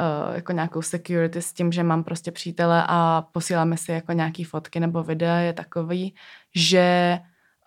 uh, 0.00 0.34
jako 0.34 0.52
nějakou 0.52 0.82
security 0.82 1.42
s 1.42 1.52
tím, 1.52 1.72
že 1.72 1.82
mám 1.82 2.04
prostě 2.04 2.32
přítele 2.32 2.84
a 2.88 3.24
posíláme 3.32 3.76
si 3.76 3.92
jako 3.92 4.12
nějaký 4.12 4.44
fotky 4.44 4.80
nebo 4.80 5.02
videa, 5.02 5.36
je 5.36 5.52
takový, 5.52 6.14
že 6.54 7.18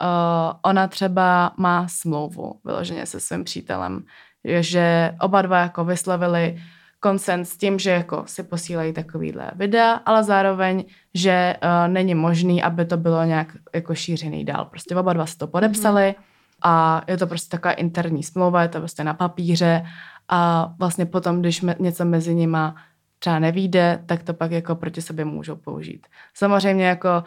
uh, 0.02 0.60
ona 0.62 0.88
třeba 0.88 1.54
má 1.58 1.88
smlouvu 1.88 2.60
vyloženě 2.66 3.06
se 3.06 3.20
svým 3.20 3.44
přítelem, 3.44 4.04
že 4.60 5.16
oba 5.22 5.42
dva 5.42 5.60
jako 5.60 5.86
vyslovili 5.86 6.62
konsent 7.00 7.46
s 7.46 7.58
tím, 7.58 7.80
že 7.80 7.90
jako 7.90 8.24
si 8.26 8.44
posílají 8.44 8.94
takovýhle 8.94 9.52
videa, 9.56 9.92
ale 10.06 10.24
zároveň, 10.24 10.86
že 11.14 11.56
uh, 11.64 11.94
není 11.94 12.16
možný, 12.16 12.64
aby 12.64 12.86
to 12.86 12.98
bylo 12.98 13.24
nějak 13.24 13.48
jako 13.76 13.96
šířený 13.96 14.46
dál. 14.46 14.66
Prostě 14.66 14.96
oba 14.96 15.14
dva 15.14 15.26
si 15.26 15.38
to 15.38 15.48
podepsali 15.48 16.02
mm-hmm. 16.02 16.24
a 16.62 17.02
je 17.08 17.18
to 17.18 17.28
prostě 17.28 17.58
taková 17.58 17.74
interní 17.74 18.24
smlouva, 18.24 18.62
je 18.62 18.68
to 18.68 18.80
prostě 18.80 19.04
na 19.04 19.14
papíře 19.14 19.86
a 20.30 20.74
vlastně 20.80 21.06
potom, 21.06 21.40
když 21.40 21.62
me, 21.62 21.76
něco 21.80 22.06
mezi 22.06 22.36
nima 22.36 22.76
třeba 23.20 23.40
nevíde, 23.40 24.04
tak 24.06 24.24
to 24.24 24.34
pak 24.34 24.52
jako 24.52 24.76
proti 24.76 25.02
sobě 25.02 25.26
můžou 25.26 25.56
použít. 25.56 26.08
Samozřejmě 26.34 26.86
jako 26.86 27.24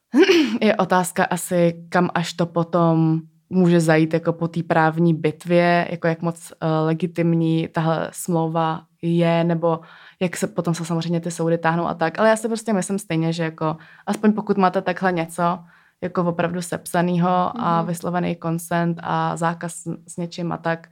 je 0.60 0.76
otázka 0.76 1.24
asi, 1.24 1.86
kam 1.88 2.10
až 2.14 2.32
to 2.32 2.46
potom 2.46 3.20
může 3.50 3.80
zajít 3.80 4.14
jako 4.14 4.32
po 4.32 4.48
té 4.48 4.62
právní 4.62 5.14
bitvě, 5.14 5.88
jako 5.90 6.06
jak 6.06 6.22
moc 6.22 6.52
uh, 6.52 6.68
legitimní 6.86 7.68
tahle 7.68 8.10
smlouva 8.12 8.82
je, 9.02 9.44
nebo 9.44 9.80
jak 10.20 10.36
se 10.36 10.46
potom 10.46 10.74
se 10.74 10.84
samozřejmě 10.84 11.20
ty 11.20 11.30
soudy 11.30 11.58
táhnou 11.58 11.86
a 11.86 11.94
tak. 11.94 12.18
Ale 12.18 12.28
já 12.28 12.36
si 12.36 12.48
prostě 12.48 12.72
myslím 12.72 12.98
stejně, 12.98 13.32
že 13.32 13.42
jako 13.42 13.76
aspoň 14.06 14.32
pokud 14.32 14.56
máte 14.56 14.82
takhle 14.82 15.12
něco, 15.12 15.58
jako 16.00 16.24
opravdu 16.24 16.62
sepsanýho 16.62 17.28
mm-hmm. 17.28 17.52
a 17.56 17.78
mhm. 17.78 17.88
vyslovený 17.88 18.36
konsent 18.36 18.98
a 19.02 19.36
zákaz 19.36 19.74
s 20.06 20.16
něčím 20.16 20.52
a 20.52 20.56
tak, 20.56 20.88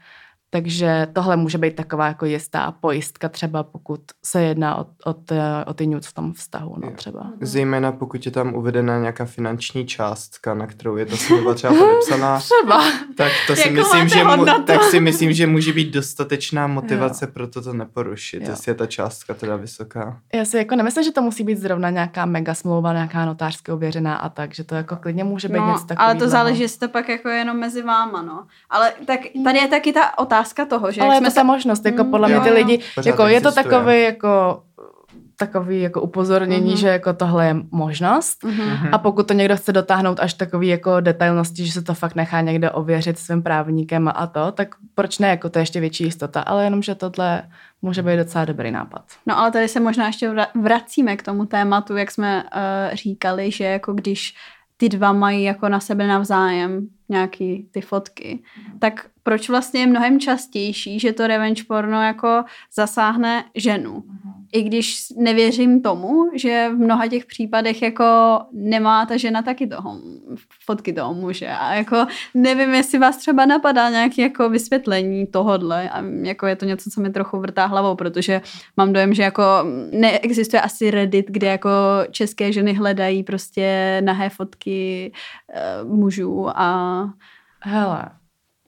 takže 0.55 1.07
tohle 1.13 1.37
může 1.37 1.59
být 1.59 1.77
taková 1.77 2.07
jako 2.07 2.27
jistá 2.27 2.75
pojistka 2.81 3.29
třeba, 3.29 3.63
pokud 3.63 4.01
se 4.25 4.43
jedná 4.43 4.79
o, 4.79 4.87
o, 5.05 5.13
ty, 5.13 5.35
o 5.67 5.75
ty 5.75 5.87
nudes 5.87 6.07
v 6.07 6.13
tom 6.13 6.33
vztahu, 6.33 6.77
no 6.83 6.91
třeba. 6.91 7.33
Zejména 7.41 7.93
pokud 7.93 8.27
je 8.27 8.33
tam 8.33 8.55
uvedena 8.55 8.99
nějaká 8.99 9.25
finanční 9.25 9.87
částka, 9.87 10.55
na 10.55 10.67
kterou 10.67 10.97
je 10.97 11.07
ta 11.07 11.17
smlouva 11.17 11.55
třeba 11.55 11.75
podepsaná. 11.79 12.39
třeba. 12.39 12.85
Tak 13.17 13.33
to 13.47 13.57
si, 13.57 13.69
jako 13.69 13.81
myslím, 13.81 14.09
že 14.09 14.25
mu, 14.25 14.45
tak 14.45 14.83
si 14.83 15.01
myslím, 15.01 15.33
že 15.33 15.47
může 15.47 15.73
být 15.73 15.95
dostatečná 15.95 16.67
motivace 16.67 17.25
jo. 17.25 17.31
pro 17.35 17.49
to 17.49 17.63
to 17.63 17.73
neporušit, 17.73 18.43
jo. 18.43 18.51
jestli 18.51 18.71
je 18.71 18.75
ta 18.75 18.87
částka 18.87 19.35
teda 19.35 19.57
vysoká. 19.57 20.21
Já 20.35 20.45
si 20.45 20.57
jako 20.57 20.77
nemyslím, 20.77 21.05
že 21.05 21.13
to 21.13 21.23
musí 21.23 21.45
být 21.45 21.59
zrovna 21.59 21.91
nějaká 21.91 22.27
mega 22.27 22.55
smlouva, 22.55 22.93
nějaká 22.93 23.25
notářsky 23.25 23.73
ověřená 23.73 24.17
a 24.17 24.29
tak, 24.29 24.55
že 24.55 24.65
to 24.65 24.75
jako 24.75 24.97
klidně 24.97 25.25
může 25.25 25.49
být 25.49 25.59
no, 25.59 25.73
něco 25.73 25.87
takového. 25.87 26.11
Ale 26.11 26.15
to 26.15 26.29
záleží, 26.29 26.63
jestli 26.63 26.79
to 26.79 26.89
pak 26.89 27.09
jako 27.09 27.29
jenom 27.29 27.57
mezi 27.57 27.83
váma, 27.83 28.23
no. 28.23 28.47
Ale 28.71 28.93
tak 29.07 29.21
tady 29.45 29.59
je 29.59 29.69
taky 29.69 29.93
ta 29.93 30.19
otázka, 30.19 30.44
otázka 30.45 30.65
toho, 30.65 30.93
že... 30.93 31.01
Ale 31.01 31.17
je 31.17 31.21
to 31.21 31.31
se... 31.31 31.35
ta 31.35 31.43
možnost, 31.43 31.87
jako 31.87 32.05
podle 32.05 32.29
mě 32.29 32.41
ty 32.41 32.51
lidi, 32.51 32.81
jako 33.05 33.27
je 33.27 33.41
to 33.41 33.53
takový 33.53 34.03
jako 34.03 34.63
takový 35.37 35.81
jako 35.81 36.01
upozornění, 36.01 36.75
mm-hmm. 36.75 36.81
že 36.81 36.89
jako 36.89 37.13
tohle 37.13 37.47
je 37.47 37.57
možnost 37.71 38.45
mm-hmm. 38.45 38.89
a 38.93 38.99
pokud 38.99 39.29
to 39.29 39.35
někdo 39.35 39.57
chce 39.57 39.73
dotáhnout 39.73 40.21
až 40.21 40.35
takový 40.35 40.69
jako 40.69 41.01
detailnosti, 41.01 41.67
že 41.67 41.73
se 41.73 41.83
to 41.83 41.95
fakt 41.95 42.15
nechá 42.15 42.41
někde 42.41 42.71
ověřit 42.71 43.19
svým 43.19 43.43
právníkem 43.43 44.11
a 44.15 44.27
to, 44.27 44.53
tak 44.53 44.69
proč 44.95 45.19
ne, 45.19 45.29
jako 45.29 45.51
to 45.51 45.59
je 45.59 45.63
ještě 45.63 45.81
větší 45.81 46.05
jistota, 46.05 46.41
ale 46.41 46.65
jenom, 46.65 46.83
že 46.83 46.95
tohle 46.95 47.43
může 47.83 48.03
být 48.03 48.17
docela 48.17 48.45
dobrý 48.45 48.71
nápad. 48.71 49.03
No 49.27 49.39
ale 49.39 49.51
tady 49.51 49.69
se 49.69 49.81
možná 49.81 50.07
ještě 50.07 50.31
vracíme 50.55 51.17
k 51.17 51.23
tomu 51.23 51.47
tématu, 51.47 51.97
jak 51.97 52.11
jsme 52.11 52.45
uh, 52.45 52.95
říkali, 52.95 53.51
že 53.51 53.65
jako 53.65 53.93
když 53.93 54.35
ty 54.85 54.89
dva 54.89 55.13
mají 55.13 55.43
jako 55.43 55.69
na 55.69 55.81
sebe 55.81 56.07
navzájem 56.07 56.89
nějaký 57.09 57.69
ty 57.71 57.81
fotky, 57.81 58.43
tak 58.79 59.07
proč 59.23 59.49
vlastně 59.49 59.81
je 59.81 59.87
mnohem 59.87 60.21
častější, 60.21 61.01
že 61.01 61.13
to 61.13 61.27
revenge 61.27 61.65
porno 61.65 62.03
jako 62.03 62.45
zasáhne 62.75 63.45
ženu. 63.55 64.05
I 64.55 64.63
když 64.63 65.07
nevěřím 65.17 65.83
tomu, 65.83 66.31
že 66.35 66.69
v 66.73 66.79
mnoha 66.79 67.09
těch 67.09 67.27
případech 67.27 67.83
jako 67.83 68.41
nemá 68.53 69.07
ta 69.07 69.17
žena 69.17 69.43
taky 69.43 69.67
toho, 69.67 69.99
fotky 70.65 70.93
toho 70.93 71.15
muže. 71.15 71.49
A 71.49 71.75
jako 71.75 72.07
nevím, 72.35 72.75
jestli 72.75 72.99
vás 72.99 73.17
třeba 73.17 73.47
napadá 73.47 73.91
nějaké 73.91 74.23
jako 74.23 74.49
vysvětlení 74.49 75.27
tohodle. 75.27 75.91
A 75.91 76.03
jako 76.23 76.47
je 76.47 76.57
to 76.57 76.65
něco, 76.65 76.91
co 76.91 77.01
mi 77.01 77.11
trochu 77.11 77.39
vrtá 77.39 77.67
hlavou, 77.67 77.95
protože 77.95 78.41
mám 78.77 78.93
dojem, 78.93 79.15
že 79.15 79.23
jako 79.23 79.43
neexistuje 79.93 80.61
asi 80.61 80.91
Reddit, 80.91 81.27
kde 81.29 81.47
jako 81.47 81.71
české 82.11 82.53
ženy 82.53 82.75
hledají 82.75 83.23
prostě 83.23 83.99
nahé 84.05 84.31
fotky 84.31 85.13
uh, 85.85 85.91
mužů 85.91 86.49
a... 86.55 87.11
Hele, 87.61 88.05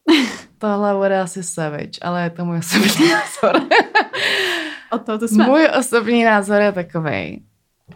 Tohle 0.59 0.95
bude 0.95 1.21
asi 1.21 1.43
savage, 1.43 1.99
ale 2.03 2.23
je 2.23 2.31
to 2.31 2.45
můj 2.45 2.59
osobní 2.59 3.09
názor. 3.09 3.63
o 4.91 4.99
to 4.99 5.19
to 5.19 5.29
jsme. 5.29 5.47
Můj 5.47 5.69
osobní 5.79 6.25
názor 6.25 6.61
je 6.61 6.73
takový, 6.73 7.45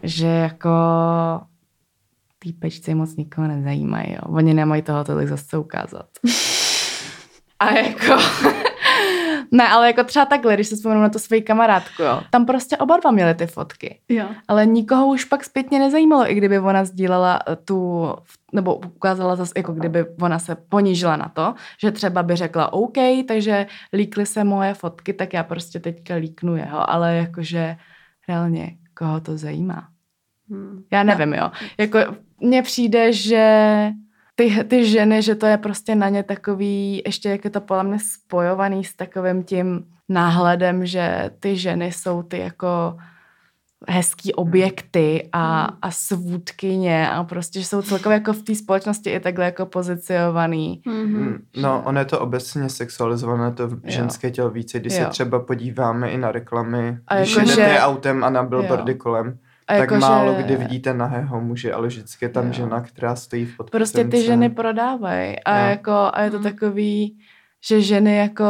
že 0.03 0.27
jako 0.27 0.69
týpečci 2.39 2.95
moc 2.95 3.15
nikoho 3.15 3.47
nezajímají. 3.47 4.11
Jo. 4.11 4.19
Oni 4.25 4.53
nemají 4.53 4.81
toho 4.81 5.03
tolik 5.03 5.27
zase 5.27 5.57
ukázat. 5.57 6.07
A 7.59 7.73
jako... 7.73 8.17
Ne, 9.51 9.67
ale 9.67 9.87
jako 9.87 10.03
třeba 10.03 10.25
takhle, 10.25 10.53
když 10.53 10.67
se 10.67 10.75
vzpomenu 10.75 11.01
na 11.01 11.09
to 11.09 11.19
svoji 11.19 11.41
kamarádku, 11.41 12.03
jo. 12.03 12.21
Tam 12.29 12.45
prostě 12.45 12.77
oba 12.77 12.97
dva 12.97 13.11
měli 13.11 13.35
ty 13.35 13.47
fotky. 13.47 13.99
Jo. 14.09 14.25
Ale 14.47 14.65
nikoho 14.65 15.07
už 15.07 15.25
pak 15.25 15.43
zpětně 15.43 15.79
nezajímalo, 15.79 16.31
i 16.31 16.35
kdyby 16.35 16.59
ona 16.59 16.85
sdílela 16.85 17.39
eh, 17.47 17.55
tu, 17.55 18.09
nebo 18.53 18.75
ukázala 18.75 19.35
zase, 19.35 19.53
jako 19.57 19.73
kdyby 19.73 20.05
ona 20.21 20.39
se 20.39 20.55
ponížila 20.55 21.15
na 21.15 21.31
to, 21.33 21.53
že 21.81 21.91
třeba 21.91 22.23
by 22.23 22.35
řekla 22.35 22.73
OK, 22.73 22.97
takže 23.27 23.67
líkly 23.93 24.25
se 24.25 24.43
moje 24.43 24.73
fotky, 24.73 25.13
tak 25.13 25.33
já 25.33 25.43
prostě 25.43 25.79
teďka 25.79 26.15
líknu 26.15 26.55
jeho, 26.55 26.89
ale 26.89 27.15
jakože 27.15 27.75
reálně 28.27 28.77
koho 28.93 29.21
to 29.21 29.37
zajímá. 29.37 29.87
Hmm. 30.49 30.83
Já 30.91 31.03
nevím, 31.03 31.33
jo. 31.33 31.51
Jako 31.77 31.99
mně 32.39 32.61
přijde, 32.63 33.13
že 33.13 33.91
ty, 34.35 34.63
ty 34.63 34.85
ženy, 34.85 35.21
že 35.21 35.35
to 35.35 35.45
je 35.45 35.57
prostě 35.57 35.95
na 35.95 36.09
ně 36.09 36.23
takový, 36.23 37.01
ještě 37.05 37.29
jak 37.29 37.45
je 37.45 37.49
to 37.49 37.61
podle 37.61 37.83
mě 37.83 37.97
spojovaný 37.99 38.83
s 38.83 38.95
takovým 38.95 39.43
tím 39.43 39.83
náhledem, 40.09 40.85
že 40.85 41.31
ty 41.39 41.57
ženy 41.57 41.91
jsou 41.91 42.23
ty 42.23 42.37
jako 42.37 42.97
hezký 43.87 44.33
objekty 44.33 45.29
a, 45.33 45.69
a 45.81 45.91
svůdkyně 45.91 47.09
a 47.09 47.23
prostě, 47.23 47.59
že 47.59 47.65
jsou 47.65 47.81
celkově 47.81 48.13
jako 48.13 48.33
v 48.33 48.43
té 48.43 48.55
společnosti 48.55 49.09
i 49.09 49.19
takhle 49.19 49.45
jako 49.45 49.65
pozicionovaný. 49.65 50.81
Mm-hmm. 50.85 51.39
No, 51.57 51.83
ono 51.85 51.99
je 51.99 52.05
to 52.05 52.19
obecně 52.19 52.69
sexualizované, 52.69 53.51
to 53.51 53.69
ženské 53.83 54.31
tělo 54.31 54.49
více, 54.49 54.79
když 54.79 54.93
jo. 54.93 55.03
se 55.03 55.09
třeba 55.09 55.39
podíváme 55.39 56.09
i 56.09 56.17
na 56.17 56.31
reklamy, 56.31 56.97
a 57.07 57.17
když 57.17 57.35
jako 57.35 57.49
jdete 57.49 57.73
že... 57.73 57.79
autem 57.79 58.23
a 58.23 58.29
na 58.29 58.43
billboardy 58.43 58.91
jo. 58.91 58.97
kolem, 58.97 59.37
a 59.71 59.77
tak 59.77 59.91
jako, 59.91 59.95
málo 59.95 60.35
že... 60.35 60.43
kdy 60.43 60.55
vidíte 60.55 60.93
nahého 60.93 61.41
muže, 61.41 61.73
ale 61.73 61.87
vždycky 61.87 62.25
je 62.25 62.29
tam 62.29 62.47
jo. 62.47 62.53
žena, 62.53 62.81
která 62.81 63.15
stojí 63.15 63.45
v 63.45 63.57
podpůrce. 63.57 63.77
Prostě 63.77 64.03
ty 64.03 64.23
ženy 64.23 64.49
prodávají 64.49 65.39
a, 65.39 65.57
jako, 65.57 66.09
a 66.13 66.21
je 66.21 66.31
to 66.31 66.37
mm. 66.37 66.43
takový, 66.43 67.17
že 67.65 67.81
ženy 67.81 68.17
jako 68.17 68.45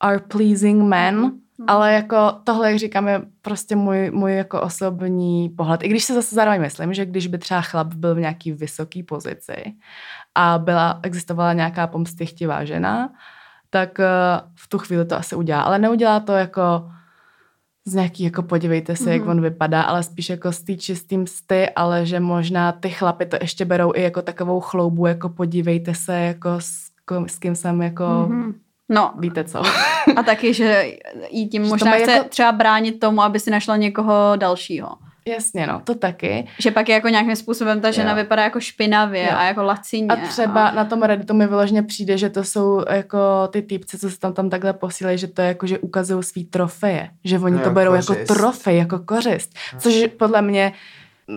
are 0.00 0.18
pleasing 0.18 0.82
men, 0.82 1.20
mm. 1.20 1.30
ale 1.66 1.92
jako 1.92 2.32
tohle, 2.44 2.70
jak 2.70 2.78
říkám, 2.78 3.08
je 3.08 3.22
prostě 3.42 3.76
můj, 3.76 4.10
můj 4.10 4.36
jako 4.36 4.60
osobní 4.60 5.48
pohled. 5.48 5.82
I 5.82 5.88
když 5.88 6.04
se 6.04 6.14
zase 6.14 6.34
zároveň 6.34 6.60
myslím, 6.60 6.94
že 6.94 7.06
když 7.06 7.26
by 7.26 7.38
třeba 7.38 7.60
chlap 7.60 7.94
byl 7.94 8.14
v 8.14 8.20
nějaký 8.20 8.52
vysoký 8.52 9.02
pozici 9.02 9.74
a 10.34 10.58
byla, 10.58 11.00
existovala 11.02 11.52
nějaká 11.52 11.86
pomstychtivá 11.86 12.64
žena, 12.64 13.12
tak 13.70 13.98
uh, 13.98 14.04
v 14.54 14.68
tu 14.68 14.78
chvíli 14.78 15.04
to 15.04 15.16
asi 15.16 15.36
udělá. 15.36 15.62
Ale 15.62 15.78
neudělá 15.78 16.20
to 16.20 16.32
jako 16.32 16.90
z 17.84 17.94
nějaký, 17.94 18.22
jako 18.22 18.42
podívejte 18.42 18.96
se, 18.96 19.04
mm-hmm. 19.04 19.12
jak 19.12 19.20
mhm. 19.20 19.30
on 19.30 19.40
vypadá, 19.40 19.82
ale 19.82 20.02
spíš 20.02 20.30
jako 20.30 20.52
z 20.52 20.62
té 20.62 20.74
čistý 20.74 21.18
msty, 21.18 21.70
ale 21.70 22.06
že 22.06 22.20
možná 22.20 22.72
ty 22.72 22.90
chlapy 22.90 23.26
to 23.26 23.36
ještě 23.40 23.64
berou 23.64 23.92
i 23.94 24.02
jako 24.02 24.22
takovou 24.22 24.60
chloubu, 24.60 25.06
jako 25.06 25.28
podívejte 25.28 25.94
se, 25.94 26.20
jako 26.20 26.50
s, 26.58 26.90
s 27.26 27.38
kým 27.38 27.54
jsem 27.54 27.82
jako... 27.82 28.04
Mm-hmm. 28.04 28.54
No. 28.88 29.14
Víte 29.18 29.44
co. 29.44 29.62
A 30.16 30.22
taky, 30.22 30.54
že 30.54 30.84
jí 31.30 31.48
tím 31.48 31.62
možná 31.62 31.92
chce 31.92 32.12
jako... 32.12 32.28
třeba 32.28 32.52
bránit 32.52 33.00
tomu, 33.00 33.22
aby 33.22 33.40
si 33.40 33.50
našla 33.50 33.76
někoho 33.76 34.32
dalšího. 34.36 34.88
Jasně, 35.30 35.66
no, 35.66 35.80
to 35.84 35.94
taky. 35.94 36.46
Že 36.58 36.70
pak 36.70 36.88
je 36.88 36.94
jako 36.94 37.08
nějakým 37.08 37.36
způsobem 37.36 37.80
ta 37.80 37.90
žena 37.90 38.10
jo. 38.10 38.16
vypadá 38.16 38.42
jako 38.42 38.60
špinavě 38.60 39.24
jo. 39.24 39.36
a 39.36 39.44
jako 39.44 39.62
lacině. 39.62 40.08
A 40.08 40.16
třeba 40.16 40.66
a... 40.68 40.74
na 40.74 40.84
tom 40.84 41.02
Redditu 41.02 41.34
mi 41.34 41.46
vyloženě 41.46 41.82
přijde, 41.82 42.18
že 42.18 42.30
to 42.30 42.44
jsou 42.44 42.84
jako 42.90 43.18
ty 43.52 43.62
typci, 43.62 43.98
co 43.98 44.10
se 44.10 44.18
tam, 44.18 44.32
tam 44.32 44.50
takhle 44.50 44.72
posílají, 44.72 45.18
že 45.18 45.26
to 45.26 45.42
je 45.42 45.48
jako, 45.48 45.66
že 45.66 45.78
ukazují 45.78 46.22
svý 46.22 46.44
trofeje. 46.44 47.10
Že 47.24 47.38
oni 47.38 47.56
jo, 47.56 47.64
to 47.64 47.70
berou 47.70 47.94
jako 47.94 48.06
kořist. 48.06 48.30
jako 48.30 48.34
trofej, 48.34 48.78
jako 48.78 48.98
kořist. 48.98 49.54
Což 49.78 49.94
podle 50.16 50.42
mě 50.42 50.72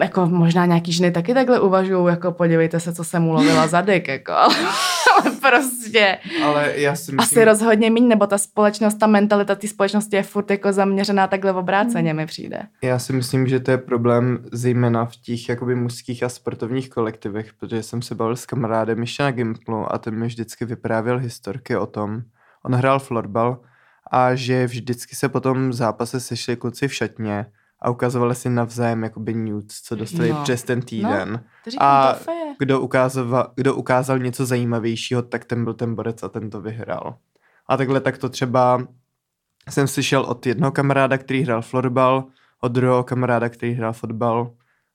jako 0.01 0.25
možná 0.25 0.65
nějaký 0.65 0.91
ženy 0.91 1.11
taky 1.11 1.33
takhle 1.33 1.59
uvažují, 1.59 2.07
jako 2.07 2.31
podívejte 2.31 2.79
se, 2.79 2.93
co 2.93 3.03
jsem 3.03 3.27
ulovila 3.27 3.67
za 3.67 3.81
dyk, 3.81 4.07
jako, 4.07 4.31
ale 4.31 5.31
prostě. 5.41 6.17
Ale 6.43 6.73
já 6.75 6.95
si 6.95 7.11
myslím... 7.11 7.19
Asi 7.19 7.45
rozhodně 7.45 7.89
méně, 7.89 8.07
nebo 8.07 8.27
ta 8.27 8.37
společnost, 8.37 8.93
ta 8.93 9.07
mentalita 9.07 9.55
té 9.55 9.67
společnosti 9.67 10.15
je 10.15 10.23
furt 10.23 10.51
jako 10.51 10.73
zaměřená 10.73 11.27
takhle 11.27 11.51
v 11.51 11.57
obráceně, 11.57 12.09
hmm. 12.09 12.17
mi 12.17 12.25
přijde. 12.25 12.63
Já 12.81 12.99
si 12.99 13.13
myslím, 13.13 13.47
že 13.47 13.59
to 13.59 13.71
je 13.71 13.77
problém 13.77 14.45
zejména 14.51 15.05
v 15.05 15.15
těch 15.15 15.49
jakoby 15.49 15.75
mužských 15.75 16.23
a 16.23 16.29
sportovních 16.29 16.89
kolektivech, 16.89 17.53
protože 17.53 17.83
jsem 17.83 18.01
se 18.01 18.15
bavil 18.15 18.35
s 18.35 18.45
kamarádem 18.45 19.01
ještě 19.01 19.23
na 19.23 19.31
Gimplu 19.31 19.93
a 19.93 19.97
ten 19.97 20.15
mi 20.15 20.27
vždycky 20.27 20.65
vyprávěl 20.65 21.19
historky 21.19 21.77
o 21.77 21.85
tom, 21.85 22.21
on 22.65 22.75
hrál 22.75 22.99
florbal 22.99 23.59
a 24.11 24.35
že 24.35 24.67
vždycky 24.67 25.15
se 25.15 25.29
potom 25.29 25.69
v 25.69 25.73
zápase 25.73 26.19
sešli 26.19 26.55
kluci 26.55 26.87
v 26.87 26.93
šatně 26.93 27.45
a 27.83 27.89
ukazovali 27.89 28.35
si 28.35 28.49
navzájem 28.49 29.03
jakoby 29.03 29.33
nudes, 29.33 29.81
co 29.81 29.95
dostali 29.95 30.29
no. 30.29 30.43
přes 30.43 30.63
ten 30.63 30.81
týden. 30.81 31.43
No, 31.67 31.83
a 31.83 32.15
kdo 32.59 32.81
ukázal, 32.81 33.51
kdo 33.55 33.75
ukázal 33.75 34.19
něco 34.19 34.45
zajímavějšího, 34.45 35.21
tak 35.21 35.45
ten 35.45 35.63
byl 35.63 35.73
ten 35.73 35.95
borec 35.95 36.23
a 36.23 36.29
ten 36.29 36.49
to 36.49 36.61
vyhrál. 36.61 37.17
A 37.67 37.77
takhle 37.77 38.01
tak 38.01 38.17
to 38.17 38.29
třeba 38.29 38.87
jsem 39.69 39.87
slyšel 39.87 40.21
od 40.21 40.45
jednoho 40.45 40.71
kamaráda, 40.71 41.17
který 41.17 41.43
hrál 41.43 41.61
florbal, 41.61 42.25
od 42.61 42.71
druhého 42.71 43.03
kamaráda, 43.03 43.49
který 43.49 43.73
hrál 43.73 43.93
fotbal 43.93 44.51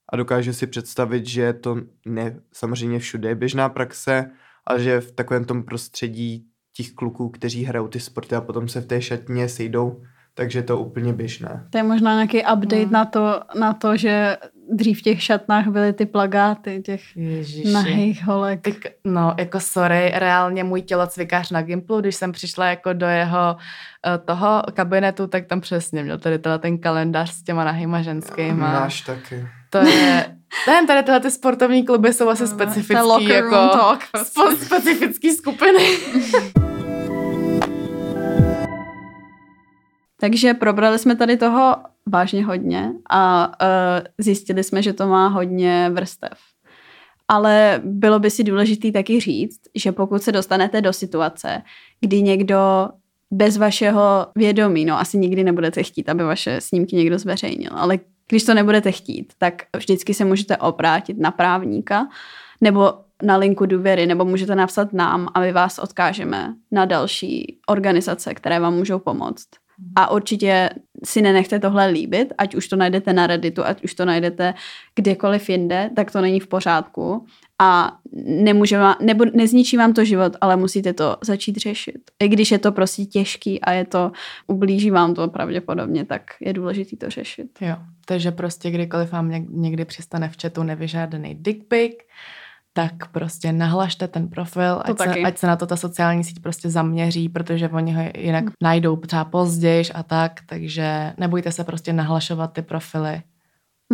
a 0.09 0.17
dokážu 0.17 0.53
si 0.53 0.67
představit, 0.67 1.27
že 1.27 1.53
to 1.53 1.77
ne 2.07 2.41
samozřejmě 2.53 2.99
všude 2.99 3.29
je 3.29 3.35
běžná 3.35 3.69
praxe, 3.69 4.31
ale 4.67 4.83
že 4.83 5.01
v 5.01 5.13
takovém 5.13 5.45
tom 5.45 5.63
prostředí 5.63 6.47
těch 6.73 6.93
kluků, 6.93 7.29
kteří 7.29 7.65
hrajou 7.65 7.89
ty 7.89 8.01
sporty 8.01 8.35
a 8.35 8.41
potom 8.41 8.69
se 8.69 8.81
v 8.81 8.87
té 8.87 9.03
šatně 9.03 9.49
sejdou 9.49 10.03
takže 10.39 10.63
to 10.63 10.79
úplně 10.79 11.13
běžné. 11.13 11.67
To 11.71 11.79
je 11.79 11.83
možná 11.83 12.15
nějaký 12.15 12.39
update 12.39 12.83
hmm. 12.83 12.93
na, 12.93 13.05
to, 13.05 13.41
na 13.59 13.73
to, 13.73 13.97
že 13.97 14.37
dřív 14.73 14.99
v 14.99 15.03
těch 15.03 15.23
šatnách 15.23 15.69
byly 15.69 15.93
ty 15.93 16.07
plagáty 16.07 16.83
těch 16.85 17.17
Ježiši. 17.17 17.73
nahých 17.73 18.25
holek. 18.25 18.61
Tak, 18.61 18.75
no, 19.05 19.35
jako 19.39 19.61
sorry, 19.61 20.13
reálně 20.15 20.65
můj 20.65 20.83
tělocvikář 20.83 21.51
na 21.51 21.63
Gimplu, 21.63 22.01
když 22.01 22.17
jsem 22.17 22.33
přišla 22.33 22.67
jako 22.67 22.93
do 22.93 23.07
jeho 23.07 23.57
uh, 23.57 24.25
toho 24.25 24.63
kabinetu, 24.73 25.27
tak 25.27 25.47
tam 25.47 25.61
přesně 25.61 26.03
měl 26.03 26.19
tady 26.19 26.39
ten 26.59 26.79
kalendář 26.79 27.31
s 27.31 27.43
těma 27.43 27.65
nahýma 27.65 28.03
ženskýma. 28.03 28.73
Máš 28.73 29.01
taky. 29.01 29.49
To 29.71 29.79
je, 29.79 30.37
ten, 30.65 30.87
tady 30.87 31.03
tyhle 31.03 31.21
ty 31.21 31.31
sportovní 31.31 31.85
kluby 31.85 32.13
jsou 32.13 32.29
asi 32.29 32.47
specifický, 32.47 33.29
jako 33.29 33.69
talk, 33.69 34.01
prostě. 34.13 34.65
specifický 34.65 35.33
skupiny. 35.33 35.99
Takže 40.21 40.55
probrali 40.55 40.99
jsme 40.99 41.17
tady 41.17 41.37
toho 41.37 41.77
vážně 42.07 42.45
hodně 42.45 42.93
a 43.11 43.49
uh, 43.49 44.07
zjistili 44.19 44.65
jsme, 44.65 44.83
že 44.83 44.93
to 44.93 45.07
má 45.07 45.29
hodně 45.29 45.91
vrstev. 45.93 46.39
Ale 47.29 47.81
bylo 47.85 48.19
by 48.19 48.31
si 48.31 48.45
důležité 48.45 48.93
taky 48.93 49.21
říct, 49.21 49.61
že 49.75 49.93
pokud 49.93 50.23
se 50.23 50.33
dostanete 50.33 50.81
do 50.81 50.93
situace, 50.93 51.63
kdy 52.01 52.23
někdo 52.23 52.89
bez 53.31 53.57
vašeho 53.57 54.27
vědomí, 54.37 54.85
no 54.85 54.99
asi 54.99 55.19
nikdy 55.19 55.45
nebudete 55.45 55.83
chtít, 55.83 56.09
aby 56.09 56.25
vaše 56.25 56.61
snímky 56.61 56.97
někdo 56.97 57.19
zveřejnil, 57.19 57.71
ale 57.75 57.99
když 58.29 58.45
to 58.45 58.55
nebudete 58.55 58.93
chtít, 58.93 59.33
tak 59.39 59.63
vždycky 59.77 60.15
se 60.15 60.25
můžete 60.25 60.57
obrátit 60.57 61.19
na 61.19 61.31
právníka 61.31 62.09
nebo 62.61 62.95
na 63.23 63.37
linku 63.37 63.67
důvěry, 63.67 64.07
nebo 64.07 64.25
můžete 64.25 64.55
napsat 64.55 64.93
nám 64.93 65.29
a 65.35 65.41
my 65.41 65.53
vás 65.53 65.79
odkážeme 65.79 66.55
na 66.71 66.85
další 66.85 67.59
organizace, 67.67 68.35
které 68.35 68.61
vám 68.61 68.75
můžou 68.75 68.99
pomoct. 68.99 69.47
A 69.97 70.11
určitě 70.11 70.71
si 71.05 71.23
nenechte 71.23 71.59
tohle 71.59 71.87
líbit, 71.87 72.33
ať 72.39 72.55
už 72.55 72.69
to 72.69 72.77
najdete 72.77 73.13
na 73.13 73.27
Redditu, 73.27 73.65
ať 73.65 73.85
už 73.85 73.95
to 73.95 74.05
najdete 74.05 74.55
kdekoliv 74.95 75.49
jinde, 75.49 75.91
tak 75.97 76.11
to 76.11 76.21
není 76.21 76.41
v 76.41 76.47
pořádku. 76.47 77.27
A 77.59 77.99
nemůže 78.25 78.79
vám, 78.79 78.97
nebo 79.01 79.25
nezničí 79.35 79.77
vám 79.77 79.93
to 79.93 80.05
život, 80.05 80.37
ale 80.41 80.57
musíte 80.57 80.93
to 80.93 81.17
začít 81.23 81.57
řešit. 81.57 81.99
I 82.21 82.29
když 82.29 82.51
je 82.51 82.59
to 82.59 82.73
prostě 82.73 83.05
těžký 83.05 83.61
a 83.61 83.73
je 83.73 83.85
to, 83.85 84.13
ublíží 84.47 84.91
vám 84.91 85.15
to 85.15 85.29
pravděpodobně, 85.29 86.05
tak 86.05 86.23
je 86.41 86.53
důležité 86.53 86.97
to 86.97 87.11
řešit. 87.11 87.47
Jo, 87.61 87.77
takže 88.07 88.31
prostě 88.31 88.71
kdykoliv 88.71 89.13
vám 89.13 89.33
někdy 89.49 89.85
přistane 89.85 90.29
v 90.29 90.37
chatu 90.43 90.63
nevyžádaný 90.63 91.35
dick 91.35 91.69
pic, 91.69 91.93
tak 92.73 93.09
prostě 93.13 93.53
nahlašte 93.53 94.09
ten 94.09 94.29
profil, 94.29 94.83
ať 94.85 94.99
se, 94.99 95.23
ať 95.25 95.39
se 95.39 95.47
na 95.47 95.57
to 95.57 95.67
ta 95.67 95.77
sociální 95.77 96.25
síť 96.25 96.43
prostě 96.43 96.71
zaměří, 96.71 97.29
protože 97.29 97.69
oni 97.69 97.95
ho 97.95 98.03
jinak 98.17 98.45
hmm. 98.45 98.53
najdou 98.63 98.97
třeba 98.97 99.25
později 99.25 99.85
a 99.95 100.03
tak, 100.03 100.41
takže 100.47 101.13
nebojte 101.19 101.53
se 101.53 101.65
prostě 101.65 101.93
nahlašovat 101.93 102.53
ty 102.53 102.63
profily. 102.63 103.23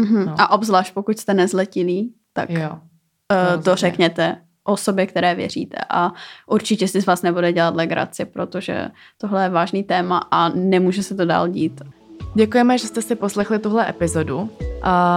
Mm-hmm. 0.01 0.27
No. 0.27 0.35
A 0.39 0.51
obzvlášť 0.51 0.95
pokud 0.95 1.19
jste 1.19 1.35
nezletilí, 1.35 2.15
tak 2.33 2.51
jo, 2.51 2.71
uh, 2.71 3.63
to 3.63 3.77
řekněte 3.77 4.37
osobě, 4.65 5.07
které 5.07 5.35
věříte 5.35 5.77
a 5.91 6.13
určitě 6.47 6.89
si 6.89 7.03
z 7.03 7.07
vás 7.07 7.23
nebude 7.23 7.53
dělat 7.53 7.77
legraci, 7.77 8.25
protože 8.25 8.89
tohle 9.19 9.43
je 9.43 9.49
vážný 9.49 9.83
téma 9.83 10.19
a 10.31 10.49
nemůže 10.49 11.03
se 11.03 11.15
to 11.15 11.25
dál 11.25 11.49
dít. 11.49 11.81
Děkujeme, 12.35 12.79
že 12.79 12.87
jste 12.87 13.03
si 13.03 13.15
poslechli 13.15 13.59
tuhle 13.59 13.91
epizodu. 13.91 14.51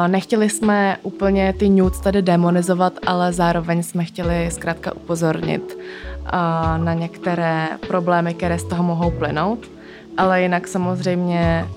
Nechtěli 0.07 0.49
jsme 0.49 0.97
úplně 1.03 1.53
ty 1.53 1.69
nudes 1.69 1.99
tady 1.99 2.21
demonizovat, 2.21 2.93
ale 3.07 3.33
zároveň 3.33 3.83
jsme 3.83 4.05
chtěli 4.05 4.49
zkrátka 4.51 4.95
upozornit 4.95 5.77
na 6.77 6.93
některé 6.93 7.67
problémy, 7.87 8.33
které 8.33 8.59
z 8.59 8.63
toho 8.63 8.83
mohou 8.83 9.11
plynout. 9.11 9.59
Ale 10.17 10.41
jinak 10.41 10.67
samozřejmě 10.67 11.67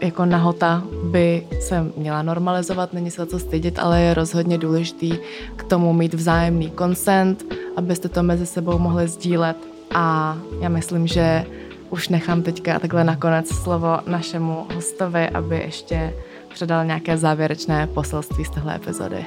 jako 0.00 0.24
nahota 0.24 0.82
by 1.04 1.46
se 1.60 1.84
měla 1.96 2.22
normalizovat, 2.22 2.92
není 2.92 3.10
se 3.10 3.26
co 3.26 3.38
stydět, 3.38 3.78
ale 3.78 4.00
je 4.00 4.14
rozhodně 4.14 4.58
důležitý 4.58 5.18
k 5.56 5.64
tomu 5.64 5.92
mít 5.92 6.14
vzájemný 6.14 6.70
konsent, 6.70 7.44
abyste 7.76 8.08
to 8.08 8.22
mezi 8.22 8.46
sebou 8.46 8.78
mohli 8.78 9.08
sdílet. 9.08 9.56
A 9.94 10.36
já 10.60 10.68
myslím, 10.68 11.06
že 11.06 11.46
už 11.90 12.08
nechám 12.08 12.42
teďka 12.42 12.78
takhle 12.78 13.04
nakonec 13.04 13.48
slovo 13.48 13.98
našemu 14.06 14.66
hostovi, 14.74 15.28
aby 15.28 15.56
ještě 15.56 16.14
předal 16.54 16.84
nějaké 16.84 17.16
závěrečné 17.16 17.86
poselství 17.86 18.44
z 18.44 18.50
téhle 18.50 18.76
epizody. 18.76 19.24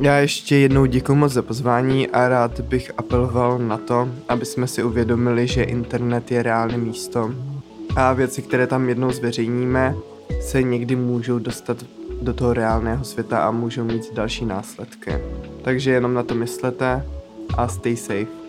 Já 0.00 0.16
ještě 0.16 0.56
jednou 0.56 0.86
děkuji 0.86 1.14
moc 1.14 1.32
za 1.32 1.42
pozvání 1.42 2.08
a 2.08 2.28
rád 2.28 2.60
bych 2.60 2.92
apeloval 2.98 3.58
na 3.58 3.76
to, 3.76 4.08
aby 4.28 4.44
jsme 4.44 4.66
si 4.66 4.82
uvědomili, 4.82 5.46
že 5.46 5.62
internet 5.62 6.32
je 6.32 6.42
reálné 6.42 6.76
místo 6.76 7.30
a 7.96 8.12
věci, 8.12 8.42
které 8.42 8.66
tam 8.66 8.88
jednou 8.88 9.10
zveřejníme, 9.10 9.94
se 10.40 10.62
někdy 10.62 10.96
můžou 10.96 11.38
dostat 11.38 11.76
do 12.22 12.34
toho 12.34 12.54
reálného 12.54 13.04
světa 13.04 13.38
a 13.38 13.50
můžou 13.50 13.84
mít 13.84 14.14
další 14.14 14.44
následky. 14.44 15.12
Takže 15.62 15.90
jenom 15.90 16.14
na 16.14 16.22
to 16.22 16.34
myslete 16.34 17.06
a 17.56 17.68
stay 17.68 17.96
safe. 17.96 18.46